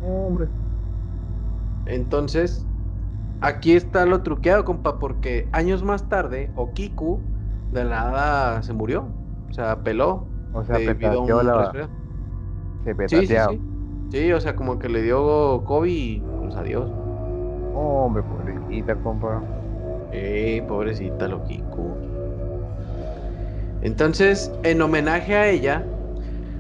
Hombre. 0.02 0.48
Entonces, 1.86 2.66
aquí 3.40 3.72
está 3.72 4.06
lo 4.06 4.22
truqueado, 4.22 4.64
compa, 4.64 4.98
porque 4.98 5.48
años 5.52 5.82
más 5.82 6.08
tarde, 6.08 6.50
Okiku 6.56 7.20
de 7.72 7.84
la 7.84 8.10
nada 8.10 8.62
se 8.62 8.72
murió. 8.72 9.06
O 9.50 9.52
sea, 9.52 9.82
peló. 9.82 10.26
O 10.52 10.64
sea, 10.64 10.76
petateó 10.76 11.42
la... 11.42 11.72
Se 12.84 13.08
Sí, 13.08 13.26
sí, 13.26 13.36
sí. 13.48 13.60
Sí, 14.10 14.32
o 14.32 14.40
sea, 14.40 14.54
como 14.54 14.78
que 14.78 14.88
le 14.88 15.02
dio 15.02 15.64
COVID 15.64 15.90
y 15.90 16.20
pues 16.40 16.54
adiós. 16.54 16.90
Hombre, 17.74 18.22
pobrecita, 18.24 19.00
compa. 19.00 19.50
Eh, 20.10 20.64
pobrecita 20.68 21.28
Lokiku. 21.28 22.00
Entonces, 23.80 24.58
en 24.62 24.80
homenaje 24.82 25.36
a 25.36 25.48
ella, 25.48 25.94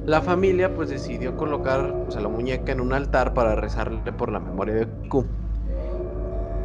la 0.04 0.22
familia 0.22 0.74
pues 0.74 0.90
decidió 0.90 1.36
colocar 1.36 2.02
pues, 2.04 2.16
a 2.16 2.20
la 2.20 2.28
muñeca 2.28 2.72
en 2.72 2.80
un 2.80 2.92
altar 2.92 3.34
para 3.34 3.56
rezarle 3.56 4.12
por 4.12 4.30
la 4.32 4.40
memoria 4.40 4.74
de 4.74 4.82
Okiku. 4.84 5.38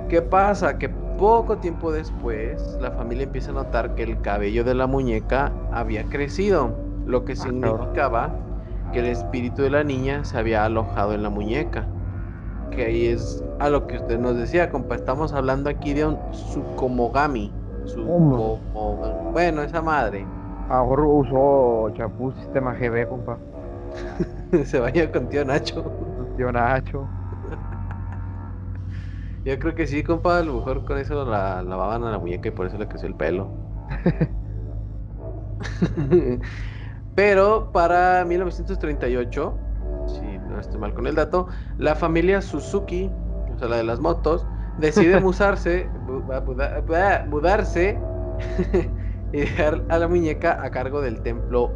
¿Qué 0.08 0.22
pasa? 0.24 0.78
Que 0.78 0.90
poco 0.90 1.60
tiempo 1.60 1.92
después, 1.92 2.76
la 2.80 2.92
familia 2.92 3.26
empieza 3.26 3.52
a 3.52 3.54
notar 3.54 3.94
que 3.96 4.04
el 4.04 4.22
cabello 4.22 4.64
de 4.64 4.74
la 4.76 4.88
muñeca 4.88 5.66
había 5.70 6.10
crecido, 6.10 6.84
lo 7.04 7.26
que 7.26 7.36
Ah, 7.38 7.48
significaba 7.48 8.44
que 8.92 9.00
el 9.00 9.06
espíritu 9.08 9.62
de 9.62 9.70
la 9.70 9.84
niña 9.84 10.24
se 10.26 10.38
había 10.38 10.66
alojado 10.66 11.14
en 11.14 11.22
la 11.24 11.30
muñeca. 11.30 11.94
Que 12.70 12.86
ahí 12.86 13.08
es 13.08 13.44
a 13.60 13.70
lo 13.70 13.88
que 13.88 13.98
usted 13.98 14.20
nos 14.20 14.36
decía, 14.38 14.70
compa. 14.70 14.96
Estamos 14.96 15.34
hablando 15.34 15.70
aquí 15.70 15.94
de 15.94 16.06
un 16.06 16.24
Sukomogami. 16.32 17.58
Sukomo- 17.84 18.62
Bueno, 19.32 19.62
esa 19.64 19.82
madre. 19.82 20.34
A 20.68 20.78
lo 20.78 20.84
mejor 20.84 21.02
usó 21.06 21.90
champú 21.96 22.32
sistema 22.34 22.76
GB, 22.76 23.08
compa. 23.08 23.44
se 24.66 24.80
vaya 24.80 25.12
con 25.12 25.30
tío 25.30 25.46
Nacho. 25.46 25.98
Tío 26.38 26.52
Nacho. 26.52 27.14
Yo 29.44 29.58
creo 29.60 29.76
que 29.76 29.88
sí, 29.88 30.04
compa. 30.04 30.40
A 30.40 30.44
lo 30.44 30.56
mejor 30.56 30.86
con 30.86 30.98
eso 30.98 31.26
la 31.26 31.64
lavaban 31.64 32.04
a 32.04 32.12
la 32.12 32.20
muñeca 32.20 32.50
y 32.50 32.52
por 32.52 32.68
eso 32.68 32.78
le 32.78 32.88
creció 32.88 33.08
el 33.08 33.16
pelo. 33.16 33.58
Pero 37.16 37.72
para 37.72 38.24
1938, 38.26 39.60
si 40.16 40.38
no 40.50 40.60
estoy 40.60 40.80
mal 40.80 40.94
con 40.94 41.08
el 41.08 41.16
dato, 41.16 41.48
la 41.78 41.96
familia 41.96 42.42
Suzuki, 42.42 43.10
o 43.56 43.60
sea, 43.60 43.68
la 43.68 43.78
de 43.78 43.84
las 43.84 44.00
motos, 44.00 44.46
decide 44.78 45.20
muda- 45.22 47.26
mudarse 47.28 48.00
y 49.34 49.40
dejar 49.40 49.84
a 49.90 49.98
la 49.98 50.08
muñeca 50.08 50.60
a 50.62 50.70
cargo 50.72 51.02
del 51.02 51.22
templo 51.22 51.72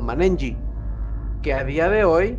Manenji, 0.00 0.56
que 1.42 1.54
a 1.54 1.64
día 1.64 1.88
de 1.88 2.04
hoy 2.04 2.38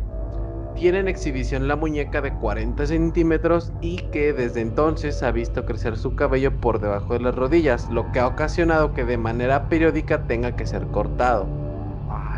tiene 0.74 1.00
en 1.00 1.08
exhibición 1.08 1.66
la 1.66 1.76
muñeca 1.76 2.20
de 2.20 2.32
40 2.32 2.86
centímetros 2.86 3.72
y 3.80 3.96
que 4.10 4.32
desde 4.32 4.60
entonces 4.60 5.22
ha 5.22 5.32
visto 5.32 5.64
crecer 5.64 5.96
su 5.96 6.14
cabello 6.14 6.52
por 6.60 6.80
debajo 6.80 7.14
de 7.14 7.20
las 7.20 7.34
rodillas, 7.34 7.88
lo 7.90 8.12
que 8.12 8.20
ha 8.20 8.28
ocasionado 8.28 8.94
que 8.94 9.04
de 9.04 9.18
manera 9.18 9.68
periódica 9.68 10.26
tenga 10.26 10.54
que 10.54 10.66
ser 10.66 10.86
cortado. 10.86 11.46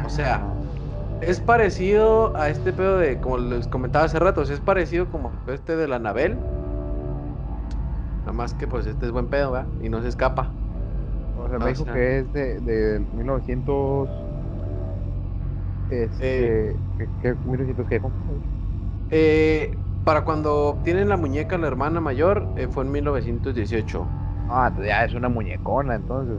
O 0.04 0.08
sea, 0.08 0.42
es 1.20 1.40
parecido 1.40 2.36
a 2.36 2.48
este 2.48 2.72
pedo 2.72 2.98
de, 2.98 3.18
como 3.18 3.38
les 3.38 3.68
comentaba 3.68 4.04
hace 4.04 4.18
rato, 4.18 4.42
es 4.42 4.60
parecido 4.60 5.06
como 5.10 5.32
este 5.46 5.76
de 5.76 5.88
la 5.88 5.96
Anabel. 5.96 6.36
Nada 8.20 8.32
más 8.32 8.54
que 8.54 8.66
pues 8.66 8.86
este 8.86 9.06
es 9.06 9.12
buen 9.12 9.28
pedo, 9.28 9.52
¿verdad? 9.52 9.68
Y 9.82 9.88
no 9.88 10.02
se 10.02 10.08
escapa. 10.08 10.50
O 11.38 11.48
sea, 11.48 11.56
O 11.56 11.60
me 11.60 11.68
dijo 11.68 11.84
que 11.84 12.18
es 12.18 12.32
de, 12.32 12.60
de 12.60 13.00
1900. 13.14 14.08
Este. 15.90 16.70
Eh. 16.70 16.76
¿qué, 16.98 17.08
qué, 17.22 17.34
1900 17.34 17.86
qué, 17.88 18.00
compa? 18.00 18.16
Eh, 19.10 19.76
para 20.04 20.24
cuando 20.24 20.68
obtienen 20.68 21.08
la 21.08 21.16
muñeca 21.16 21.58
la 21.58 21.66
hermana 21.66 22.00
mayor, 22.00 22.46
eh, 22.56 22.68
fue 22.68 22.84
en 22.84 22.92
1918. 22.92 24.06
Ah, 24.48 24.66
entonces 24.68 24.88
ya 24.88 25.04
es 25.04 25.14
una 25.14 25.28
muñecona, 25.28 25.96
entonces. 25.96 26.38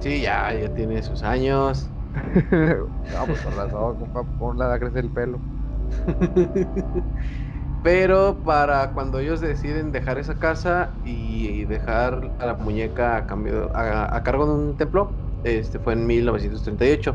Sí, 0.00 0.22
ya, 0.22 0.52
ya 0.52 0.72
tiene 0.74 1.02
sus 1.02 1.22
años. 1.22 1.90
No, 2.50 3.26
pues 3.26 3.40
por 3.40 3.56
razón, 3.56 3.96
compa, 3.96 4.24
¿cómo 4.38 4.54
le 4.54 4.64
da 4.64 4.74
a 4.74 4.78
crecer 4.78 5.04
el 5.04 5.10
pelo? 5.10 5.38
Pero 7.82 8.36
para 8.44 8.90
cuando 8.90 9.20
ellos 9.20 9.40
deciden 9.40 9.92
dejar 9.92 10.18
esa 10.18 10.34
casa 10.34 10.90
y, 11.04 11.64
dejar 11.66 12.32
a 12.40 12.46
la 12.46 12.54
muñeca 12.54 13.16
a, 13.16 13.26
cambio, 13.26 13.70
a, 13.76 14.20
cargo 14.24 14.46
de 14.46 14.52
un 14.52 14.76
templo, 14.76 15.12
este 15.44 15.78
fue 15.78 15.92
en 15.92 16.04
1938. 16.06 17.14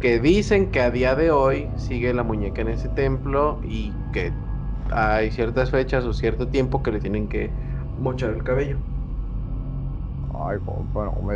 Que 0.00 0.18
dicen 0.18 0.70
que 0.70 0.80
a 0.80 0.90
día 0.90 1.14
de 1.14 1.30
hoy 1.30 1.68
sigue 1.76 2.14
la 2.14 2.22
muñeca 2.22 2.62
en 2.62 2.68
ese 2.68 2.88
templo 2.88 3.58
y 3.62 3.92
que 4.12 4.32
hay 4.90 5.30
ciertas 5.30 5.70
fechas 5.70 6.04
o 6.04 6.14
cierto 6.14 6.48
tiempo 6.48 6.82
que 6.82 6.92
le 6.92 7.00
tienen 7.00 7.28
que 7.28 7.50
mochar 8.00 8.30
el 8.30 8.42
cabello. 8.42 8.78
Ay, 10.38 10.58
compa, 10.64 11.04
no, 11.04 11.22
me, 11.26 11.34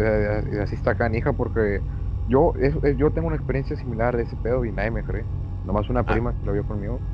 así 0.61 0.75
está 0.75 0.95
canija 0.95 1.33
porque 1.35 1.83
yo, 2.31 2.53
es- 2.61 2.77
es- 2.85 2.97
yo 2.99 3.13
tengo 3.13 3.29
una 3.29 3.37
experiencia 3.37 3.77
similar 3.77 4.17
de 4.17 4.25
ese 4.25 4.37
pedo 4.37 4.65
y 4.65 4.73
nadie 4.73 4.91
me 4.91 5.05
cree. 5.05 5.29
Nomás 5.63 5.91
una 5.91 6.07
prima 6.07 6.35
que 6.35 6.47
lo 6.47 6.53
vio 6.53 6.67
conmigo. 6.67 7.05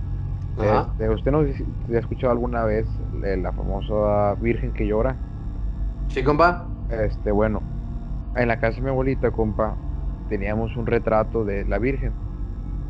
Este, 0.58 1.10
¿Usted 1.10 1.32
no 1.32 1.40
ha 1.40 1.98
escuchado 2.00 2.32
alguna 2.32 2.64
vez 2.64 2.94
de 3.10 3.36
la 3.38 3.52
famosa 3.52 4.36
Virgen 4.40 4.72
que 4.72 4.86
llora? 4.86 5.22
¿Sí, 6.08 6.24
compa? 6.24 6.76
Este, 6.88 7.32
bueno, 7.32 7.68
en 8.34 8.48
la 8.48 8.58
casa 8.60 8.76
de 8.76 8.82
mi 8.82 8.90
abuelita, 8.90 9.30
compa, 9.32 9.80
teníamos 10.26 10.76
un 10.76 10.86
retrato 10.86 11.44
de 11.44 11.64
la 11.66 11.78
Virgen 11.78 12.18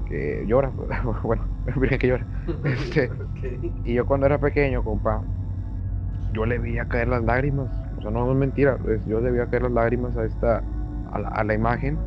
que 0.04 0.44
llora, 0.46 0.70
bueno, 1.24 1.50
Virgen 1.76 1.98
que 1.98 2.08
llora. 2.08 2.28
Este, 2.62 3.16
y 3.82 3.94
yo 3.94 4.06
cuando 4.06 4.26
era 4.26 4.40
pequeño, 4.40 4.84
compa, 4.84 5.28
yo 6.28 6.46
le 6.46 6.58
veía 6.58 6.86
caer 6.86 7.08
las 7.08 7.22
lágrimas, 7.24 7.72
o 7.96 8.00
sea, 8.02 8.10
no 8.10 8.30
es 8.30 8.36
mentira, 8.36 8.78
yo 9.04 9.20
le 9.20 9.30
veía 9.30 9.46
caer 9.48 9.62
las 9.62 9.72
lágrimas 9.72 10.16
a 10.16 10.24
esta, 10.24 10.66
a 11.04 11.18
la, 11.20 11.28
a 11.28 11.44
la 11.44 11.54
imagen. 11.54 12.04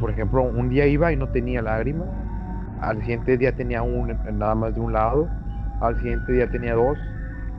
Por 0.00 0.10
ejemplo, 0.10 0.42
un 0.42 0.68
día 0.68 0.86
iba 0.86 1.12
y 1.12 1.16
no 1.16 1.28
tenía 1.28 1.62
lágrimas, 1.62 2.08
al 2.80 2.98
siguiente 3.00 3.36
día 3.38 3.52
tenía 3.52 3.82
un, 3.82 4.18
nada 4.32 4.54
más 4.54 4.74
de 4.74 4.80
un 4.80 4.92
lado, 4.92 5.28
al 5.80 5.96
siguiente 5.96 6.32
día 6.32 6.50
tenía 6.50 6.74
dos, 6.74 6.98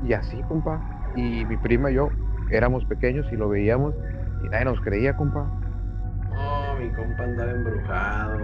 y 0.04 0.14
así, 0.14 0.42
compa. 0.48 0.82
Y 1.16 1.46
mi 1.46 1.58
prima 1.58 1.92
y 1.92 1.96
yo 1.96 2.10
éramos 2.52 2.86
pequeños 2.86 3.26
y 3.32 3.36
lo 3.36 3.50
veíamos 3.50 3.94
y 4.44 4.50
nadie 4.50 4.66
nos 4.66 4.80
creía, 4.82 5.16
compa. 5.16 5.50
Oh, 6.38 6.76
mi 6.80 6.90
compa 6.90 7.24
andaba 7.24 7.52
embrujado. 7.52 8.40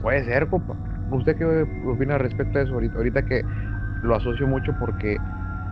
Puede 0.00 0.24
ser, 0.24 0.46
compa. 0.48 0.74
¿Usted 1.10 1.36
qué 1.36 1.66
opina 1.86 2.18
respecto 2.18 2.58
a 2.58 2.62
eso 2.62 2.74
ahorita? 2.74 2.96
Ahorita 2.96 3.22
que 3.22 3.42
lo 4.02 4.14
asocio 4.14 4.46
mucho 4.46 4.74
porque 4.78 5.16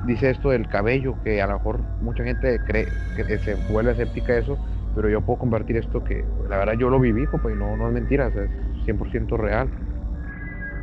dice 0.07 0.31
esto 0.31 0.51
del 0.51 0.69
cabello, 0.69 1.17
que 1.23 1.41
a 1.41 1.47
lo 1.47 1.55
mejor 1.55 1.81
mucha 2.01 2.25
gente 2.25 2.59
cree 2.67 2.87
que 3.15 3.39
se 3.39 3.55
vuelve 3.71 3.93
escéptica 3.93 4.33
a 4.33 4.39
eso, 4.39 4.59
pero 4.97 5.11
yo 5.11 5.23
puedo 5.25 5.39
compartir 5.39 5.79
esto 5.79 6.03
que 6.05 6.31
la 6.49 6.59
verdad 6.59 6.75
yo 6.79 6.91
lo 6.91 7.01
viví, 7.01 7.29
compa, 7.29 7.53
y 7.53 7.57
no, 7.57 7.77
no 7.79 7.89
es 7.89 7.95
mentira, 7.95 8.29
o 8.29 8.33
sea, 8.33 8.45
es 8.47 8.53
100% 8.85 9.39
real. 9.39 9.75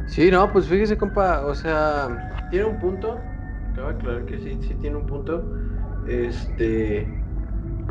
Sí, 0.05 0.29
no, 0.31 0.51
pues 0.51 0.67
fíjese, 0.67 0.97
compa, 0.97 1.45
o 1.45 1.55
sea, 1.55 2.09
tiene 2.47 2.65
un 2.65 2.77
punto. 2.79 3.35
Cabe 3.71 3.93
aclarar 3.93 4.25
que 4.25 4.39
sí, 4.39 4.61
sí 4.61 4.75
tiene 4.75 4.97
un 4.97 5.05
punto. 5.05 5.51
Este. 6.03 7.19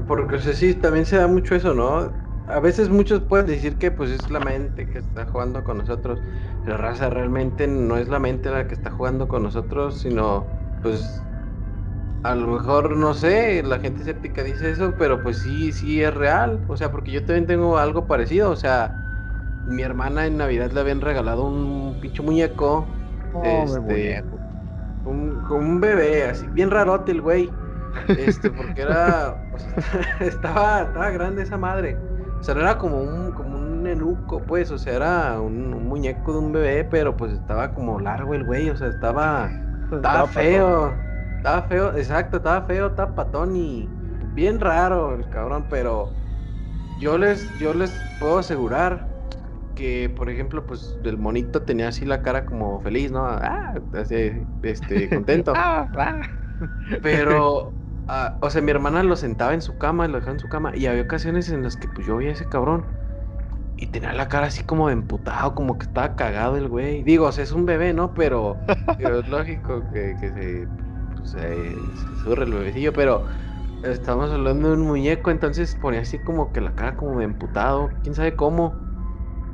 Porque, 0.06 0.36
o 0.36 0.40
sea, 0.40 0.54
sí, 0.54 0.74
también 0.76 1.06
se 1.06 1.16
da 1.18 1.26
mucho 1.28 1.54
eso, 1.56 1.74
¿no? 1.74 2.18
A 2.46 2.60
veces 2.60 2.88
muchos 2.90 3.22
pueden 3.24 3.46
decir 3.46 3.78
que, 3.78 3.90
pues, 3.92 4.10
es 4.10 4.30
la 4.30 4.40
mente 4.40 4.88
que 4.88 4.98
está 4.98 5.26
jugando 5.26 5.64
con 5.64 5.78
nosotros. 5.78 6.24
La 6.64 6.76
raza 6.78 7.10
realmente 7.10 7.66
no 7.68 7.98
es 7.98 8.08
la 8.08 8.20
mente 8.20 8.50
la 8.50 8.68
que 8.68 8.74
está 8.74 8.90
jugando 8.90 9.28
con 9.28 9.42
nosotros, 9.42 10.00
sino, 10.00 10.50
pues, 10.80 11.28
a 12.22 12.34
lo 12.34 12.46
mejor, 12.46 12.96
no 12.96 13.14
sé, 13.14 13.62
la 13.64 13.80
gente 13.80 14.00
escéptica 14.00 14.42
dice 14.42 14.70
eso, 14.70 14.94
pero 14.96 15.22
pues 15.22 15.38
sí, 15.38 15.72
sí 15.72 16.02
es 16.02 16.14
real. 16.14 16.60
O 16.68 16.76
sea, 16.76 16.90
porque 16.92 17.10
yo 17.10 17.20
también 17.24 17.46
tengo 17.46 17.78
algo 17.78 18.06
parecido, 18.06 18.50
o 18.50 18.56
sea. 18.56 18.98
Mi 19.64 19.82
hermana 19.82 20.26
en 20.26 20.38
Navidad 20.38 20.72
le 20.72 20.80
habían 20.80 21.00
regalado 21.00 21.44
un 21.44 21.98
pinche 22.00 22.20
muñeco. 22.20 22.84
Este, 23.44 24.24
un, 25.04 25.80
bebé, 25.80 26.24
así, 26.24 26.46
bien 26.48 26.70
rarote 26.70 27.12
el 27.12 27.20
güey. 27.20 27.48
Este, 28.08 28.50
porque 28.50 28.82
era. 28.82 29.36
o 29.54 29.58
sea, 29.58 30.16
estaba, 30.20 30.82
estaba 30.82 31.10
grande 31.10 31.42
esa 31.42 31.58
madre. 31.58 31.96
O 32.40 32.42
sea, 32.42 32.56
no 32.56 32.62
era 32.62 32.76
como 32.76 33.00
un, 33.00 33.30
como 33.32 33.56
un 33.56 33.84
nenuco, 33.84 34.40
pues, 34.40 34.70
o 34.72 34.78
sea, 34.78 34.94
era 34.94 35.40
un, 35.40 35.86
muñeco 35.88 36.32
de 36.32 36.38
un 36.38 36.52
bebé, 36.52 36.84
pero 36.84 37.16
pues 37.16 37.32
estaba 37.32 37.72
como 37.72 38.00
largo 38.00 38.34
el 38.34 38.44
güey, 38.44 38.68
o 38.70 38.76
sea, 38.76 38.88
estaba, 38.88 39.48
estaba 39.92 40.26
feo, 40.26 40.92
estaba 41.42 41.62
feo, 41.62 41.96
exacto, 41.96 42.36
estaba 42.36 42.62
feo, 42.62 42.86
estaba 42.86 43.16
patón 43.16 43.56
y 43.56 43.88
bien 44.36 44.60
raro 44.60 45.16
el 45.16 45.28
cabrón, 45.28 45.66
pero 45.68 46.12
yo 47.00 47.18
les, 47.18 47.44
yo 47.58 47.74
les 47.74 47.92
puedo 48.20 48.38
asegurar 48.38 49.08
que, 49.74 50.08
por 50.14 50.30
ejemplo, 50.30 50.64
pues 50.64 50.96
el 51.02 51.18
monito 51.18 51.62
tenía 51.62 51.88
así 51.88 52.04
la 52.04 52.22
cara 52.22 52.46
como 52.46 52.78
feliz, 52.78 53.10
¿no? 53.10 53.26
Ah, 53.26 53.74
así, 53.92 54.46
este, 54.62 55.08
contento. 55.10 55.52
Ah, 55.56 55.88
pero, 57.02 57.72
ah, 58.06 58.36
o 58.40 58.48
sea, 58.48 58.62
mi 58.62 58.70
hermana 58.70 59.02
lo 59.02 59.16
sentaba 59.16 59.52
en 59.52 59.62
su 59.62 59.76
cama, 59.78 60.06
lo 60.06 60.18
dejaba 60.18 60.34
en 60.34 60.38
su 60.38 60.48
cama, 60.48 60.76
y 60.76 60.86
había 60.86 61.02
ocasiones 61.02 61.48
en 61.50 61.64
las 61.64 61.76
que 61.76 61.88
pues 61.88 62.06
yo 62.06 62.18
veía 62.18 62.30
a 62.30 62.34
ese 62.34 62.48
cabrón 62.48 62.86
y 63.76 63.86
tenía 63.86 64.12
la 64.12 64.28
cara 64.28 64.46
así 64.46 64.62
como 64.62 64.90
emputado, 64.90 65.56
como 65.56 65.76
que 65.76 65.86
estaba 65.86 66.14
cagado 66.14 66.56
el 66.56 66.68
güey. 66.68 67.02
Digo, 67.02 67.26
o 67.26 67.32
sea, 67.32 67.42
es 67.42 67.50
un 67.50 67.66
bebé, 67.66 67.92
¿no? 67.92 68.14
Pero, 68.14 68.56
es 68.96 69.28
lógico 69.28 69.82
que, 69.92 70.14
se, 70.20 70.68
pues, 71.22 71.32
se, 71.32 71.94
surre 72.24 72.44
el 72.44 72.52
bebecillo, 72.52 72.92
pero 72.94 73.26
estamos 73.82 74.30
hablando 74.30 74.68
de 74.68 74.74
un 74.76 74.82
muñeco, 74.82 75.30
entonces 75.30 75.76
ponía 75.76 76.00
así 76.02 76.18
como 76.20 76.52
que 76.52 76.60
la 76.60 76.74
cara 76.74 76.96
como 76.96 77.18
de 77.20 77.24
emputado, 77.26 78.00
quién 78.02 78.14
sabe 78.14 78.36
cómo. 78.36 78.82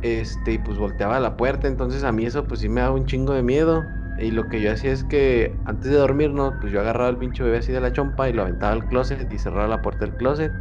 Este, 0.01 0.53
y 0.55 0.59
pues 0.59 0.79
volteaba 0.79 1.21
la 1.21 1.37
puerta, 1.37 1.69
entonces 1.69 2.05
a 2.05 2.13
mí 2.13 2.27
eso 2.27 2.47
pues 2.49 2.61
sí 2.61 2.69
me 2.69 2.81
daba 2.83 2.95
un 2.95 3.07
chingo 3.07 3.33
de 3.35 3.43
miedo. 3.43 3.95
Y 4.17 4.33
lo 4.33 4.49
que 4.49 4.61
yo 4.61 4.73
hacía 4.73 4.93
es 4.93 5.05
que 5.05 5.63
antes 5.65 5.91
de 5.91 5.97
dormirnos, 5.99 6.57
pues 6.61 6.73
yo 6.73 6.81
agarraba 6.81 7.09
al 7.09 7.19
pinche 7.19 7.43
bebé 7.45 7.59
así 7.59 7.73
de 7.73 7.81
la 7.81 7.93
chompa 7.93 8.29
y 8.29 8.33
lo 8.33 8.43
aventaba 8.43 8.73
al 8.73 8.87
closet 8.89 9.33
y 9.33 9.39
cerraba 9.39 9.69
la 9.69 9.83
puerta 9.83 10.05
del 10.07 10.17
closet. 10.17 10.53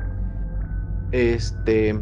Este. 1.12 1.93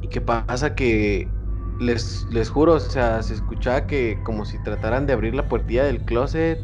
¿Y 0.00 0.08
qué 0.08 0.20
pasa? 0.20 0.74
Que 0.74 1.38
les, 1.78 2.26
les 2.30 2.50
juro, 2.50 2.74
o 2.74 2.80
sea, 2.80 3.22
se 3.22 3.34
escuchaba 3.34 3.86
que 3.86 4.22
como 4.22 4.44
si 4.44 4.58
trataran 4.62 5.06
de 5.06 5.12
abrir 5.12 5.34
la 5.34 5.48
puertilla 5.48 5.84
del 5.84 6.04
closet. 6.04 6.60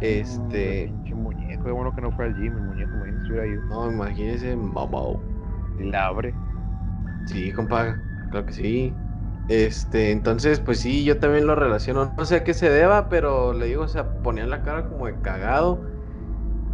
Este. 0.00 0.86
pinche 0.86 1.14
muñeco, 1.14 1.64
de 1.64 1.72
bueno 1.72 1.94
que 1.94 2.00
no 2.00 2.10
fue 2.12 2.26
al 2.26 2.34
gym, 2.34 2.56
el 2.56 2.62
muñeco, 2.62 2.92
imagínese 2.96 3.26
si 3.26 3.32
hubiera 3.32 3.46
ido. 3.46 3.62
No, 3.68 3.90
imagínese, 3.90 4.56
mamau. 4.56 5.20
Y 5.78 5.84
la 5.84 6.06
abre. 6.06 6.34
Sí, 7.26 7.52
compa, 7.52 7.96
creo 8.30 8.46
que 8.46 8.52
sí. 8.52 8.94
Este, 9.48 10.10
entonces, 10.10 10.60
pues 10.60 10.78
sí, 10.80 11.04
yo 11.04 11.18
también 11.18 11.46
lo 11.46 11.54
relaciono. 11.54 12.12
No 12.16 12.24
sé 12.24 12.36
a 12.36 12.44
qué 12.44 12.54
se 12.54 12.68
deba, 12.68 13.08
pero 13.08 13.52
le 13.52 13.66
digo, 13.66 13.82
o 13.82 13.88
sea, 13.88 14.06
ponían 14.22 14.50
la 14.50 14.62
cara 14.62 14.86
como 14.88 15.06
de 15.06 15.14
cagado. 15.20 15.80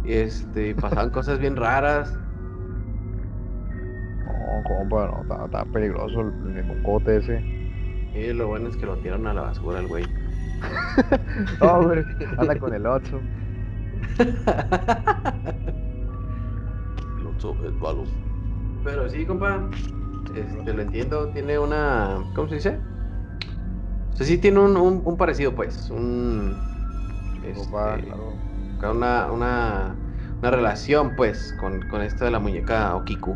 Este, 0.05 0.75
pasaban 0.75 1.09
cosas 1.11 1.39
bien 1.39 1.55
raras. 1.55 2.13
No, 4.25 4.63
compa, 4.63 5.23
no, 5.27 5.45
está, 5.45 5.65
peligroso 5.65 6.21
el, 6.21 6.57
el 6.57 7.17
ese. 7.17 7.55
Y 8.13 8.33
lo 8.33 8.47
bueno 8.47 8.69
es 8.69 8.77
que 8.77 8.85
lo 8.85 8.97
tiraron 8.97 9.27
a 9.27 9.33
la 9.33 9.41
basura 9.41 9.79
el 9.79 9.87
güey. 9.87 10.05
No, 11.61 11.67
hombre, 11.67 12.05
anda 12.37 12.59
con 12.59 12.73
el 12.73 12.85
8. 12.85 13.19
el 14.19 14.37
8 17.37 17.55
es 17.65 17.79
balón. 17.79 18.07
Pero 18.83 19.09
sí, 19.09 19.25
compa, 19.25 19.61
este, 20.35 20.73
lo 20.73 20.81
entiendo, 20.81 21.27
tiene 21.29 21.57
una. 21.57 22.17
¿Cómo 22.35 22.49
se 22.49 22.55
dice? 22.55 22.79
O 24.13 24.15
sea, 24.15 24.25
sí 24.25 24.37
tiene 24.37 24.59
un, 24.59 24.77
un, 24.77 25.17
parecido, 25.17 25.53
pues. 25.53 25.89
Un. 25.89 26.55
Este, 27.43 27.67
una, 28.87 29.31
una, 29.31 29.95
una, 30.39 30.51
relación, 30.51 31.15
pues, 31.15 31.55
con, 31.59 31.81
con 31.89 32.01
esto 32.01 32.25
de 32.25 32.31
la 32.31 32.39
muñeca 32.39 32.95
Okiku. 32.95 33.35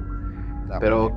Pero, 0.79 1.15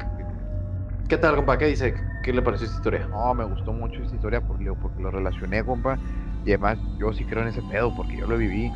¿qué 1.09 1.19
tal, 1.19 1.37
compa? 1.37 1.59
¿Qué 1.59 1.67
dice? 1.67 1.95
¿Qué 2.23 2.33
le 2.33 2.43
pareció 2.43 2.67
esta 2.67 2.77
historia? 2.77 3.07
No, 3.09 3.35
me 3.35 3.45
gustó 3.45 3.73
mucho 3.73 4.03
esta 4.03 4.15
historia 4.15 4.41
porque, 4.41 4.73
porque 4.81 5.03
lo 5.03 5.11
relacioné, 5.11 5.65
compa. 5.65 5.99
Y 6.45 6.51
además, 6.51 6.79
yo 6.99 7.13
sí 7.13 7.25
creo 7.25 7.43
en 7.43 7.49
ese 7.49 7.63
pedo 7.63 7.93
porque 7.95 8.17
yo 8.19 8.27
lo 8.27 8.39
viví. 8.39 8.73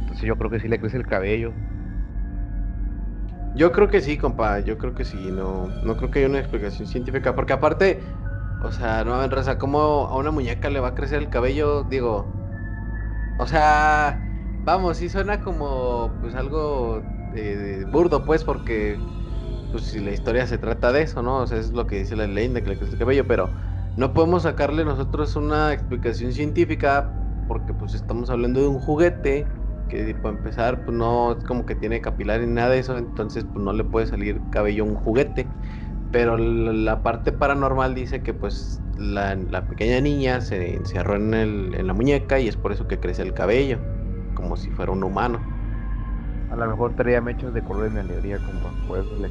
Entonces, 0.00 0.26
yo 0.26 0.36
creo 0.36 0.50
que 0.50 0.60
sí 0.60 0.68
le 0.68 0.78
crece 0.78 0.98
el 0.98 1.06
cabello. 1.06 1.52
Yo 3.54 3.72
creo 3.72 3.88
que 3.88 4.00
sí, 4.00 4.16
compa, 4.16 4.60
yo 4.60 4.78
creo 4.78 4.94
que 4.94 5.04
sí, 5.04 5.30
no, 5.32 5.68
no 5.82 5.96
creo 5.96 6.10
que 6.10 6.20
haya 6.20 6.28
una 6.28 6.38
explicación 6.38 6.86
científica, 6.86 7.34
porque 7.34 7.52
aparte, 7.52 8.04
o 8.60 8.70
sea, 8.70 9.02
no, 9.04 9.26
raza, 9.28 9.58
¿cómo 9.58 10.06
a 10.08 10.16
una 10.16 10.30
muñeca 10.30 10.70
le 10.70 10.78
va 10.80 10.88
a 10.88 10.94
crecer 10.94 11.18
el 11.20 11.30
cabello? 11.30 11.82
Digo, 11.84 12.32
o 13.36 13.46
sea, 13.46 14.22
vamos, 14.62 14.98
sí 14.98 15.08
suena 15.08 15.40
como, 15.40 16.18
pues, 16.20 16.34
algo 16.34 17.02
eh, 17.34 17.84
burdo, 17.88 18.24
pues, 18.24 18.44
porque, 18.44 18.98
pues, 19.70 19.84
si 19.84 20.00
la 20.00 20.10
historia 20.12 20.46
se 20.46 20.58
trata 20.58 20.92
de 20.92 21.02
eso, 21.02 21.22
¿no? 21.22 21.38
O 21.38 21.46
sea, 21.46 21.58
es 21.58 21.72
lo 21.72 21.86
que 21.86 21.98
dice 21.98 22.16
la 22.16 22.26
leyenda, 22.26 22.60
que 22.60 22.70
le 22.70 22.76
crece 22.76 22.92
el 22.92 22.98
cabello, 22.98 23.26
pero 23.26 23.48
no 23.96 24.12
podemos 24.12 24.44
sacarle 24.44 24.84
nosotros 24.84 25.36
una 25.36 25.72
explicación 25.72 26.32
científica, 26.32 27.12
porque, 27.48 27.72
pues, 27.74 27.94
estamos 27.94 28.30
hablando 28.30 28.60
de 28.60 28.68
un 28.68 28.78
juguete 28.78 29.46
que 29.90 30.14
para 30.14 30.36
empezar 30.36 30.84
pues 30.84 30.96
no 30.96 31.32
es 31.32 31.44
como 31.44 31.66
que 31.66 31.74
tiene 31.74 32.00
capilar 32.00 32.40
ni 32.40 32.46
nada 32.46 32.70
de 32.70 32.78
eso, 32.78 32.96
entonces 32.96 33.44
pues 33.44 33.62
no 33.62 33.72
le 33.72 33.84
puede 33.84 34.06
salir 34.06 34.40
cabello 34.50 34.84
a 34.84 34.86
un 34.86 34.94
juguete. 34.94 35.46
Pero 36.12 36.36
la, 36.36 37.02
parte 37.02 37.30
paranormal 37.30 37.94
dice 37.94 38.22
que 38.22 38.34
pues 38.34 38.80
la, 38.98 39.36
pequeña 39.68 40.00
niña 40.00 40.40
se 40.40 40.74
encerró 40.74 41.16
en, 41.16 41.34
el, 41.34 41.74
en 41.74 41.86
la 41.86 41.92
muñeca 41.92 42.40
y 42.40 42.48
es 42.48 42.56
por 42.56 42.72
eso 42.72 42.88
que 42.88 42.98
crece 42.98 43.22
el 43.22 43.32
cabello, 43.32 43.78
como 44.34 44.56
si 44.56 44.70
fuera 44.70 44.90
un 44.90 45.04
humano. 45.04 45.59
A 46.50 46.56
lo 46.56 46.66
mejor 46.66 46.94
traía 46.94 47.20
mechas 47.20 47.54
de 47.54 47.62
color 47.62 47.86
en 47.86 47.94
la 47.94 48.00
alegría, 48.00 48.38
compa, 48.38 48.72
por 48.88 48.98
eso 48.98 49.16
le 49.16 49.30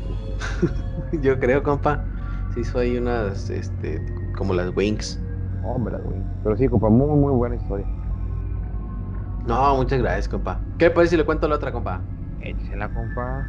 Yo 1.22 1.38
creo, 1.40 1.62
compa. 1.64 2.06
Sí, 2.54 2.64
soy 2.64 2.98
unas, 2.98 3.50
este, 3.50 4.02
como 4.38 4.54
las 4.54 4.76
Wings. 4.76 5.20
Hombre, 5.64 5.94
las 5.94 6.06
Wings. 6.06 6.26
Pero 6.44 6.56
sí, 6.58 6.68
compa, 6.68 6.90
muy, 6.90 7.18
muy 7.18 7.34
buena 7.34 7.56
historia. 7.56 7.86
No, 9.46 9.76
muchas 9.76 10.00
gracias, 10.00 10.30
compa. 10.30 10.62
¿Qué 10.78 10.90
puede 10.90 11.08
si 11.08 11.18
le 11.18 11.26
cuento 11.26 11.48
la 11.48 11.56
otra, 11.56 11.72
compa? 11.72 12.04
Échela, 12.40 12.90
compa. 12.90 13.46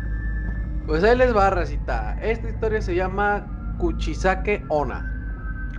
Pues 0.86 1.04
ahí 1.04 1.16
les 1.16 1.34
va, 1.34 1.50
racita. 1.50 2.16
Esta 2.20 2.48
historia 2.48 2.82
se 2.82 2.94
llama 2.94 3.46
Kuchisake 3.78 4.64
Ona. 4.68 5.06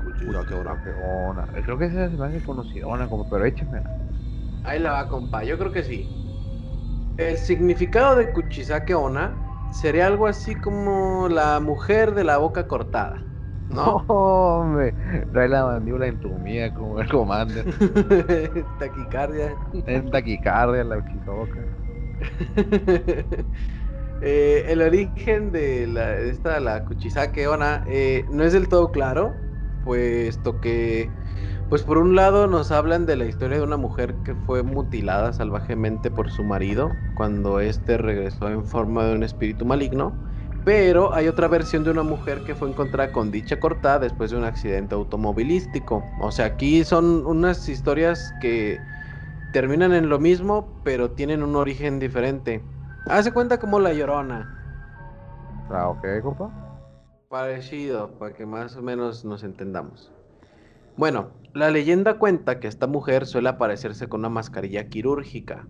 Kuchisake 0.01 0.93
Ona. 0.97 1.45
Creo 1.63 1.77
que 1.77 1.85
esa 1.85 2.05
es 2.05 2.11
más 2.13 2.31
conocida, 2.43 2.85
compa, 3.09 3.27
pero 3.29 3.45
échamela. 3.45 3.89
Ahí 4.63 4.79
la 4.79 4.91
va, 4.91 5.07
compa. 5.07 5.43
Yo 5.43 5.57
creo 5.57 5.71
que 5.71 5.83
sí. 5.83 6.07
El 7.15 7.37
significado 7.37 8.17
de 8.17 8.33
Kuchisake 8.33 8.93
Ona 8.95 9.41
sería 9.69 10.07
algo 10.07 10.27
así 10.27 10.55
como 10.55 11.29
la 11.29 11.59
mujer 11.61 12.13
de 12.13 12.25
la 12.25 12.37
boca 12.37 12.67
cortada. 12.67 13.29
No, 13.69 14.03
hombre, 14.09 14.95
trae 15.31 15.47
la 15.47 15.63
mandíbula 15.65 16.07
entumida 16.07 16.73
como 16.73 16.99
el 16.99 17.07
comando. 17.07 17.63
taquicardia. 18.77 19.57
En 19.85 20.09
taquicardia, 20.11 20.83
la 20.83 21.03
chisoca. 21.05 21.61
eh, 24.19 24.65
el 24.67 24.81
origen 24.81 25.51
de 25.51 25.87
la, 25.87 26.17
esta, 26.19 26.59
la 26.59 26.85
Kuchisake 26.85 27.47
Ona, 27.47 27.83
eh, 27.87 28.25
no 28.29 28.43
es 28.43 28.53
del 28.53 28.67
todo 28.69 28.91
claro, 28.91 29.45
puesto 29.81 30.59
que, 30.59 31.17
pues 31.71 31.83
por 31.83 31.97
un 31.97 32.17
lado 32.17 32.47
nos 32.47 32.69
hablan 32.69 33.05
de 33.05 33.15
la 33.15 33.23
historia 33.23 33.55
de 33.55 33.63
una 33.63 33.77
mujer 33.77 34.17
que 34.25 34.35
fue 34.35 34.61
mutilada 34.61 35.31
salvajemente 35.31 36.11
por 36.11 36.29
su 36.29 36.43
marido 36.43 36.97
cuando 37.15 37.61
éste 37.61 37.97
regresó 37.97 38.49
en 38.49 38.65
forma 38.65 39.05
de 39.05 39.15
un 39.15 39.23
espíritu 39.23 39.65
maligno 39.65 40.13
pero 40.65 41.13
hay 41.13 41.29
otra 41.29 41.47
versión 41.47 41.85
de 41.85 41.91
una 41.91 42.03
mujer 42.03 42.43
que 42.43 42.55
fue 42.55 42.67
encontrada 42.67 43.13
con 43.13 43.31
dicha 43.31 43.57
cortada 43.57 43.99
después 43.99 44.31
de 44.31 44.37
un 44.37 44.43
accidente 44.43 44.93
automovilístico. 44.93 46.03
O 46.19 46.29
sea, 46.29 46.45
aquí 46.45 46.83
son 46.83 47.25
unas 47.25 47.67
historias 47.67 48.35
que 48.41 48.79
terminan 49.53 49.93
en 49.93 50.09
lo 50.09 50.19
mismo, 50.19 50.67
pero 50.83 51.09
tienen 51.11 51.41
un 51.41 51.55
origen 51.55 51.99
diferente. 51.99 52.61
Hace 53.05 53.31
cuenta 53.31 53.59
como 53.59 53.79
la 53.79 53.93
llorona. 53.93 54.47
Ah, 55.71 55.87
ok, 55.87 56.05
compa. 56.21 56.51
Parecido, 57.29 58.11
para 58.19 58.33
que 58.33 58.45
más 58.45 58.75
o 58.75 58.81
menos 58.83 59.25
nos 59.25 59.43
entendamos. 59.43 60.11
Bueno, 60.95 61.29
la 61.53 61.71
leyenda 61.71 62.17
cuenta 62.17 62.59
que 62.59 62.67
esta 62.67 62.87
mujer 62.87 63.25
suele 63.25 63.49
aparecerse 63.49 64.07
con 64.07 64.21
una 64.21 64.29
mascarilla 64.29 64.87
quirúrgica. 64.89 65.67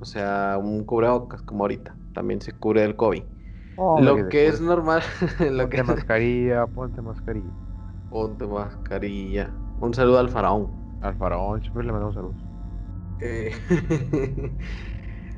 O 0.00 0.04
sea, 0.04 0.58
un 0.62 0.84
cubrebocas, 0.84 1.42
como 1.42 1.64
ahorita. 1.64 1.96
También 2.14 2.40
se 2.40 2.52
cubre 2.52 2.82
del 2.82 2.96
COVID 2.96 3.22
lo 4.00 4.28
que 4.28 4.46
es 4.46 4.60
normal. 4.60 5.02
lo 5.50 5.64
ponte 5.64 5.82
mascarilla, 5.82 6.66
ponte 6.66 7.02
mascarilla. 7.02 7.50
Ponte 8.10 8.46
mascarilla. 8.46 9.50
Un 9.80 9.94
saludo 9.94 10.18
al 10.18 10.28
faraón. 10.28 10.68
Al 11.02 11.14
faraón, 11.16 11.60
siempre 11.60 11.84
le 11.84 11.92
mandamos 11.92 12.14
saludos. 12.14 12.36
Eh, 13.20 13.52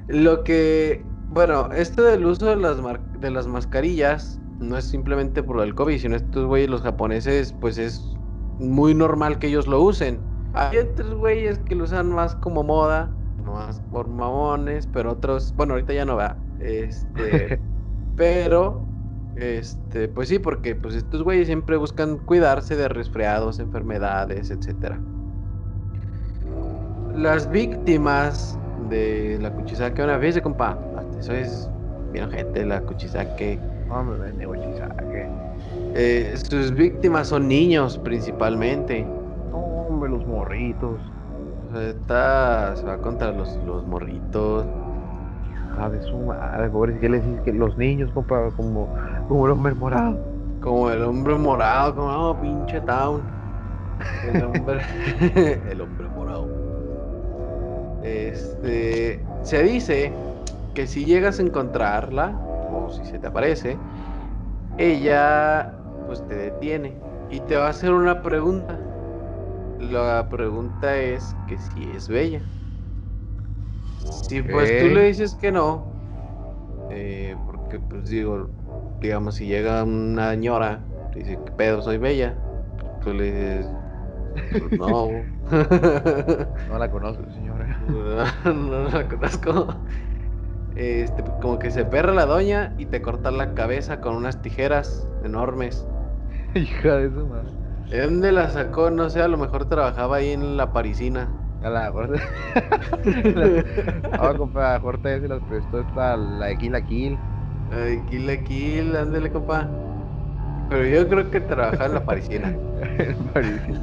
lo 0.09 0.43
que. 0.45 1.05
Bueno, 1.29 1.71
esto 1.73 2.03
del 2.03 2.25
uso 2.27 2.47
de 2.47 2.57
las, 2.57 2.79
de 3.21 3.31
las 3.31 3.47
mascarillas 3.47 4.41
no 4.59 4.77
es 4.77 4.85
simplemente 4.85 5.43
por 5.43 5.63
el 5.63 5.75
COVID, 5.75 5.99
sino 5.99 6.17
estos 6.17 6.47
güeyes, 6.47 6.69
los 6.69 6.83
japoneses, 6.83 7.55
pues 7.61 7.79
es 7.79 8.17
muy 8.61 8.95
normal 8.95 9.39
que 9.39 9.49
ellos 9.49 9.67
lo 9.67 9.83
usen. 9.83 10.21
Hay 10.55 10.79
otros 10.79 11.15
güeyes 11.15 11.59
que 11.61 11.75
lo 11.75 11.85
usan 11.85 12.13
más 12.13 12.37
como 12.37 12.63
moda, 12.63 13.11
más 13.45 13.81
por 13.91 14.09
mamones, 14.09 14.87
pero 14.87 15.13
otros, 15.13 15.55
bueno, 15.57 15.75
ahorita 15.75 15.93
ya 15.95 16.05
no 16.05 16.17
va. 16.17 16.37
Este. 16.61 17.61
Pero 18.17 18.91
Este, 19.37 20.09
pues 20.09 20.29
sí, 20.29 20.39
porque 20.39 20.75
pues 20.77 20.95
estos 20.95 21.23
güeyes 21.23 21.47
siempre 21.47 21.77
buscan 21.79 22.19
cuidarse 22.19 22.77
de 22.77 22.89
resfriados, 22.89 23.59
enfermedades, 23.61 24.51
etcétera. 24.51 25.07
Las 27.15 27.51
víctimas 27.51 28.61
de 28.91 29.39
la 29.41 29.53
Kuchisake, 29.55 30.03
una 30.05 30.19
vez, 30.19 30.41
compa, 30.43 30.85
eso 31.19 31.33
es 31.33 31.71
bien 32.13 32.31
gente, 32.31 32.67
la 32.67 32.83
Kuchisake. 32.83 33.65
Hombre, 33.89 34.19
vende 34.19 34.47
Kuchisake. 34.47 35.40
Eh, 35.95 36.35
sus 36.49 36.73
víctimas 36.73 37.29
son 37.29 37.49
niños 37.49 37.99
principalmente. 37.99 39.05
No, 39.51 39.59
hombre, 39.59 40.11
los 40.11 40.27
morritos. 40.27 41.01
O 41.69 41.77
sea, 41.77 41.89
está, 41.89 42.77
se 42.77 42.85
va 42.85 42.99
contra 42.99 43.33
los, 43.33 43.57
los 43.67 43.87
morritos. 43.87 44.67
Ah, 45.79 45.89
de 45.89 46.03
su 46.03 46.17
madre, 46.19 46.69
pobre, 46.69 46.99
¿qué 46.99 47.09
le 47.09 47.21
decís? 47.21 47.41
Que 47.45 47.53
los 47.53 47.77
niños, 47.79 48.11
compa, 48.13 48.51
como, 48.57 48.89
como 49.29 49.47
el 49.47 49.53
hombre 49.53 49.75
morado. 49.75 50.19
Como 50.61 50.91
el 50.91 51.03
hombre 51.03 51.35
morado, 51.37 51.95
como, 51.95 52.09
oh, 52.09 52.37
pinche 52.41 52.81
town. 52.83 53.23
El 54.33 54.45
hombre, 54.45 54.81
el 55.71 55.81
hombre 55.81 56.09
morado. 56.09 56.49
Este, 58.03 59.25
se 59.43 59.63
dice 59.63 60.13
que 60.75 60.87
si 60.87 61.05
llegas 61.05 61.39
a 61.39 61.43
encontrarla, 61.43 62.33
o 62.73 62.91
si 62.91 63.05
se 63.05 63.19
te 63.19 63.27
aparece, 63.27 63.77
ella 64.79 65.73
pues 66.11 66.27
te 66.27 66.35
detiene 66.35 66.99
y 67.29 67.39
te 67.39 67.55
va 67.55 67.69
a 67.69 67.71
hacer 67.71 67.93
una 67.93 68.21
pregunta. 68.21 68.81
La 69.79 70.29
pregunta 70.29 70.99
es 70.99 71.37
que 71.47 71.57
si 71.57 71.93
es 71.93 72.09
bella. 72.09 72.43
Si 74.03 74.43
pues 74.43 74.77
tú 74.77 74.89
le 74.89 75.05
dices 75.05 75.37
que 75.37 75.53
no, 75.53 75.87
eh, 76.89 77.37
porque 77.47 77.79
pues 77.79 78.11
digo, 78.11 78.51
digamos, 79.01 79.37
si 79.37 79.47
llega 79.47 79.85
una 79.85 80.33
señora, 80.33 80.85
te 81.13 81.21
dice, 81.21 81.37
¿qué 81.45 81.53
pedo? 81.53 81.81
Soy 81.81 81.99
bella. 81.99 82.35
Tú 83.05 83.15
le 83.15 83.27
dices, 83.27 83.67
"Pues 84.59 84.73
no. 84.81 85.25
No 86.67 86.77
la 86.79 86.91
conozco, 86.91 87.23
señora. 87.31 87.81
no, 87.89 88.25
no 88.53 88.89
la 88.89 89.09
conozco. 89.09 89.85
Este, 90.75 91.23
como 91.41 91.59
que 91.59 91.71
se 91.71 91.85
perra 91.85 92.13
la 92.15 92.27
doña 92.27 92.75
y 92.79 92.87
te 92.87 93.03
corta 93.03 93.31
la 93.31 93.55
cabeza 93.55 94.01
con 94.01 94.15
unas 94.17 94.41
tijeras 94.43 95.07
enormes. 95.23 95.85
Hija 96.55 96.97
de 96.97 97.11
su 97.11 97.27
madre. 97.27 97.53
¿De 97.91 98.03
dónde 98.03 98.33
la 98.33 98.51
sacó? 98.51 98.91
No 98.91 99.11
sé, 99.11 99.21
a 99.23 99.29
lo 99.29 99.37
mejor 99.37 99.67
trabajaba 99.67 100.17
ahí 100.17 100.31
en 100.31 100.57
la 100.57 100.73
parisina. 100.73 101.37
A 101.61 101.71
la 101.71 101.89
gorda. 101.91 102.21
Ahora, 104.19 104.37
compa, 104.39 104.75
a 104.77 104.81
se 105.03 105.29
las 105.29 105.43
prestó 105.43 105.81
esta, 105.81 106.17
la 106.17 106.47
de 106.47 106.59
Kill 106.59 106.73
la 106.73 106.83
Kill. 106.83 107.23
Ay, 107.71 108.05
kill 108.07 108.27
la 108.27 108.43
kill, 108.43 108.97
ándale, 108.97 109.31
compa. 109.31 109.77
Pero 110.69 110.87
yo 110.87 111.09
creo 111.09 111.31
que 111.31 111.41
trabajaba 111.41 111.87
en 111.87 111.95
la 111.95 112.05
parisina. 112.05 112.61
en 112.99 113.17
Parisina. 113.33 113.81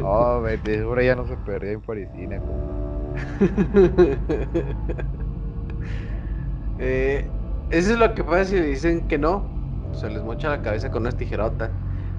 Oh, 0.00 0.40
vete, 0.42 0.76
seguro 0.78 1.02
ya 1.02 1.16
no 1.16 1.26
se 1.26 1.36
perdía 1.38 1.72
en 1.72 1.82
Parisina, 1.82 2.40
compa. 2.40 2.78
Eh, 6.76 7.36
eso 7.68 7.92
es 7.92 7.98
lo 7.98 8.14
que 8.14 8.24
pasa 8.24 8.44
si 8.46 8.54
le 8.56 8.66
dicen 8.66 9.06
que 9.06 9.18
no. 9.18 9.56
Se 9.92 10.08
les 10.10 10.22
mocha 10.22 10.48
la 10.50 10.62
cabeza 10.62 10.90
con 10.90 11.02
unas 11.02 11.16
tijerotas. 11.16 11.72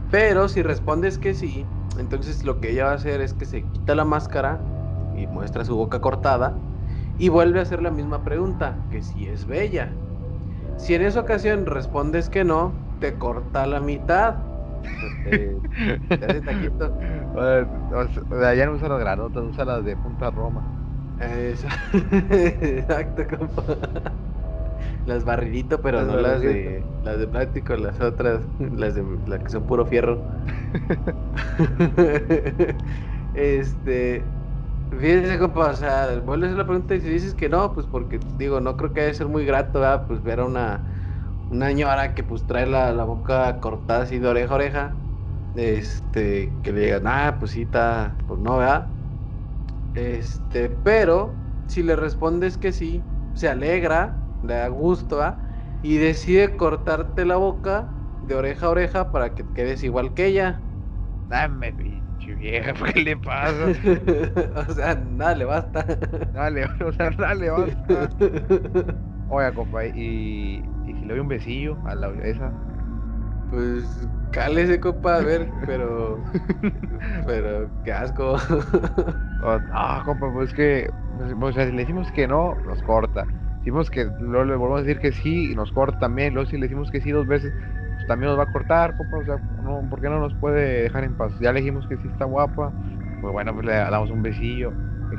Pero 0.10 0.48
si 0.50 0.62
respondes 0.64 1.20
que 1.20 1.34
sí, 1.34 1.76
entonces 1.98 2.44
lo 2.44 2.60
que 2.60 2.72
ella 2.72 2.86
va 2.86 2.92
a 2.92 2.96
hacer 2.96 3.22
es 3.22 3.34
que 3.34 3.46
se 3.46 3.72
quita 3.72 3.96
la 3.96 4.06
máscara 4.06 4.68
y 5.12 5.28
muestra 5.28 5.66
su 5.66 5.76
boca 5.76 6.02
cortada 6.02 6.66
y 7.18 7.30
vuelve 7.30 7.60
a 7.60 7.64
hacer 7.64 7.82
la 7.82 7.92
misma 7.92 8.24
pregunta, 8.24 8.88
que 8.90 9.02
si 9.04 9.28
es 9.28 9.46
bella. 9.46 10.02
Si 10.78 10.96
en 10.96 11.04
esa 11.04 11.22
ocasión 11.22 11.66
respondes 11.66 12.30
que 12.30 12.44
no, 12.46 12.88
te 13.00 13.18
corta 13.18 13.68
la 13.68 13.82
mitad. 13.82 14.46
Te, 15.24 15.62
te 16.18 16.26
hace 16.26 16.42
taquito. 16.42 16.96
O 18.32 18.40
sea, 18.40 18.56
ya 18.56 18.66
no 18.66 18.74
usa 18.74 18.90
las 18.90 19.00
granotas, 19.00 19.44
usa 19.44 19.66
las 19.66 19.84
de 19.84 19.98
Punta 19.98 20.32
Roma. 20.32 20.70
Exacto, 22.32 23.26
compa. 23.28 23.64
Las 25.10 25.24
barridito, 25.26 25.82
pero 25.82 26.02
Las 26.02 26.06
no 26.06 26.18
las 26.18 26.44
de 26.44 26.90
las 27.02 27.20
de 27.20 27.28
plástico, 27.28 27.76
las 27.78 28.00
otras, 28.02 28.50
las 28.60 28.96
de 28.96 29.04
las 29.26 29.44
que 29.44 29.52
son 29.52 29.66
puro 29.66 29.86
fierro. 29.86 30.28
este, 33.34 34.36
fíjense, 34.92 35.40
compa, 35.40 35.72
o 35.72 35.76
sea, 35.76 36.20
vuelves 36.22 36.50
a 36.50 36.52
hacer 36.54 36.58
la 36.60 36.66
pregunta 36.68 36.96
y 36.96 37.02
si 37.02 37.10
dices 37.10 37.36
que 37.36 37.50
no, 37.50 37.74
pues 37.74 37.88
porque 37.88 38.20
digo, 38.34 38.62
no 38.62 38.78
creo 38.78 38.94
que 38.94 39.02
haya 39.02 39.10
de 39.10 39.14
ser 39.16 39.28
muy 39.28 39.46
grato, 39.46 39.80
¿verdad? 39.82 40.08
Pues 40.08 40.22
ver 40.24 40.40
a 40.42 40.46
una 40.46 40.86
una 41.50 41.68
señora 41.70 42.14
que 42.16 42.24
pues 42.24 42.46
trae 42.46 42.66
la, 42.68 42.94
la 42.94 43.04
boca 43.06 43.60
cortada 43.62 44.04
así 44.04 44.20
de 44.20 44.28
oreja 44.30 44.54
a 44.54 44.56
oreja, 44.56 45.04
este, 45.54 46.60
que 46.64 46.72
le 46.74 46.82
digan, 46.82 47.08
ah, 47.08 47.38
pues 47.40 47.52
sí, 47.54 47.64
está, 47.64 48.18
pues 48.28 48.40
no, 48.42 48.58
¿verdad? 48.58 48.96
Este, 49.94 50.70
pero 50.70 51.44
si 51.68 51.84
le 51.84 51.96
respondes 51.96 52.58
que 52.58 52.72
sí, 52.72 53.12
se 53.34 53.50
alegra, 53.50 54.28
le 54.28 54.29
da 54.42 54.68
gusto, 54.68 55.18
¿va? 55.18 55.40
Y 55.82 55.98
decide 55.98 56.56
cortarte 56.58 57.26
la 57.26 57.38
boca 57.38 57.96
de 58.22 58.36
oreja 58.36 58.68
a 58.68 58.70
oreja 58.70 59.12
para 59.12 59.34
que 59.36 59.46
quedes 59.54 59.84
igual 59.84 60.14
que 60.14 60.26
ella. 60.28 60.62
Dame, 61.30 61.74
pinche 61.74 62.34
vieja, 62.36 62.74
¿qué 62.74 63.00
le 63.02 63.18
pasa? 63.18 63.74
o 64.68 64.74
sea, 64.74 64.96
nada 64.96 65.36
le 65.36 65.46
basta. 65.46 65.86
Dale, 66.34 66.66
o 66.86 66.92
sea, 66.92 67.12
dale, 67.12 67.50
basta. 67.50 68.10
Oiga, 69.28 69.54
compa, 69.54 69.86
y, 69.86 70.64
y 70.84 70.94
si 70.96 71.02
le 71.06 71.14
doy 71.14 71.20
un 71.20 71.28
besillo 71.28 71.78
a 71.86 71.96
la 71.96 72.10
esa. 72.24 72.52
pues 73.50 74.10
cálese, 74.32 74.80
compa, 74.80 75.18
a 75.18 75.22
ver, 75.22 75.54
pero. 75.66 76.24
pero 77.26 77.72
qué 77.84 77.92
asco. 77.94 78.38
Ah, 79.42 80.02
compa, 80.06 80.32
pues 80.34 80.54
que. 80.54 80.90
O 81.42 81.52
sea, 81.52 81.66
si 81.66 81.72
le 81.72 81.82
decimos 81.82 82.12
que 82.12 82.28
no, 82.28 82.56
nos 82.66 82.82
corta. 82.84 83.26
Decimos 83.60 83.90
que 83.90 84.06
luego 84.20 84.46
le 84.46 84.56
volvemos 84.56 84.80
a 84.80 84.84
decir 84.84 85.00
que 85.00 85.12
sí 85.12 85.52
y 85.52 85.56
nos 85.56 85.72
corta 85.72 86.00
también. 86.00 86.34
Luego 86.34 86.50
si 86.50 86.58
le 86.58 86.64
decimos 86.64 86.90
que 86.90 87.02
sí 87.02 87.12
dos 87.12 87.28
veces, 87.28 87.52
pues 87.96 88.08
también 88.08 88.30
nos 88.30 88.40
va 88.40 88.44
a 88.44 88.52
cortar. 88.52 88.96
O 88.98 89.24
sea, 89.24 89.38
no, 89.62 89.86
¿por 89.90 90.02
qué 90.02 90.10
no 90.10 90.20
nos 90.20 90.34
puede 90.36 90.84
dejar 90.84 91.04
en 91.04 91.16
paz? 91.16 91.34
Ya 91.40 91.52
le 91.52 91.60
dijimos 91.60 91.86
que 91.88 91.98
sí 91.98 92.08
está 92.08 92.26
guapa. 92.26 92.74
Pues 93.22 93.34
bueno, 93.34 93.54
pues 93.54 93.66
le 93.66 93.74
damos 93.74 94.10
un 94.12 94.22
besillo. 94.22 94.74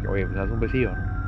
Oye, 0.08 0.26
pues 0.26 0.38
haz 0.38 0.48
un 0.50 0.60
besillo, 0.60 0.90
¿no? 0.96 1.20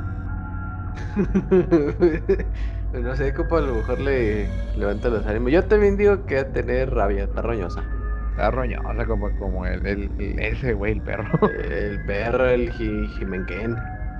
no 2.93 3.15
sé, 3.15 3.33
compa, 3.33 3.57
a 3.57 3.61
lo 3.61 3.75
mejor 3.75 3.99
le 4.01 4.47
levanta 4.75 5.09
los 5.09 5.25
ánimos. 5.25 5.51
Yo 5.51 5.63
también 5.63 5.97
digo 5.97 6.25
que 6.25 6.35
va 6.35 6.41
a 6.41 6.51
tener 6.51 6.91
rabia, 6.93 7.23
está 7.25 7.41
roñosa. 7.41 7.83
Está 8.31 8.51
roñosa 8.51 9.05
como, 9.05 9.29
como 9.37 9.65
el, 9.65 9.85
el- 9.85 10.11
el- 10.19 10.39
ese 10.39 10.73
güey, 10.73 10.93
el 10.93 11.01
perro. 11.01 11.25
El 11.67 11.99
perro, 12.05 12.47
el 12.49 12.71
ji- 12.71 13.07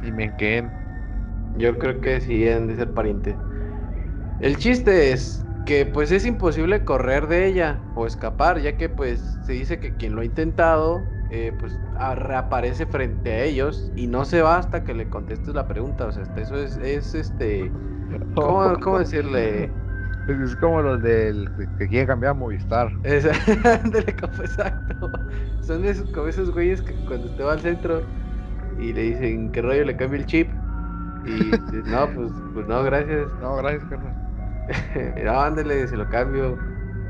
jimenquén. 0.02 0.70
Yo 1.54 1.78
creo 1.80 2.02
que 2.02 2.22
sí 2.22 2.48
han 2.50 2.68
de 2.68 2.76
ser 2.76 2.94
pariente. 2.94 3.44
El 4.40 4.58
chiste 4.58 5.12
es 5.14 5.48
que 5.64 5.86
pues 5.86 6.12
es 6.12 6.26
imposible 6.26 6.84
correr 6.86 7.28
de 7.28 7.48
ella 7.48 7.90
o 7.94 8.08
escapar, 8.08 8.60
ya 8.62 8.78
que 8.78 8.90
pues 8.90 9.40
se 9.44 9.54
dice 9.54 9.80
que 9.80 9.98
quien 9.98 10.16
lo 10.16 10.22
ha 10.22 10.26
intentado 10.26 11.16
eh, 11.30 11.54
pues 11.58 11.82
reaparece 12.16 12.86
frente 12.86 13.32
a 13.34 13.44
ellos 13.44 13.92
y 13.96 14.08
no 14.08 14.26
se 14.26 14.42
va 14.42 14.58
hasta 14.58 14.84
que 14.84 14.94
le 14.94 15.10
contestes 15.10 15.56
la 15.56 15.68
pregunta. 15.68 16.06
O 16.08 16.12
sea, 16.12 16.24
hasta 16.24 16.42
eso 16.42 16.58
es, 16.58 16.78
es 16.78 17.16
este... 17.16 17.78
¿Cómo, 18.40 18.80
cómo 18.82 19.00
decirle? 19.00 19.78
Es, 20.28 20.56
como 20.58 20.82
los 20.82 21.02
del 21.02 21.50
que- 21.56 21.68
que 21.78 21.88
quieren 21.88 22.08
cambiar 22.08 22.32
a 22.32 22.34
Movistar. 22.34 22.94
Es, 23.04 23.26
exacto. 24.40 25.12
Son 25.60 25.84
esos, 25.86 26.10
como 26.10 26.28
esos 26.28 26.52
güeyes 26.52 26.82
que 26.82 27.04
cuando 27.04 27.28
usted 27.28 27.44
va 27.44 27.54
al 27.54 27.62
centro 27.62 28.10
y 28.76 28.94
le 28.94 29.04
dicen, 29.04 29.52
¿qué 29.52 29.62
rollo 29.64 29.86
le 29.86 29.98
cambio 29.98 30.20
el 30.20 30.26
chip? 30.28 30.63
Y 31.26 31.52
no, 31.90 32.08
pues, 32.16 32.32
pues 32.54 32.68
no, 32.68 32.84
gracias. 32.84 33.28
No, 33.42 33.56
gracias, 33.58 33.84
carnal. 33.86 34.16
no, 35.24 35.40
ándale, 35.40 35.88
se 35.88 35.98
lo 35.98 36.08
cambio. 36.10 36.58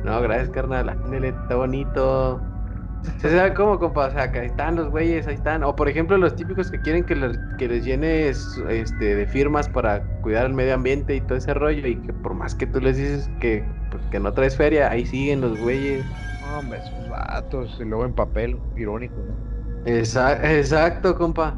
No, 0.03 0.21
gracias, 0.21 0.49
carnal. 0.49 0.89
Ándale, 0.89 1.29
está 1.29 1.55
bonito. 1.55 2.41
¿Se 3.19 3.29
sabe 3.29 3.53
cómo, 3.53 3.79
compa? 3.79 4.07
O 4.07 4.11
sea, 4.11 4.31
que 4.31 4.39
ahí 4.39 4.47
están 4.47 4.75
los 4.75 4.89
güeyes, 4.89 5.27
ahí 5.27 5.35
están. 5.35 5.63
O 5.63 5.75
por 5.75 5.89
ejemplo, 5.89 6.17
los 6.17 6.35
típicos 6.35 6.71
que 6.71 6.79
quieren 6.81 7.03
que 7.03 7.15
les, 7.15 7.37
que 7.57 7.67
les 7.67 7.83
llenes 7.83 8.61
este, 8.69 9.15
de 9.15 9.27
firmas 9.27 9.67
para 9.67 10.01
cuidar 10.21 10.45
el 10.45 10.53
medio 10.53 10.75
ambiente 10.75 11.15
y 11.15 11.21
todo 11.21 11.37
ese 11.37 11.53
rollo. 11.53 11.85
Y 11.85 11.95
que 11.97 12.13
por 12.13 12.33
más 12.33 12.55
que 12.55 12.65
tú 12.65 12.79
les 12.79 12.97
dices 12.97 13.29
que, 13.39 13.65
pues, 13.91 14.03
que 14.11 14.19
no 14.19 14.31
traes 14.31 14.55
feria, 14.55 14.89
ahí 14.89 15.05
siguen 15.05 15.41
los 15.41 15.59
güeyes. 15.59 16.05
Hombre, 16.57 16.79
esos 16.79 17.09
vatos. 17.09 17.77
Y 17.79 17.85
luego 17.85 18.05
en 18.05 18.13
papel, 18.13 18.57
irónico, 18.77 19.15
¿no? 19.15 19.53
Exacto, 19.85 21.15
compa. 21.17 21.57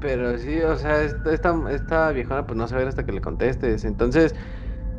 Pero 0.00 0.36
sí, 0.38 0.60
o 0.60 0.76
sea, 0.76 1.02
esta, 1.02 1.54
esta, 1.70 2.12
viejona 2.12 2.46
pues 2.46 2.56
no 2.56 2.68
se 2.68 2.76
hasta 2.76 3.04
que 3.04 3.12
le 3.12 3.20
contestes. 3.20 3.84
Entonces, 3.84 4.34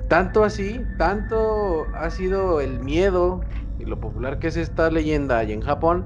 tanto 0.07 0.43
así, 0.43 0.85
tanto 0.97 1.87
ha 1.95 2.09
sido 2.09 2.61
el 2.61 2.79
miedo 2.79 3.43
y 3.79 3.85
lo 3.85 3.99
popular 3.99 4.39
que 4.39 4.47
es 4.47 4.57
esta 4.57 4.89
leyenda 4.89 5.37
allá 5.37 5.53
en 5.53 5.61
Japón, 5.61 6.05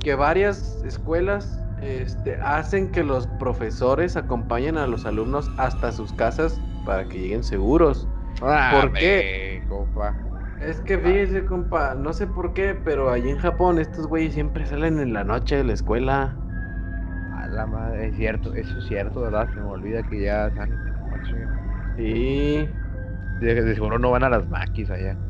que 0.00 0.14
varias 0.14 0.82
escuelas 0.84 1.58
este, 1.80 2.36
hacen 2.42 2.92
que 2.92 3.02
los 3.02 3.26
profesores 3.26 4.16
acompañen 4.16 4.78
a 4.78 4.86
los 4.86 5.04
alumnos 5.04 5.50
hasta 5.56 5.90
sus 5.90 6.12
casas 6.12 6.60
para 6.86 7.08
que 7.08 7.18
lleguen 7.18 7.42
seguros. 7.42 8.06
Ah, 8.40 8.78
¿Por 8.80 8.92
qué? 8.92 9.62
compa. 9.68 10.14
Es 10.60 10.80
que 10.80 10.96
fíjese, 10.96 11.44
compa, 11.44 11.94
no 11.94 12.12
sé 12.12 12.28
por 12.28 12.54
qué, 12.54 12.76
pero 12.84 13.10
allí 13.10 13.30
en 13.30 13.38
Japón 13.38 13.80
estos 13.80 14.06
güeyes 14.06 14.34
siempre 14.34 14.64
salen 14.64 15.00
en 15.00 15.12
la 15.12 15.24
noche 15.24 15.56
de 15.56 15.64
la 15.64 15.72
escuela. 15.72 16.36
La 17.52 17.66
madre, 17.68 18.08
es 18.08 18.16
cierto, 18.16 18.52
eso 18.54 18.78
es 18.78 18.84
cierto, 18.86 19.20
¿verdad? 19.20 19.48
Se 19.52 19.60
me 19.60 19.66
olvida 19.66 20.02
que 20.02 20.20
ya 20.20 20.50
salen. 20.52 20.82
Sí. 21.96 22.74
De, 23.38 23.54
de 23.62 23.74
seguro 23.74 23.98
no 23.98 24.10
van 24.12 24.24
a 24.24 24.30
las 24.30 24.48
maquis 24.48 24.90
allá. 24.90 25.20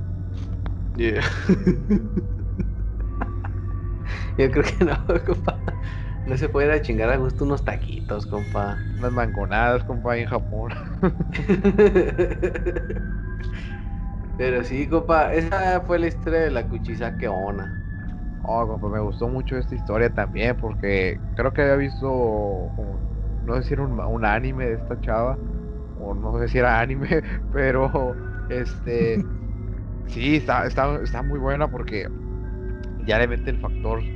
Yo 4.36 4.50
creo 4.50 4.64
que 4.64 4.84
no, 4.84 4.98
compa. 5.26 5.62
No 6.24 6.36
se 6.36 6.48
puede 6.48 6.66
ir 6.68 6.72
a 6.72 6.82
chingar 6.82 7.10
a 7.10 7.16
gusto 7.16 7.44
unos 7.44 7.64
taquitos, 7.64 8.26
compa. 8.26 8.84
Unas 8.94 9.12
manconadas, 9.12 9.84
compa, 9.84 10.12
ahí 10.12 10.22
en 10.22 10.28
Japón. 10.28 10.72
Pero 14.36 14.62
sí, 14.64 14.88
compa, 14.88 15.32
esa 15.32 15.80
fue 15.82 15.98
la 15.98 16.06
historia 16.08 16.40
de 16.40 16.50
la 16.50 16.68
Kuchisake 16.68 17.28
Ona. 17.30 17.81
Oh, 18.44 18.66
compa, 18.66 18.88
me 18.88 19.00
gustó 19.00 19.28
mucho 19.28 19.56
esta 19.56 19.74
historia 19.76 20.12
también 20.12 20.56
porque 20.56 21.22
creo 21.34 21.52
que 21.52 21.62
había 21.62 21.76
visto, 21.76 22.72
no 23.40 23.56
sé 23.56 23.62
si 23.64 23.74
era 23.74 23.82
un, 23.84 24.00
un 24.00 24.24
anime 24.24 24.66
de 24.68 24.74
esta 24.74 24.98
chava, 25.00 25.40
o 25.94 26.14
no 26.14 26.38
sé 26.40 26.48
si 26.48 26.58
era 26.58 26.80
anime, 26.80 27.08
pero 27.50 28.20
este, 28.48 29.28
sí, 30.06 30.36
está, 30.36 30.66
está, 30.66 31.02
está 31.02 31.22
muy 31.22 31.38
buena 31.40 31.70
porque 31.70 32.08
ya 32.98 33.18
le 33.18 33.28
mete 33.28 33.50
el 33.50 33.58
factor, 33.60 34.08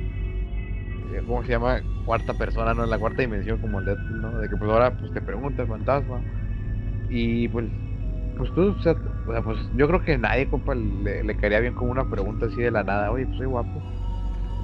eh, 1.11 1.21
¿cómo 1.25 1.43
se 1.43 1.51
llama? 1.51 1.83
Cuarta 2.03 2.33
persona, 2.35 2.73
¿no? 2.73 2.83
En 2.83 2.89
la 2.89 2.99
cuarta 2.99 3.21
dimensión 3.21 3.59
como 3.59 3.79
el 3.79 3.85
Deadpool, 3.85 4.21
¿no? 4.21 4.37
De 4.39 4.49
que 4.49 4.57
pues 4.57 4.71
ahora 4.71 4.95
pues 4.95 5.11
te 5.11 5.21
pregunta 5.21 5.61
el 5.63 5.67
fantasma 5.67 6.25
y 7.07 7.49
pues, 7.49 7.71
pues 8.35 8.53
tú, 8.53 8.71
o 8.71 8.79
sea, 8.79 8.95
pues 9.43 9.59
yo 9.71 9.87
creo 9.87 10.01
que 10.03 10.17
nadie, 10.17 10.49
compa, 10.49 10.75
le, 10.75 11.23
le 11.23 11.37
caería 11.37 11.59
bien 11.61 11.73
como 11.75 11.91
una 11.91 12.09
pregunta 12.09 12.47
así 12.47 12.61
de 12.61 12.71
la 12.71 12.83
nada, 12.83 13.11
oye, 13.11 13.27
pues 13.27 13.37
soy 13.37 13.47
guapo. 13.47 13.85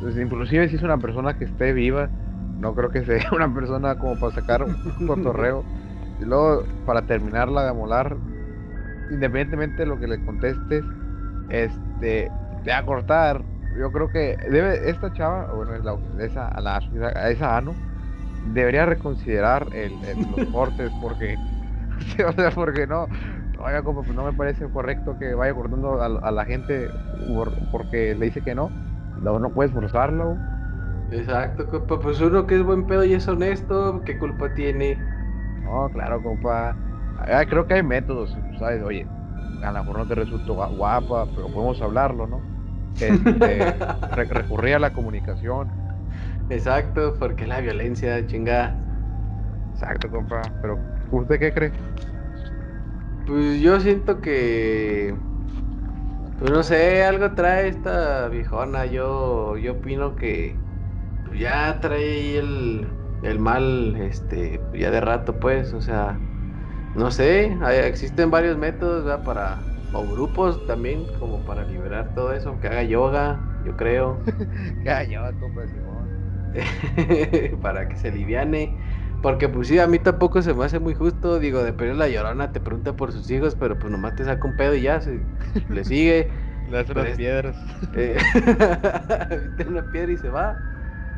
Pues, 0.03 0.17
inclusive 0.17 0.69
si 0.69 0.75
es 0.75 0.83
una 0.83 0.97
persona 0.99 1.35
que 1.35 1.45
esté 1.45 1.73
viva, 1.73 2.11
no 2.57 2.75
creo 2.75 2.91
que 2.91 3.05
sea 3.05 3.23
una 3.33 3.53
persona 3.53 3.97
como 3.97 4.19
para 4.19 4.33
sacar 4.33 4.63
un 4.63 4.77
cotorreo. 5.05 5.65
Y 6.19 6.25
luego, 6.25 6.65
para 6.85 7.05
terminarla 7.05 7.63
de 7.63 7.69
amolar, 7.69 8.17
independientemente 9.09 9.83
de 9.83 9.87
lo 9.87 9.99
que 9.99 10.07
le 10.07 10.19
contestes, 10.21 10.85
este, 11.49 12.33
te 12.63 12.71
va 12.71 12.79
a 12.79 12.85
cortar. 12.85 13.45
Yo 13.77 13.91
creo 13.91 14.11
que 14.11 14.37
debe, 14.49 14.89
esta 14.89 15.11
chava, 15.13 15.51
bueno, 15.53 15.77
la- 15.79 16.25
esa, 16.25 16.49
a, 16.49 17.31
esa 17.31 17.57
Ano, 17.57 17.79
debería 18.43 18.85
reconsiderar 18.85 19.69
el, 19.73 20.01
los 20.31 20.45
cortes 20.47 20.93
porque, 20.99 21.41
o 22.27 22.33
sea, 22.33 22.51
porque 22.51 22.87
no, 22.87 23.09
como 23.83 24.03
pues 24.05 24.15
no 24.15 24.23
me 24.25 24.33
parece 24.33 24.69
correcto 24.69 25.17
que 25.17 25.33
vaya 25.35 25.53
cortando 25.55 26.01
a, 26.01 26.31
la 26.31 26.45
gente 26.45 26.91
por- 27.17 27.55
porque 27.71 28.15
le 28.15 28.25
dice 28.27 28.43
que 28.43 28.55
no. 28.55 28.73
No, 29.15 29.39
no 29.39 29.51
puedes 29.53 29.71
forzarlo. 29.73 30.43
Exacto, 31.09 31.69
compa. 31.69 31.97
Pues 31.99 32.19
uno 32.19 32.45
que 32.47 32.55
es 32.55 32.63
buen 32.63 32.85
pedo 32.87 33.03
y 33.05 33.13
es 33.13 33.27
honesto, 33.29 34.03
¿qué 34.05 34.17
culpa 34.17 34.53
tiene? 34.53 34.99
No, 35.61 35.89
claro, 35.91 36.21
compa. 36.21 36.77
Ah, 37.15 37.45
creo 37.45 37.65
que 37.67 37.75
hay 37.75 37.83
métodos, 37.83 38.35
¿sabes? 38.57 38.81
Oye, 38.83 39.07
a 39.61 39.71
lo 39.71 39.79
mejor 39.79 39.97
no 39.97 40.07
te 40.07 40.15
resultó 40.15 40.55
gua- 40.55 40.69
guapa, 40.75 41.31
pero 41.33 41.49
podemos 41.51 41.81
hablarlo, 41.81 42.27
¿no? 42.27 42.45
Este, 42.99 43.79
re- 44.09 44.25
recurrir 44.29 44.75
a 44.75 44.79
la 44.79 44.93
comunicación. 44.93 45.71
Exacto, 46.49 47.15
porque 47.19 47.45
la 47.47 47.59
violencia, 47.61 48.25
chinga. 48.27 48.79
Exacto, 49.71 50.09
compa. 50.09 50.41
Pero, 50.61 50.85
¿usted 51.09 51.39
qué 51.39 51.53
cree? 51.53 51.73
Pues 53.25 53.61
yo 53.61 53.79
siento 53.79 54.19
que. 54.21 55.17
Pues 56.35 56.51
no 56.51 56.63
sé, 56.63 57.03
algo 57.03 57.33
trae 57.35 57.67
esta 57.69 58.27
viejona. 58.29 58.85
Yo, 58.85 59.57
yo 59.57 59.73
opino 59.73 60.15
que 60.15 60.63
pues, 61.23 61.39
ya 61.39 61.79
trae 61.81 62.37
el, 62.37 62.95
el 63.21 63.39
mal, 63.39 63.97
este, 63.97 64.67
ya 64.73 64.91
de 64.91 65.01
rato, 65.01 65.39
pues. 65.39 65.73
O 65.73 65.81
sea, 65.81 66.25
no 66.93 67.11
sé, 67.11 67.57
hay- 67.63 67.79
existen 67.79 68.31
varios 68.31 68.57
métodos, 68.57 69.05
¿verdad? 69.05 69.23
Para, 69.23 69.71
o 69.91 70.07
grupos 70.09 70.65
también, 70.65 71.07
como 71.07 71.43
para 71.45 71.65
liberar 71.65 72.13
todo 72.13 72.33
eso. 72.33 72.59
Que 72.59 72.67
haga 72.69 72.83
yoga, 72.83 73.49
yo 73.59 73.75
creo. 73.75 74.23
Ya, 74.83 75.05
compa, 75.37 75.67
Simón. 75.67 76.13
para 77.61 77.87
que 77.89 77.97
se 77.97 78.11
liviane. 78.11 78.77
Porque 79.23 79.49
pues 79.49 79.69
sí, 79.69 79.79
a 79.79 79.87
mí 79.87 79.99
tampoco 79.99 80.41
se 80.43 80.53
me 80.53 80.65
hace 80.65 80.79
muy 80.79 80.95
justo. 80.95 81.39
Digo, 81.39 81.63
de 81.63 81.73
perder 81.73 81.95
la 81.97 82.09
llorona 82.09 82.51
te 82.51 82.61
pregunta 82.61 82.95
por 82.95 83.11
sus 83.13 83.29
hijos, 83.31 83.55
pero 83.55 83.79
pues 83.79 83.91
nomás 83.91 84.15
te 84.15 84.25
saca 84.25 84.47
un 84.47 84.55
pedo 84.55 84.75
y 84.75 84.83
ya, 84.83 85.01
se, 85.01 85.29
le 85.69 85.85
sigue. 85.85 86.31
Le 86.65 86.77
hace 86.79 86.95
es- 86.95 87.17
piedras. 87.17 87.57
Eh, 87.93 88.17
una 89.67 89.83
piedra 89.89 90.11
y 90.13 90.17
se 90.17 90.29
va. 90.29 90.61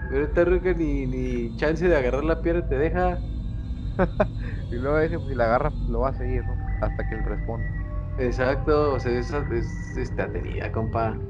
Pero 0.07 0.25
esta 0.25 0.45
ruca 0.45 0.73
ni, 0.73 1.07
ni 1.07 1.55
chance 1.55 1.87
de 1.87 1.95
agarrar 1.97 2.23
la 2.25 2.41
piedra 2.41 2.67
te 2.67 2.77
deja. 2.77 3.23
Y 4.69 4.75
luego 4.75 4.99
dice, 4.99 5.19
pues 5.19 5.29
si 5.31 5.35
la 5.35 5.45
agarra, 5.45 5.75
lo 5.87 6.01
va 6.01 6.09
a 6.09 6.13
seguir, 6.13 6.45
¿no? 6.45 6.61
Hasta 6.79 7.05
que 7.05 7.15
él 7.15 7.23
responda. 7.23 7.71
Exacto, 8.17 8.93
o 8.93 8.99
sea, 8.99 9.11
esa 9.17 9.45
es 9.51 9.95
este, 9.97 10.21
atenida, 10.21 10.71
compa. 10.71 11.25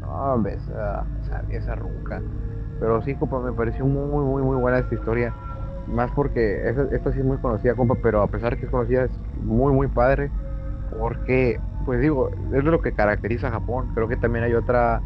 No, 0.00 0.08
hombre, 0.34 0.54
esa, 0.54 1.10
esa, 1.20 1.40
esa 1.48 1.74
ruca. 1.76 2.26
Pero 2.78 3.00
sí, 3.02 3.16
compa, 3.16 3.40
me 3.40 3.52
pareció 3.54 3.86
muy, 3.86 4.24
muy, 4.24 4.42
muy 4.42 4.56
buena 4.56 4.78
esta 4.78 4.94
historia. 4.94 5.36
Más 5.86 6.12
porque 6.12 6.62
esta 6.92 7.12
sí 7.12 7.18
es 7.20 7.24
muy 7.24 7.38
conocida, 7.38 7.76
compa, 7.76 7.96
pero 8.00 8.22
a 8.22 8.30
pesar 8.30 8.58
que 8.58 8.66
es 8.66 8.70
conocida, 8.70 9.04
es 9.04 9.20
muy, 9.32 9.72
muy 9.72 9.88
padre. 9.88 10.32
Porque, 10.88 11.62
pues 11.84 12.00
digo, 12.00 12.30
es 12.54 12.64
lo 12.64 12.80
que 12.82 12.94
caracteriza 12.94 13.48
a 13.48 13.52
Japón. 13.52 13.90
Creo 13.94 14.08
que 14.08 14.16
también 14.18 14.44
hay 14.44 14.54
otra 14.54 15.04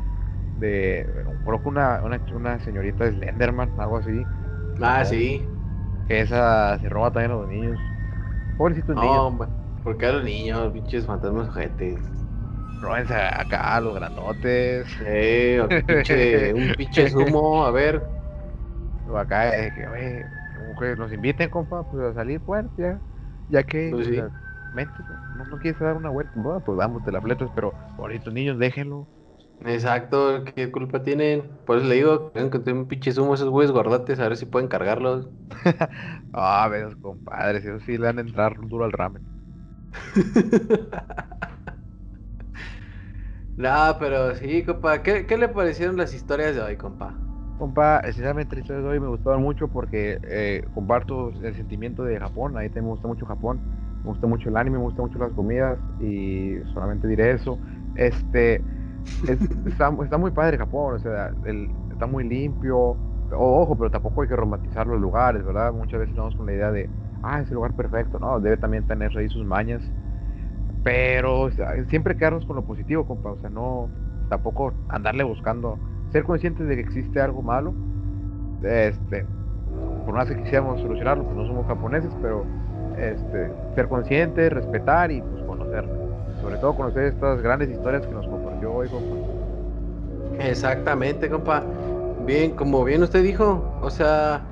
de, 0.53 1.07
creo 1.45 1.63
que 1.63 1.69
una, 1.69 2.03
una, 2.05 2.23
una 2.33 2.61
señorita 2.61 3.05
de 3.05 3.13
Slenderman, 3.13 3.75
algo 3.79 3.99
así. 3.99 4.31
Ah, 4.81 5.05
sí. 5.05 5.49
Que 6.07 6.21
esa 6.21 6.79
se 6.81 6.89
roba 6.89 7.13
también 7.13 7.33
a 7.33 7.35
los 7.37 7.49
niños. 7.49 7.95
Pobrecitos 8.57 8.97
No, 8.97 8.99
niños. 8.99 9.25
hombre. 9.29 9.49
Porque 9.83 10.05
a 10.07 10.13
los 10.13 10.25
niños, 10.25 10.73
pinches 10.73 11.07
fantasmas 11.07 11.49
ojetes. 11.49 12.01
Róbense 12.81 13.15
acá 13.15 13.75
a 13.77 13.81
los 13.81 13.95
grandotes. 13.95 14.89
Eh, 15.01 15.61
pinche- 15.87 16.53
un 16.55 16.75
pinche 16.75 17.09
sumo, 17.11 17.65
a 17.65 17.71
ver. 17.71 18.13
Acá, 19.07 19.57
eh, 19.67 19.73
que, 19.73 19.87
que 20.79 20.97
nos 20.97 21.13
inviten, 21.13 21.51
compa, 21.51 21.85
pues 21.85 22.03
a 22.05 22.15
salir, 22.15 22.43
bueno, 22.47 22.71
ya, 22.77 23.03
ya 23.49 23.65
que, 23.65 23.81
Pues 23.89 24.07
sí. 24.07 24.15
sea, 24.15 24.33
vente, 24.73 25.05
no, 25.29 25.47
no 25.47 25.59
quieres 25.59 25.81
dar 25.81 25.97
una 25.97 26.11
vuelta, 26.11 26.33
bueno, 26.37 26.63
pues 26.65 26.77
vamos, 26.79 27.03
te 27.05 27.13
la 27.13 27.23
fletas, 27.23 27.51
pero 27.55 27.77
ahorita 27.97 28.31
niños, 28.31 28.59
déjenlo. 28.59 29.11
Exacto, 29.61 30.45
¿qué 30.45 30.71
culpa 30.71 31.03
tienen? 31.03 31.59
Por 31.65 31.79
eso 31.79 31.87
le 31.89 31.97
digo, 31.97 32.33
que 32.33 32.41
encontré 32.41 32.73
un 32.73 32.87
pinche 32.87 33.11
sumo 33.13 33.33
a 33.33 33.35
esos 33.35 33.49
güeyes 33.51 33.73
gordotes, 33.73 34.19
a 34.21 34.29
ver 34.29 34.37
si 34.37 34.47
pueden 34.47 34.69
cargarlos. 34.69 35.31
Ah, 36.33 36.69
ves, 36.69 36.95
compadres, 36.97 37.65
eso 37.65 37.81
sí 37.81 37.93
le 37.99 38.07
van 38.07 38.19
a 38.19 38.21
entrar 38.21 38.57
duro 38.69 38.85
al 38.85 38.93
ramen. 38.93 39.27
No, 43.57 43.97
pero 43.99 44.35
sí, 44.37 44.65
compa. 44.65 45.03
¿Qué, 45.03 45.27
qué 45.27 45.37
le 45.37 45.49
parecieron 45.49 45.97
las 45.97 46.15
historias 46.15 46.55
de 46.55 46.63
hoy, 46.63 46.77
compa? 46.77 47.28
Compa, 47.59 48.01
sinceramente 48.05 48.55
la 48.55 48.61
historia 48.61 48.83
de 48.83 48.89
hoy 48.89 49.01
me 49.01 49.09
gustaron 49.09 49.43
mucho 49.43 49.67
porque 49.69 50.21
eh, 50.23 50.63
comparto 50.71 51.31
el 51.31 51.57
sentimiento 51.57 52.05
de 52.05 52.17
Japón, 52.21 52.57
ahí 52.57 52.69
también 52.69 52.85
me 52.85 52.91
gusta 52.93 53.09
mucho 53.09 53.27
Japón, 53.27 53.65
me 54.05 54.11
gusta 54.11 54.29
mucho 54.29 54.49
el 54.49 54.57
anime, 54.57 54.77
me 54.79 54.85
gustan 54.85 55.05
mucho 55.07 55.19
las 55.19 55.33
comidas 55.33 55.81
y 55.99 56.59
solamente 56.73 57.09
diré 57.09 57.33
eso. 57.33 57.61
Este, 57.95 58.65
es- 59.27 59.41
está, 59.67 59.93
está 60.05 60.19
muy 60.19 60.31
padre 60.33 60.59
Japón, 60.59 60.95
o 60.97 60.99
sea, 61.01 61.35
el- 61.45 61.75
está 61.91 62.07
muy 62.07 62.25
limpio, 62.29 62.79
o- 62.79 63.01
ojo, 63.31 63.77
pero 63.79 63.91
tampoco 63.91 64.23
hay 64.23 64.29
que 64.29 64.37
romantizar 64.37 64.87
los 64.87 65.01
lugares, 65.01 65.45
¿verdad? 65.45 65.73
Muchas 65.73 66.01
veces 66.01 66.17
vamos 66.17 66.37
con 66.37 66.47
la 66.47 66.55
idea 66.55 66.73
de, 66.73 66.93
ah, 67.23 67.41
es 67.43 67.51
el 67.51 67.57
lugar 67.57 67.75
perfecto, 67.75 68.19
¿no? 68.21 68.41
Debe 68.41 68.59
también 68.59 68.85
tener 68.85 69.17
ahí 69.19 69.29
sus 69.29 69.45
mañas, 69.45 69.93
pero 70.83 71.41
o 71.43 71.51
sea, 71.51 71.85
siempre 71.87 72.17
quedarnos 72.17 72.47
con 72.47 72.57
lo 72.57 72.65
positivo, 72.65 73.07
compa, 73.07 73.33
o 73.33 73.39
sea, 73.39 73.51
no, 73.51 73.93
tampoco 74.29 74.81
andarle 74.89 75.25
buscando 75.25 75.81
ser 76.13 76.25
conscientes 76.25 76.67
de 76.67 76.75
que 76.75 76.81
existe 76.83 77.21
algo 77.21 77.43
malo. 77.43 77.75
Este, 78.63 79.25
por 80.05 80.15
más 80.15 80.29
que 80.29 80.37
quisiéramos 80.37 80.81
solucionarlo, 80.81 81.25
pues 81.25 81.37
no 81.37 81.47
somos 81.47 81.67
japoneses, 81.67 82.11
pero 82.23 82.45
este, 82.97 83.51
ser 83.75 83.89
conscientes, 83.89 84.53
respetar 84.53 85.11
y 85.11 85.21
pues 85.21 85.43
conocer. 85.45 85.85
Sobre 86.41 86.57
todo 86.57 86.75
conocer 86.75 87.05
estas 87.05 87.43
grandes 87.43 87.71
historias 87.71 88.07
que 88.07 88.13
nos 88.13 88.27
compartió 88.27 88.73
hoy, 88.73 88.89
compa. 88.89 89.17
Exactamente, 90.41 91.29
compa. 91.29 91.65
Bien, 92.27 92.53
como 92.53 92.85
bien 92.85 93.03
usted 93.03 93.23
dijo, 93.23 93.65
o 93.81 93.91
sea, 93.91 94.43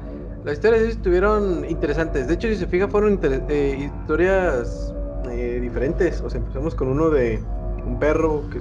las 0.44 0.54
historias 0.54 0.82
estuvieron 0.82 1.64
interesantes. 1.68 2.28
De 2.28 2.34
hecho, 2.34 2.48
si 2.48 2.56
se 2.56 2.66
fija, 2.66 2.88
fueron 2.88 3.18
eh, 3.22 3.90
historias 4.02 4.94
eh, 5.30 5.58
diferentes. 5.60 6.20
O 6.20 6.30
sea, 6.30 6.40
empezamos 6.40 6.74
con 6.74 6.88
uno 6.88 7.10
de 7.10 7.42
un 7.84 7.98
perro 7.98 8.42
que 8.50 8.60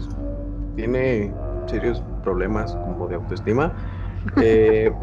tiene 0.75 1.31
serios 1.67 2.03
problemas 2.25 2.73
como 2.73 3.07
de 3.07 3.15
autoestima. 3.15 3.71
Eh, 4.41 4.91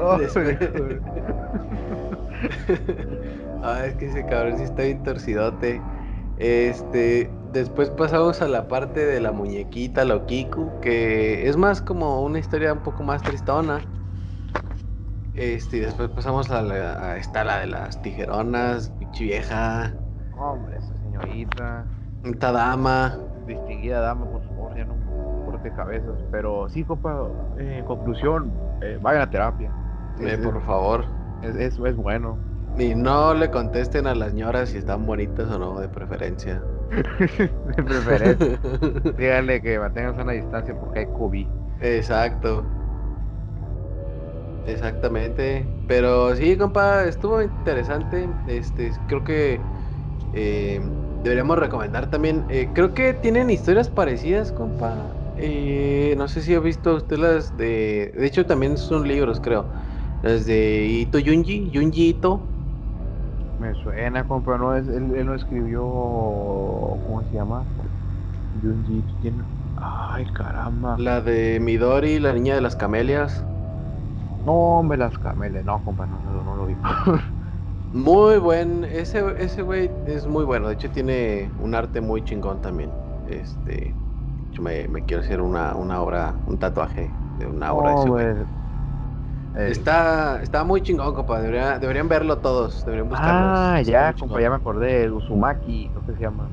Ah, 3.62 3.84
es 3.84 3.94
que 3.96 4.06
ese 4.06 4.24
cabrón 4.24 4.56
sí 4.56 4.64
está 4.64 4.84
bien 4.84 5.02
torcidote. 5.02 5.82
Este, 6.38 7.30
después 7.52 7.90
pasamos 7.90 8.40
a 8.40 8.48
la 8.48 8.68
parte 8.68 9.04
de 9.04 9.20
la 9.20 9.32
muñequita, 9.32 10.04
lo 10.04 10.24
Kiku, 10.26 10.70
que 10.80 11.46
es 11.46 11.56
más 11.56 11.82
como 11.82 12.22
una 12.22 12.38
historia 12.38 12.72
un 12.72 12.80
poco 12.80 13.02
más 13.02 13.22
tristona. 13.22 13.84
Este, 15.34 15.78
y 15.78 15.80
después 15.80 16.08
pasamos 16.10 16.50
a, 16.50 16.62
la, 16.62 17.04
a 17.04 17.16
esta, 17.18 17.44
la 17.44 17.60
de 17.60 17.66
las 17.66 18.00
tijeronas, 18.00 18.90
pinche 18.98 19.24
vieja, 19.24 19.94
Hombre, 20.36 20.78
esa 20.78 20.94
señorita, 21.02 21.86
esta 22.24 22.52
dama. 22.52 23.18
Distinguida 23.50 24.00
dama, 24.00 24.26
por 24.30 24.42
favor, 24.42 24.76
ya 24.76 24.84
no 24.84 24.94
corte 25.44 25.70
cabezas. 25.72 26.18
Pero 26.30 26.68
sí, 26.68 26.84
compa, 26.84 27.28
eh, 27.58 27.76
en 27.78 27.84
conclusión, 27.84 28.52
eh, 28.82 28.98
vayan 29.00 29.22
a 29.22 29.30
terapia. 29.30 29.70
Eh, 30.20 30.28
Es- 30.32 30.38
por 30.38 30.60
favor. 30.62 31.04
es- 31.42 31.56
Eso 31.56 31.86
es 31.86 31.96
bueno. 31.96 32.38
Y 32.78 32.94
no 32.94 33.34
le 33.34 33.50
contesten 33.50 34.06
a 34.06 34.14
las 34.14 34.32
ñoras 34.32 34.70
si 34.70 34.78
están 34.78 35.04
bonitas 35.06 35.50
o 35.50 35.58
no, 35.58 35.80
de 35.80 35.88
preferencia. 35.88 36.62
De 36.90 37.82
preferencia. 37.82 38.58
Díganle 39.18 39.60
que 39.60 39.78
mantengan 39.78 40.14
sana 40.14 40.32
distancia 40.32 40.74
porque 40.78 41.00
hay 41.00 41.06
COVID. 41.06 41.46
Exacto. 41.80 42.64
Exactamente. 44.66 45.68
Pero 45.88 46.34
sí, 46.36 46.56
compa, 46.56 47.04
estuvo 47.04 47.42
interesante. 47.42 48.28
Este, 48.46 48.92
creo 49.06 49.24
que 49.24 49.60
eh, 50.32 50.80
deberíamos 51.22 51.58
recomendar 51.58 52.08
también. 52.10 52.46
eh, 52.48 52.72
creo 52.74 52.94
que 52.94 53.14
tienen 53.14 53.50
historias 53.50 53.90
parecidas, 53.90 54.52
compa. 54.52 55.18
Eh, 55.36 56.14
no 56.18 56.28
sé 56.28 56.42
si 56.42 56.54
ha 56.54 56.60
visto 56.60 56.94
usted 56.96 57.18
las 57.18 57.56
de. 57.56 58.12
De 58.16 58.26
hecho, 58.26 58.46
también 58.46 58.76
son 58.78 59.06
libros, 59.08 59.40
creo. 59.40 59.70
Las 60.22 60.46
de 60.46 60.86
Ito 60.86 61.18
Junji, 61.24 61.70
Junji 61.74 62.08
Ito. 62.10 62.54
Me 63.58 63.74
suena, 63.74 64.26
compa, 64.26 64.56
no 64.58 64.74
es, 64.76 64.88
él, 64.88 65.14
él 65.14 65.26
no 65.26 65.34
escribió, 65.34 65.82
¿cómo 65.82 67.22
se 67.24 67.36
llama? 67.36 67.68
Junji, 68.52 69.04
tiene... 69.20 69.44
Ay, 69.76 70.26
caramba. 70.34 71.04
La 71.06 71.20
de 71.20 71.58
Midori, 71.58 72.20
la 72.20 72.32
niña 72.32 72.54
de 72.54 72.60
las 72.60 72.76
camelias. 72.76 73.48
No, 74.42 74.52
hombre, 74.78 74.98
las 74.98 75.18
camelias. 75.18 75.64
No, 75.64 75.82
compa, 75.82 76.06
no, 76.06 76.20
no, 76.22 76.42
no 76.44 76.56
lo 76.56 76.66
vi. 76.66 76.78
Muy 77.92 78.38
buen, 78.38 78.84
ese 78.84 79.34
ese 79.38 79.62
güey 79.62 79.98
es 80.04 80.26
muy 80.26 80.44
bueno, 80.44 80.68
de 80.68 80.74
hecho 80.74 80.90
tiene 80.92 81.52
un 81.56 81.74
arte 81.74 82.00
muy 82.00 82.22
chingón 82.22 82.60
también. 82.60 82.96
Este, 83.24 83.98
yo 84.52 84.62
me, 84.62 84.86
me 84.88 85.04
quiero 85.04 85.22
hacer 85.22 85.40
una, 85.40 85.74
una 85.76 86.00
obra, 86.02 86.40
un 86.46 86.58
tatuaje 86.58 87.20
de 87.34 87.46
una 87.46 87.72
obra 87.72 87.90
de 87.90 87.96
ese 87.96 88.10
güey. 88.10 88.28
Hombre. 88.28 88.46
Eh, 89.54 89.70
Está, 89.70 90.42
está 90.42 90.64
muy 90.64 90.82
chingón, 90.82 91.14
compa, 91.14 91.40
debería- 91.40 91.78
deberían 91.78 92.08
verlo 92.08 92.40
todos, 92.40 92.84
deberían 92.84 93.08
buscarlo. 93.08 93.40
Ah, 93.44 93.80
ya, 93.84 94.12
compa, 94.14 94.40
chingón. 94.40 94.40
ya 94.40 94.50
me 94.50 94.56
acordé. 94.56 95.04
El 95.04 95.12
Uzumaki, 95.12 95.90
creo 95.90 96.04
que 96.04 96.14
se 96.14 96.20
llama. 96.20 96.52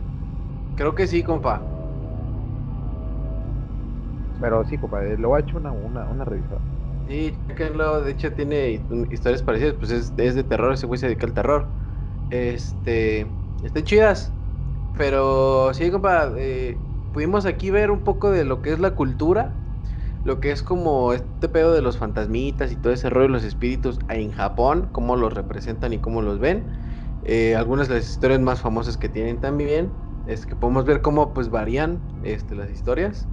Creo 0.75 0.95
que 0.95 1.07
sí, 1.07 1.23
compa. 1.23 1.69
Pero 4.39 4.63
sí, 4.65 4.77
compa, 4.79 5.03
eh, 5.05 5.15
lo 5.17 5.35
ha 5.35 5.39
hecho 5.41 5.57
una, 5.57 5.71
una, 5.71 6.07
una 6.07 6.25
revisada. 6.25 6.61
Sí, 7.07 7.41
chéquenlo, 7.47 8.01
de 8.01 8.11
hecho 8.11 8.33
tiene 8.33 8.69
hi- 8.69 8.87
historias 9.11 9.41
parecidas, 9.41 9.75
pues 9.75 9.91
es, 9.91 10.13
es 10.17 10.35
de 10.35 10.43
terror, 10.43 10.73
ese 10.73 10.87
güey 10.87 10.99
se 10.99 11.05
dedica 11.07 11.25
al 11.25 11.33
terror. 11.33 11.73
Este, 12.29 13.37
están 13.61 13.83
chidas, 13.85 14.35
pero 14.93 15.73
sí, 15.73 15.91
compa, 15.91 16.33
eh, 16.37 16.85
pudimos 17.11 17.45
aquí 17.45 17.71
ver 17.71 17.91
un 17.91 18.03
poco 18.03 18.31
de 18.31 18.45
lo 18.45 18.61
que 18.61 18.73
es 18.73 18.79
la 18.79 18.95
cultura, 18.95 19.61
lo 20.23 20.39
que 20.41 20.51
es 20.51 20.63
como 20.63 21.13
este 21.13 21.49
pedo 21.49 21.73
de 21.73 21.81
los 21.81 21.97
fantasmitas 21.97 22.71
y 22.71 22.77
todo 22.77 22.93
ese 22.93 23.09
rollo, 23.09 23.29
los 23.29 23.43
espíritus 23.45 23.99
en 24.09 24.31
Japón, 24.33 24.89
cómo 24.93 25.15
los 25.17 25.33
representan 25.33 25.93
y 25.93 25.99
cómo 26.01 26.21
los 26.23 26.39
ven. 26.39 26.71
Eh, 27.21 27.55
algunas 27.55 27.87
de 27.89 27.95
las 27.95 28.09
historias 28.09 28.41
más 28.41 28.61
famosas 28.61 28.97
que 28.97 29.09
tienen 29.09 29.39
también, 29.39 29.97
es 30.25 30.45
que 30.45 30.55
podemos 30.57 30.85
ver 30.85 31.01
cómo 31.01 31.33
pues 31.33 31.49
varían 31.49 32.05
este, 32.21 32.55
las 32.55 32.71
historias. 32.71 33.29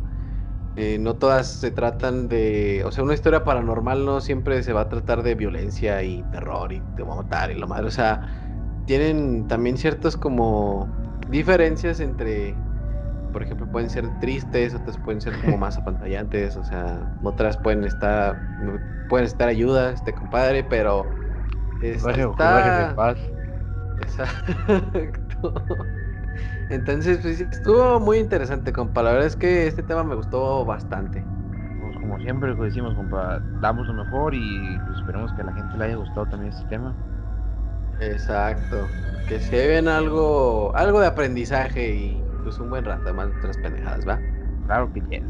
Eh, 0.77 0.99
no 0.99 1.17
todas 1.17 1.47
se 1.61 1.71
tratan 1.71 2.29
de. 2.29 2.83
O 2.85 2.91
sea, 2.91 3.05
una 3.05 3.15
historia 3.15 3.45
paranormal 3.45 4.05
no 4.05 4.21
siempre 4.21 4.63
se 4.63 4.73
va 4.73 4.83
a 4.83 4.89
tratar 4.89 5.23
de 5.23 5.35
violencia 5.37 6.03
y 6.03 6.23
terror 6.25 6.73
y 6.73 6.81
te 6.97 7.03
va 7.05 7.15
a 7.15 7.17
matar 7.19 7.51
y 7.53 7.55
lo 7.55 7.69
madre. 7.69 7.87
O 7.87 7.91
sea, 7.91 8.23
tienen 8.87 9.47
también 9.47 9.77
ciertas 9.79 10.17
como 10.17 10.89
diferencias 11.29 12.01
entre. 12.01 12.57
Por 13.33 13.43
ejemplo, 13.43 13.67
pueden 13.71 13.91
ser 13.91 14.19
tristes, 14.21 14.75
otras 14.75 14.99
pueden 14.99 15.21
ser 15.21 15.35
como 15.41 15.59
más 15.59 15.79
apantallantes, 15.79 16.57
o 16.57 16.65
sea, 16.65 17.09
otras 17.23 17.57
pueden 17.57 17.85
estar. 17.85 18.41
Pueden 19.09 19.27
estar 19.27 19.49
ayuda, 19.49 19.93
este 19.93 20.15
compadre, 20.15 20.65
pero. 20.65 21.09
está- 21.81 22.95
paz. 22.97 23.19
Exacto. 24.01 25.95
Entonces, 26.75 27.19
pues 27.23 27.41
estuvo 27.41 28.01
muy 28.01 28.19
interesante, 28.19 28.73
compa. 28.73 29.03
La 29.03 29.13
verdad 29.13 29.27
es 29.27 29.37
que 29.37 29.67
este 29.67 29.83
tema 29.83 30.03
me 30.03 30.15
gustó 30.15 30.65
bastante. 30.65 31.25
Pues 31.81 31.97
como 31.99 32.19
siempre 32.19 32.55
lo 32.55 32.63
decimos, 32.63 32.95
compa, 32.95 33.41
damos 33.61 33.87
lo 33.87 33.95
mejor 33.95 34.35
y 34.35 34.79
pues, 34.87 34.99
esperemos 34.99 35.33
que 35.35 35.43
a 35.43 35.45
la 35.45 35.53
gente 35.53 35.77
le 35.79 35.85
haya 35.85 35.97
gustado 35.97 36.27
también 36.27 36.53
este 36.53 36.69
tema. 36.69 36.95
Exacto. 38.01 38.89
Que 39.29 39.39
se 39.39 39.69
ven 39.69 39.89
algo, 39.89 40.75
algo 40.75 41.01
de 41.01 41.07
aprendizaje 41.07 41.95
y 41.95 42.25
pues 42.43 42.59
un 42.59 42.71
buen 42.71 42.85
rato 42.85 43.15
más 43.15 43.31
de 43.31 43.39
otras 43.39 43.57
pendejadas, 43.59 44.07
¿va? 44.07 44.19
Claro 44.67 44.93
que 44.93 45.01
yes. 45.11 45.23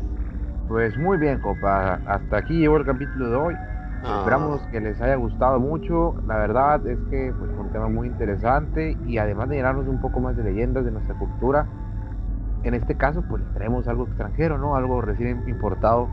Pues 0.68 0.96
muy 0.96 1.18
bien, 1.18 1.38
compa. 1.40 2.00
Hasta 2.06 2.38
aquí 2.38 2.58
llegó 2.58 2.78
el 2.78 2.86
capítulo 2.86 3.28
de 3.28 3.36
hoy. 3.36 3.54
Ah. 4.04 4.18
Esperamos 4.18 4.60
que 4.70 4.80
les 4.80 5.00
haya 5.00 5.16
gustado 5.16 5.58
mucho. 5.58 6.14
La 6.26 6.36
verdad 6.36 6.86
es 6.86 6.98
que 7.10 7.32
pues, 7.38 7.50
fue 7.52 7.64
un 7.64 7.72
tema 7.72 7.88
muy 7.88 8.08
interesante 8.08 8.96
y 9.06 9.18
además 9.18 9.48
de 9.48 9.56
llenarnos 9.56 9.88
un 9.88 10.00
poco 10.00 10.20
más 10.20 10.36
de 10.36 10.44
leyendas 10.44 10.84
de 10.84 10.90
nuestra 10.90 11.14
cultura, 11.14 11.66
en 12.64 12.74
este 12.74 12.96
caso 12.96 13.22
pues 13.28 13.42
traemos 13.54 13.88
algo 13.88 14.04
extranjero, 14.06 14.58
¿no? 14.58 14.76
Algo 14.76 15.00
recién 15.00 15.42
importado 15.48 16.08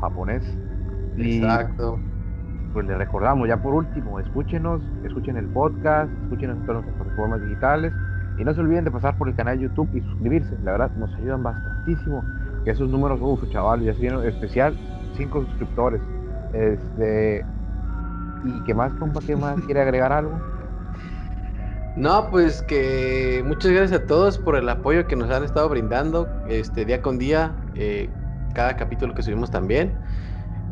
japonés. 0.00 0.42
Y 1.16 1.38
Exacto. 1.38 1.98
pues 2.72 2.86
les 2.86 2.98
recordamos 2.98 3.48
ya 3.48 3.62
por 3.62 3.74
último, 3.74 4.20
escúchenos, 4.20 4.82
escuchen 5.04 5.36
el 5.36 5.46
podcast, 5.46 6.10
escúchenos 6.24 6.58
en 6.58 6.66
todas 6.66 6.82
nuestras 6.82 7.02
plataformas 7.02 7.42
digitales 7.42 7.92
y 8.38 8.44
no 8.44 8.52
se 8.52 8.60
olviden 8.60 8.84
de 8.84 8.90
pasar 8.90 9.16
por 9.16 9.28
el 9.28 9.34
canal 9.34 9.56
de 9.56 9.64
YouTube 9.64 9.88
y 9.94 10.00
suscribirse, 10.02 10.56
la 10.62 10.72
verdad 10.72 10.90
nos 10.96 11.14
ayudan 11.14 11.42
bastantísimo. 11.42 12.22
Esos 12.66 12.90
números, 12.90 13.20
uff, 13.22 13.48
chaval, 13.50 13.80
ya 13.80 13.94
se 13.94 14.00
vieron 14.00 14.26
especial, 14.26 14.76
5 15.16 15.44
suscriptores. 15.46 16.02
Este 16.56 17.44
y 18.44 18.62
qué 18.64 18.74
más, 18.74 18.92
compa, 18.94 19.20
qué 19.26 19.36
más 19.36 19.60
quiere 19.62 19.80
agregar 19.80 20.12
algo? 20.12 20.40
No, 21.96 22.28
pues 22.30 22.62
que 22.62 23.42
muchas 23.46 23.72
gracias 23.72 24.02
a 24.02 24.06
todos 24.06 24.38
por 24.38 24.56
el 24.56 24.68
apoyo 24.68 25.06
que 25.06 25.16
nos 25.16 25.30
han 25.30 25.44
estado 25.44 25.68
brindando 25.68 26.28
este 26.46 26.84
día 26.84 27.00
con 27.00 27.18
día, 27.18 27.56
eh, 27.74 28.10
cada 28.54 28.76
capítulo 28.76 29.14
que 29.14 29.22
subimos 29.22 29.50
también, 29.50 29.94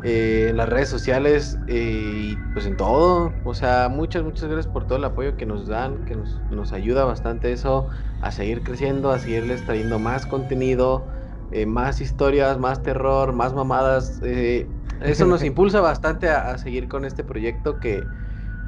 eh, 0.03 0.47
en 0.51 0.57
las 0.57 0.69
redes 0.69 0.89
sociales 0.89 1.57
eh, 1.67 2.33
y 2.33 2.35
pues 2.53 2.67
en 2.67 2.77
todo. 2.77 3.33
O 3.43 3.55
sea, 3.55 3.89
muchas, 3.89 4.23
muchas 4.23 4.49
gracias 4.49 4.67
por 4.71 4.85
todo 4.85 4.99
el 4.99 5.03
apoyo 5.03 5.35
que 5.35 5.47
nos 5.47 5.67
dan, 5.67 6.05
que 6.05 6.15
nos, 6.15 6.39
nos 6.51 6.73
ayuda 6.73 7.05
bastante 7.05 7.51
eso 7.51 7.87
a 8.21 8.31
seguir 8.31 8.61
creciendo, 8.61 9.11
a 9.11 9.17
seguirles 9.17 9.65
trayendo 9.65 9.97
más 9.97 10.27
contenido, 10.27 11.07
más 11.67 12.01
historias, 12.01 12.59
más 12.59 12.83
terror, 12.83 13.33
más 13.33 13.53
mamadas. 13.53 14.19
Eso 15.01 15.25
nos 15.25 15.43
impulsa 15.43 15.81
bastante 15.81 16.29
a, 16.29 16.57
seguir 16.57 16.87
con 16.87 17.05
este 17.05 17.23
proyecto 17.23 17.79
que, 17.79 18.07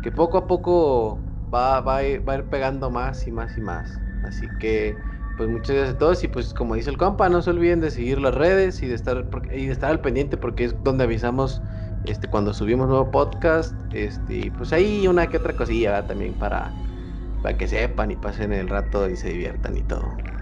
que 0.02 0.12
poco 0.12 0.38
a 0.38 0.48
poco 0.48 1.20
va, 1.54 1.82
va, 1.82 1.98
a 1.98 2.04
ir, 2.04 2.28
va 2.28 2.36
ir 2.36 2.46
pegando 2.46 2.90
más 2.90 3.28
y 3.28 3.32
más 3.32 3.58
y 3.58 3.62
más. 3.62 4.00
Así 4.24 4.48
que, 4.60 4.96
pues 5.38 5.50
muchas 5.50 5.76
gracias 5.76 5.96
a 5.96 6.00
todos 6.00 6.24
y 6.24 6.28
pues 6.28 6.54
como 6.54 6.76
dice 6.76 6.90
el 6.90 6.98
compa, 6.98 7.30
no 7.30 7.42
se 7.42 7.52
olviden 7.52 7.80
de 7.82 7.92
seguir 7.92 8.20
las 8.20 8.34
redes 8.34 8.82
y 8.84 8.88
de 8.88 8.96
estar, 8.96 9.26
y 9.54 9.68
de 9.68 9.72
estar 9.72 9.92
al 9.92 10.02
pendiente 10.02 10.38
porque 10.38 10.66
es 10.66 10.76
donde 10.84 11.04
avisamos 11.04 11.62
este, 12.04 12.28
cuando 12.28 12.54
subimos 12.54 12.88
nuevo 12.88 13.12
podcast. 13.12 13.80
Este, 13.92 14.52
pues 14.58 14.74
ahí 14.74 15.08
una 15.08 15.28
que 15.28 15.38
otra 15.38 15.56
cosilla 15.56 16.06
también 16.08 16.34
para, 16.38 16.74
para 17.42 17.58
que 17.58 17.68
sepan 17.68 18.12
y 18.12 18.16
pasen 18.16 18.54
el 18.54 18.70
rato 18.70 19.10
y 19.10 19.16
se 19.16 19.30
diviertan 19.30 19.78
y 19.78 19.84
todo. 19.84 20.37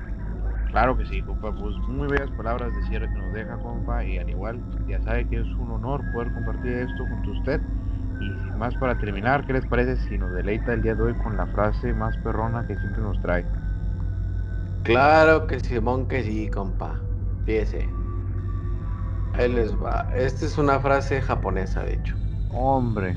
Claro 0.75 0.97
que 0.97 1.05
sí, 1.05 1.21
compa, 1.21 1.53
pues 1.53 1.73
muy 1.87 2.05
bellas 2.09 2.29
palabras 2.31 2.75
de 2.75 2.83
cierre 2.87 3.07
que 3.07 3.17
nos 3.17 3.33
deja, 3.33 3.55
compa, 3.59 4.03
y 4.03 4.17
al 4.17 4.29
igual, 4.29 4.61
ya 4.89 5.01
sabe 5.03 5.25
que 5.25 5.39
es 5.39 5.47
un 5.57 5.71
honor 5.71 6.01
poder 6.11 6.33
compartir 6.33 6.73
esto 6.73 7.05
junto 7.07 7.29
a 7.29 7.33
usted. 7.33 7.61
Y 8.19 8.25
sin 8.25 8.57
más 8.57 8.75
para 8.75 8.97
terminar, 8.97 9.45
¿qué 9.45 9.53
les 9.53 9.65
parece 9.67 9.95
si 10.09 10.17
nos 10.17 10.33
deleita 10.33 10.73
el 10.73 10.81
día 10.81 10.93
de 10.93 11.01
hoy 11.01 11.13
con 11.13 11.37
la 11.37 11.45
frase 11.45 11.93
más 11.93 12.17
perrona 12.17 12.67
que 12.67 12.75
siempre 12.75 13.01
nos 13.01 13.21
trae? 13.21 13.45
Claro 14.83 15.47
que 15.47 15.61
Simón 15.61 16.09
que 16.09 16.23
sí, 16.23 16.49
compa. 16.49 16.99
Fíjese. 17.45 17.87
Ahí 19.35 19.53
les 19.53 19.73
va. 19.81 20.05
Esta 20.13 20.45
es 20.45 20.57
una 20.57 20.77
frase 20.81 21.21
japonesa, 21.21 21.83
de 21.83 21.93
hecho. 21.93 22.17
Hombre, 22.51 23.15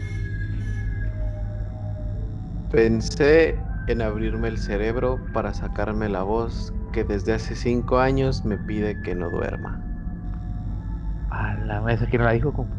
Pensé 2.70 3.59
en 3.88 4.00
abrirme 4.00 4.46
el 4.46 4.59
cerebro 4.59 5.18
para 5.32 5.52
sacarme 5.52 6.09
la 6.09 6.22
voz 6.22 6.72
que 6.91 7.05
desde 7.05 7.32
hace 7.34 7.55
cinco 7.57 7.99
años 7.99 8.45
me 8.45 8.59
pide 8.59 9.01
que 9.01 9.14
no 9.14 9.30
duerma. 9.30 9.82
a 11.28 11.55
la 11.57 11.80
mesa, 11.80 12.07
¿quién 12.07 12.22
la 12.24 12.32
dijo, 12.32 12.53
compa? 12.53 12.76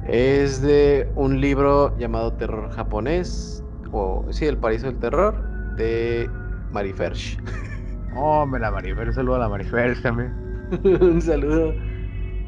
Es 0.00 0.60
de 0.60 1.10
un 1.16 1.40
libro 1.40 1.96
llamado 1.96 2.34
Terror 2.36 2.70
japonés 2.70 3.64
o 3.90 4.26
sí, 4.30 4.46
el 4.46 4.58
paraíso 4.58 4.86
del 4.86 4.98
terror 4.98 5.50
de 5.68 6.36
Mariferch. 6.70 7.38
Hombre, 8.10 8.60
la 8.60 8.70
Marifer, 8.70 9.08
un 9.08 9.14
saludo 9.14 9.36
a 9.36 9.38
la 9.40 9.48
Marifer 9.48 10.00
también. 10.02 10.38
un 10.84 11.20
saludo. 11.22 11.74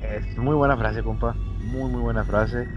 Es 0.01 0.37
muy 0.37 0.55
buena 0.57 0.77
frase, 0.77 1.03
compa. 1.03 1.41
Muy, 1.59 1.91
muy 1.91 2.01
buena 2.03 2.25
frase. 2.25 2.69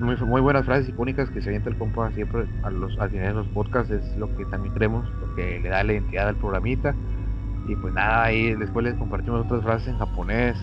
Muy, 0.00 0.16
muy 0.16 0.40
buenas 0.40 0.64
frases 0.64 0.88
icónicas 0.88 1.28
que 1.30 1.40
se 1.42 1.50
avienta 1.50 1.68
el 1.68 1.76
compa 1.76 2.10
siempre 2.12 2.46
a 2.62 2.70
los, 2.70 2.98
al 2.98 3.10
final 3.10 3.28
de 3.28 3.34
los 3.34 3.48
podcasts. 3.48 3.90
Es 3.92 4.16
lo 4.16 4.34
que 4.34 4.44
también 4.46 4.74
creemos, 4.74 5.06
lo 5.20 5.34
que 5.34 5.60
le 5.60 5.68
da 5.68 5.84
la 5.84 5.92
identidad 5.92 6.28
al 6.28 6.36
programita. 6.36 6.94
Y 7.66 7.76
pues 7.76 7.92
nada, 7.92 8.24
ahí 8.24 8.54
después 8.54 8.84
les 8.84 8.94
compartimos 8.94 9.44
otras 9.44 9.62
frases 9.62 9.88
en 9.88 9.98
japonés. 9.98 10.58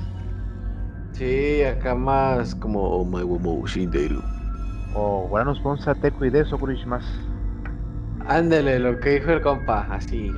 Sí, 1.11 1.63
acá 1.63 1.95
más 1.95 2.55
como 2.55 2.81
Omae 2.81 3.23
mou 3.23 3.65
shinderu. 3.67 4.21
O 4.93 5.27
ahora 5.29 5.43
nos 5.45 5.59
ponsa 5.59 5.93
teco 5.93 6.25
y 6.25 6.29
de 6.29 6.41
eso, 6.41 6.57
más. 6.85 7.05
Ándale, 8.27 8.79
lo 8.79 8.99
que 8.99 9.11
dijo 9.11 9.31
el 9.31 9.41
compa, 9.41 9.87
así. 9.91 10.33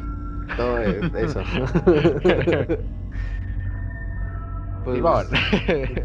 Todo 0.57 0.79
es- 0.81 1.13
eso. 1.15 1.41
pues, 4.83 4.97
Simón. 4.97 5.25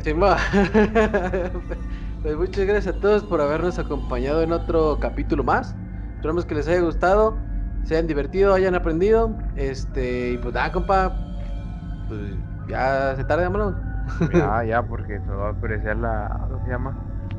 Simón. 0.04 0.36
Pues 2.22 2.36
muchas 2.36 2.66
gracias 2.66 2.94
a 2.96 3.00
todos 3.00 3.24
por 3.24 3.40
habernos 3.40 3.78
acompañado 3.80 4.42
en 4.42 4.52
otro 4.52 4.98
capítulo 5.00 5.42
más. 5.42 5.74
Esperamos 6.14 6.46
que 6.46 6.54
les 6.54 6.68
haya 6.68 6.80
gustado, 6.80 7.36
se 7.82 7.94
hayan 7.96 8.06
divertido, 8.06 8.54
hayan 8.54 8.76
aprendido. 8.76 9.36
Este, 9.56 10.32
y 10.32 10.38
pues 10.38 10.54
nada, 10.54 10.70
compa. 10.70 11.16
Pues 12.08 12.20
ya 12.68 13.14
se 13.16 13.24
tarda, 13.24 13.44
vámonos. 13.48 13.74
ya, 14.32 14.64
ya, 14.68 14.82
porque 14.84 15.18
se 15.20 15.30
va 15.32 15.48
a 15.48 15.50
aparecer 15.50 15.96
la. 15.96 16.46
¿Cómo 16.48 16.64
se 16.64 16.70
llama? 16.70 16.96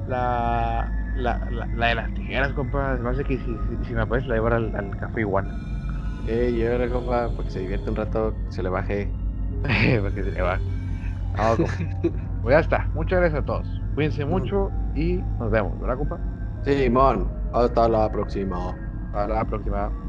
La. 0.08 0.92
La, 1.16 1.48
la, 1.52 1.68
la 1.68 1.88
de 1.88 1.96
las 1.96 2.14
tijeras, 2.14 2.52
compa. 2.54 2.92
Además 2.92 3.18
de 3.18 3.26
que 3.26 3.38
si, 3.38 3.58
si, 3.60 3.86
si 3.86 3.94
me 3.94 4.06
puedes 4.06 4.26
la 4.28 4.36
llevar 4.36 4.54
al, 4.54 4.76
al 4.76 4.98
café 4.98 5.22
igual. 5.22 5.48
Eh, 6.26 6.52
llévale, 6.54 6.90
compa, 6.90 7.30
para 7.30 7.44
que 7.46 7.52
se 7.52 7.60
divierte 7.60 7.90
un 7.90 7.96
rato, 7.96 8.36
se 8.50 8.62
le 8.64 8.70
baje. 8.70 9.16
Porque 10.02 10.24
se 10.24 10.32
le 10.32 10.42
va. 10.42 10.62
No, 11.38 11.58
compa. 11.58 11.74
Pues 12.42 12.54
ya 12.56 12.60
está. 12.60 12.90
Muchas 12.94 13.20
gracias 13.22 13.42
a 13.42 13.46
todos. 13.46 13.83
Cuídense 13.94 14.26
mucho 14.26 14.72
y 14.94 15.24
nos 15.38 15.52
vemos, 15.52 15.80
¿verdad, 15.80 15.98
compa? 15.98 16.20
Simón, 16.64 17.30
hasta 17.52 17.88
la 17.88 18.12
próxima. 18.12 18.76
Hasta 19.12 19.28
la 19.28 19.46
próxima. 19.46 20.03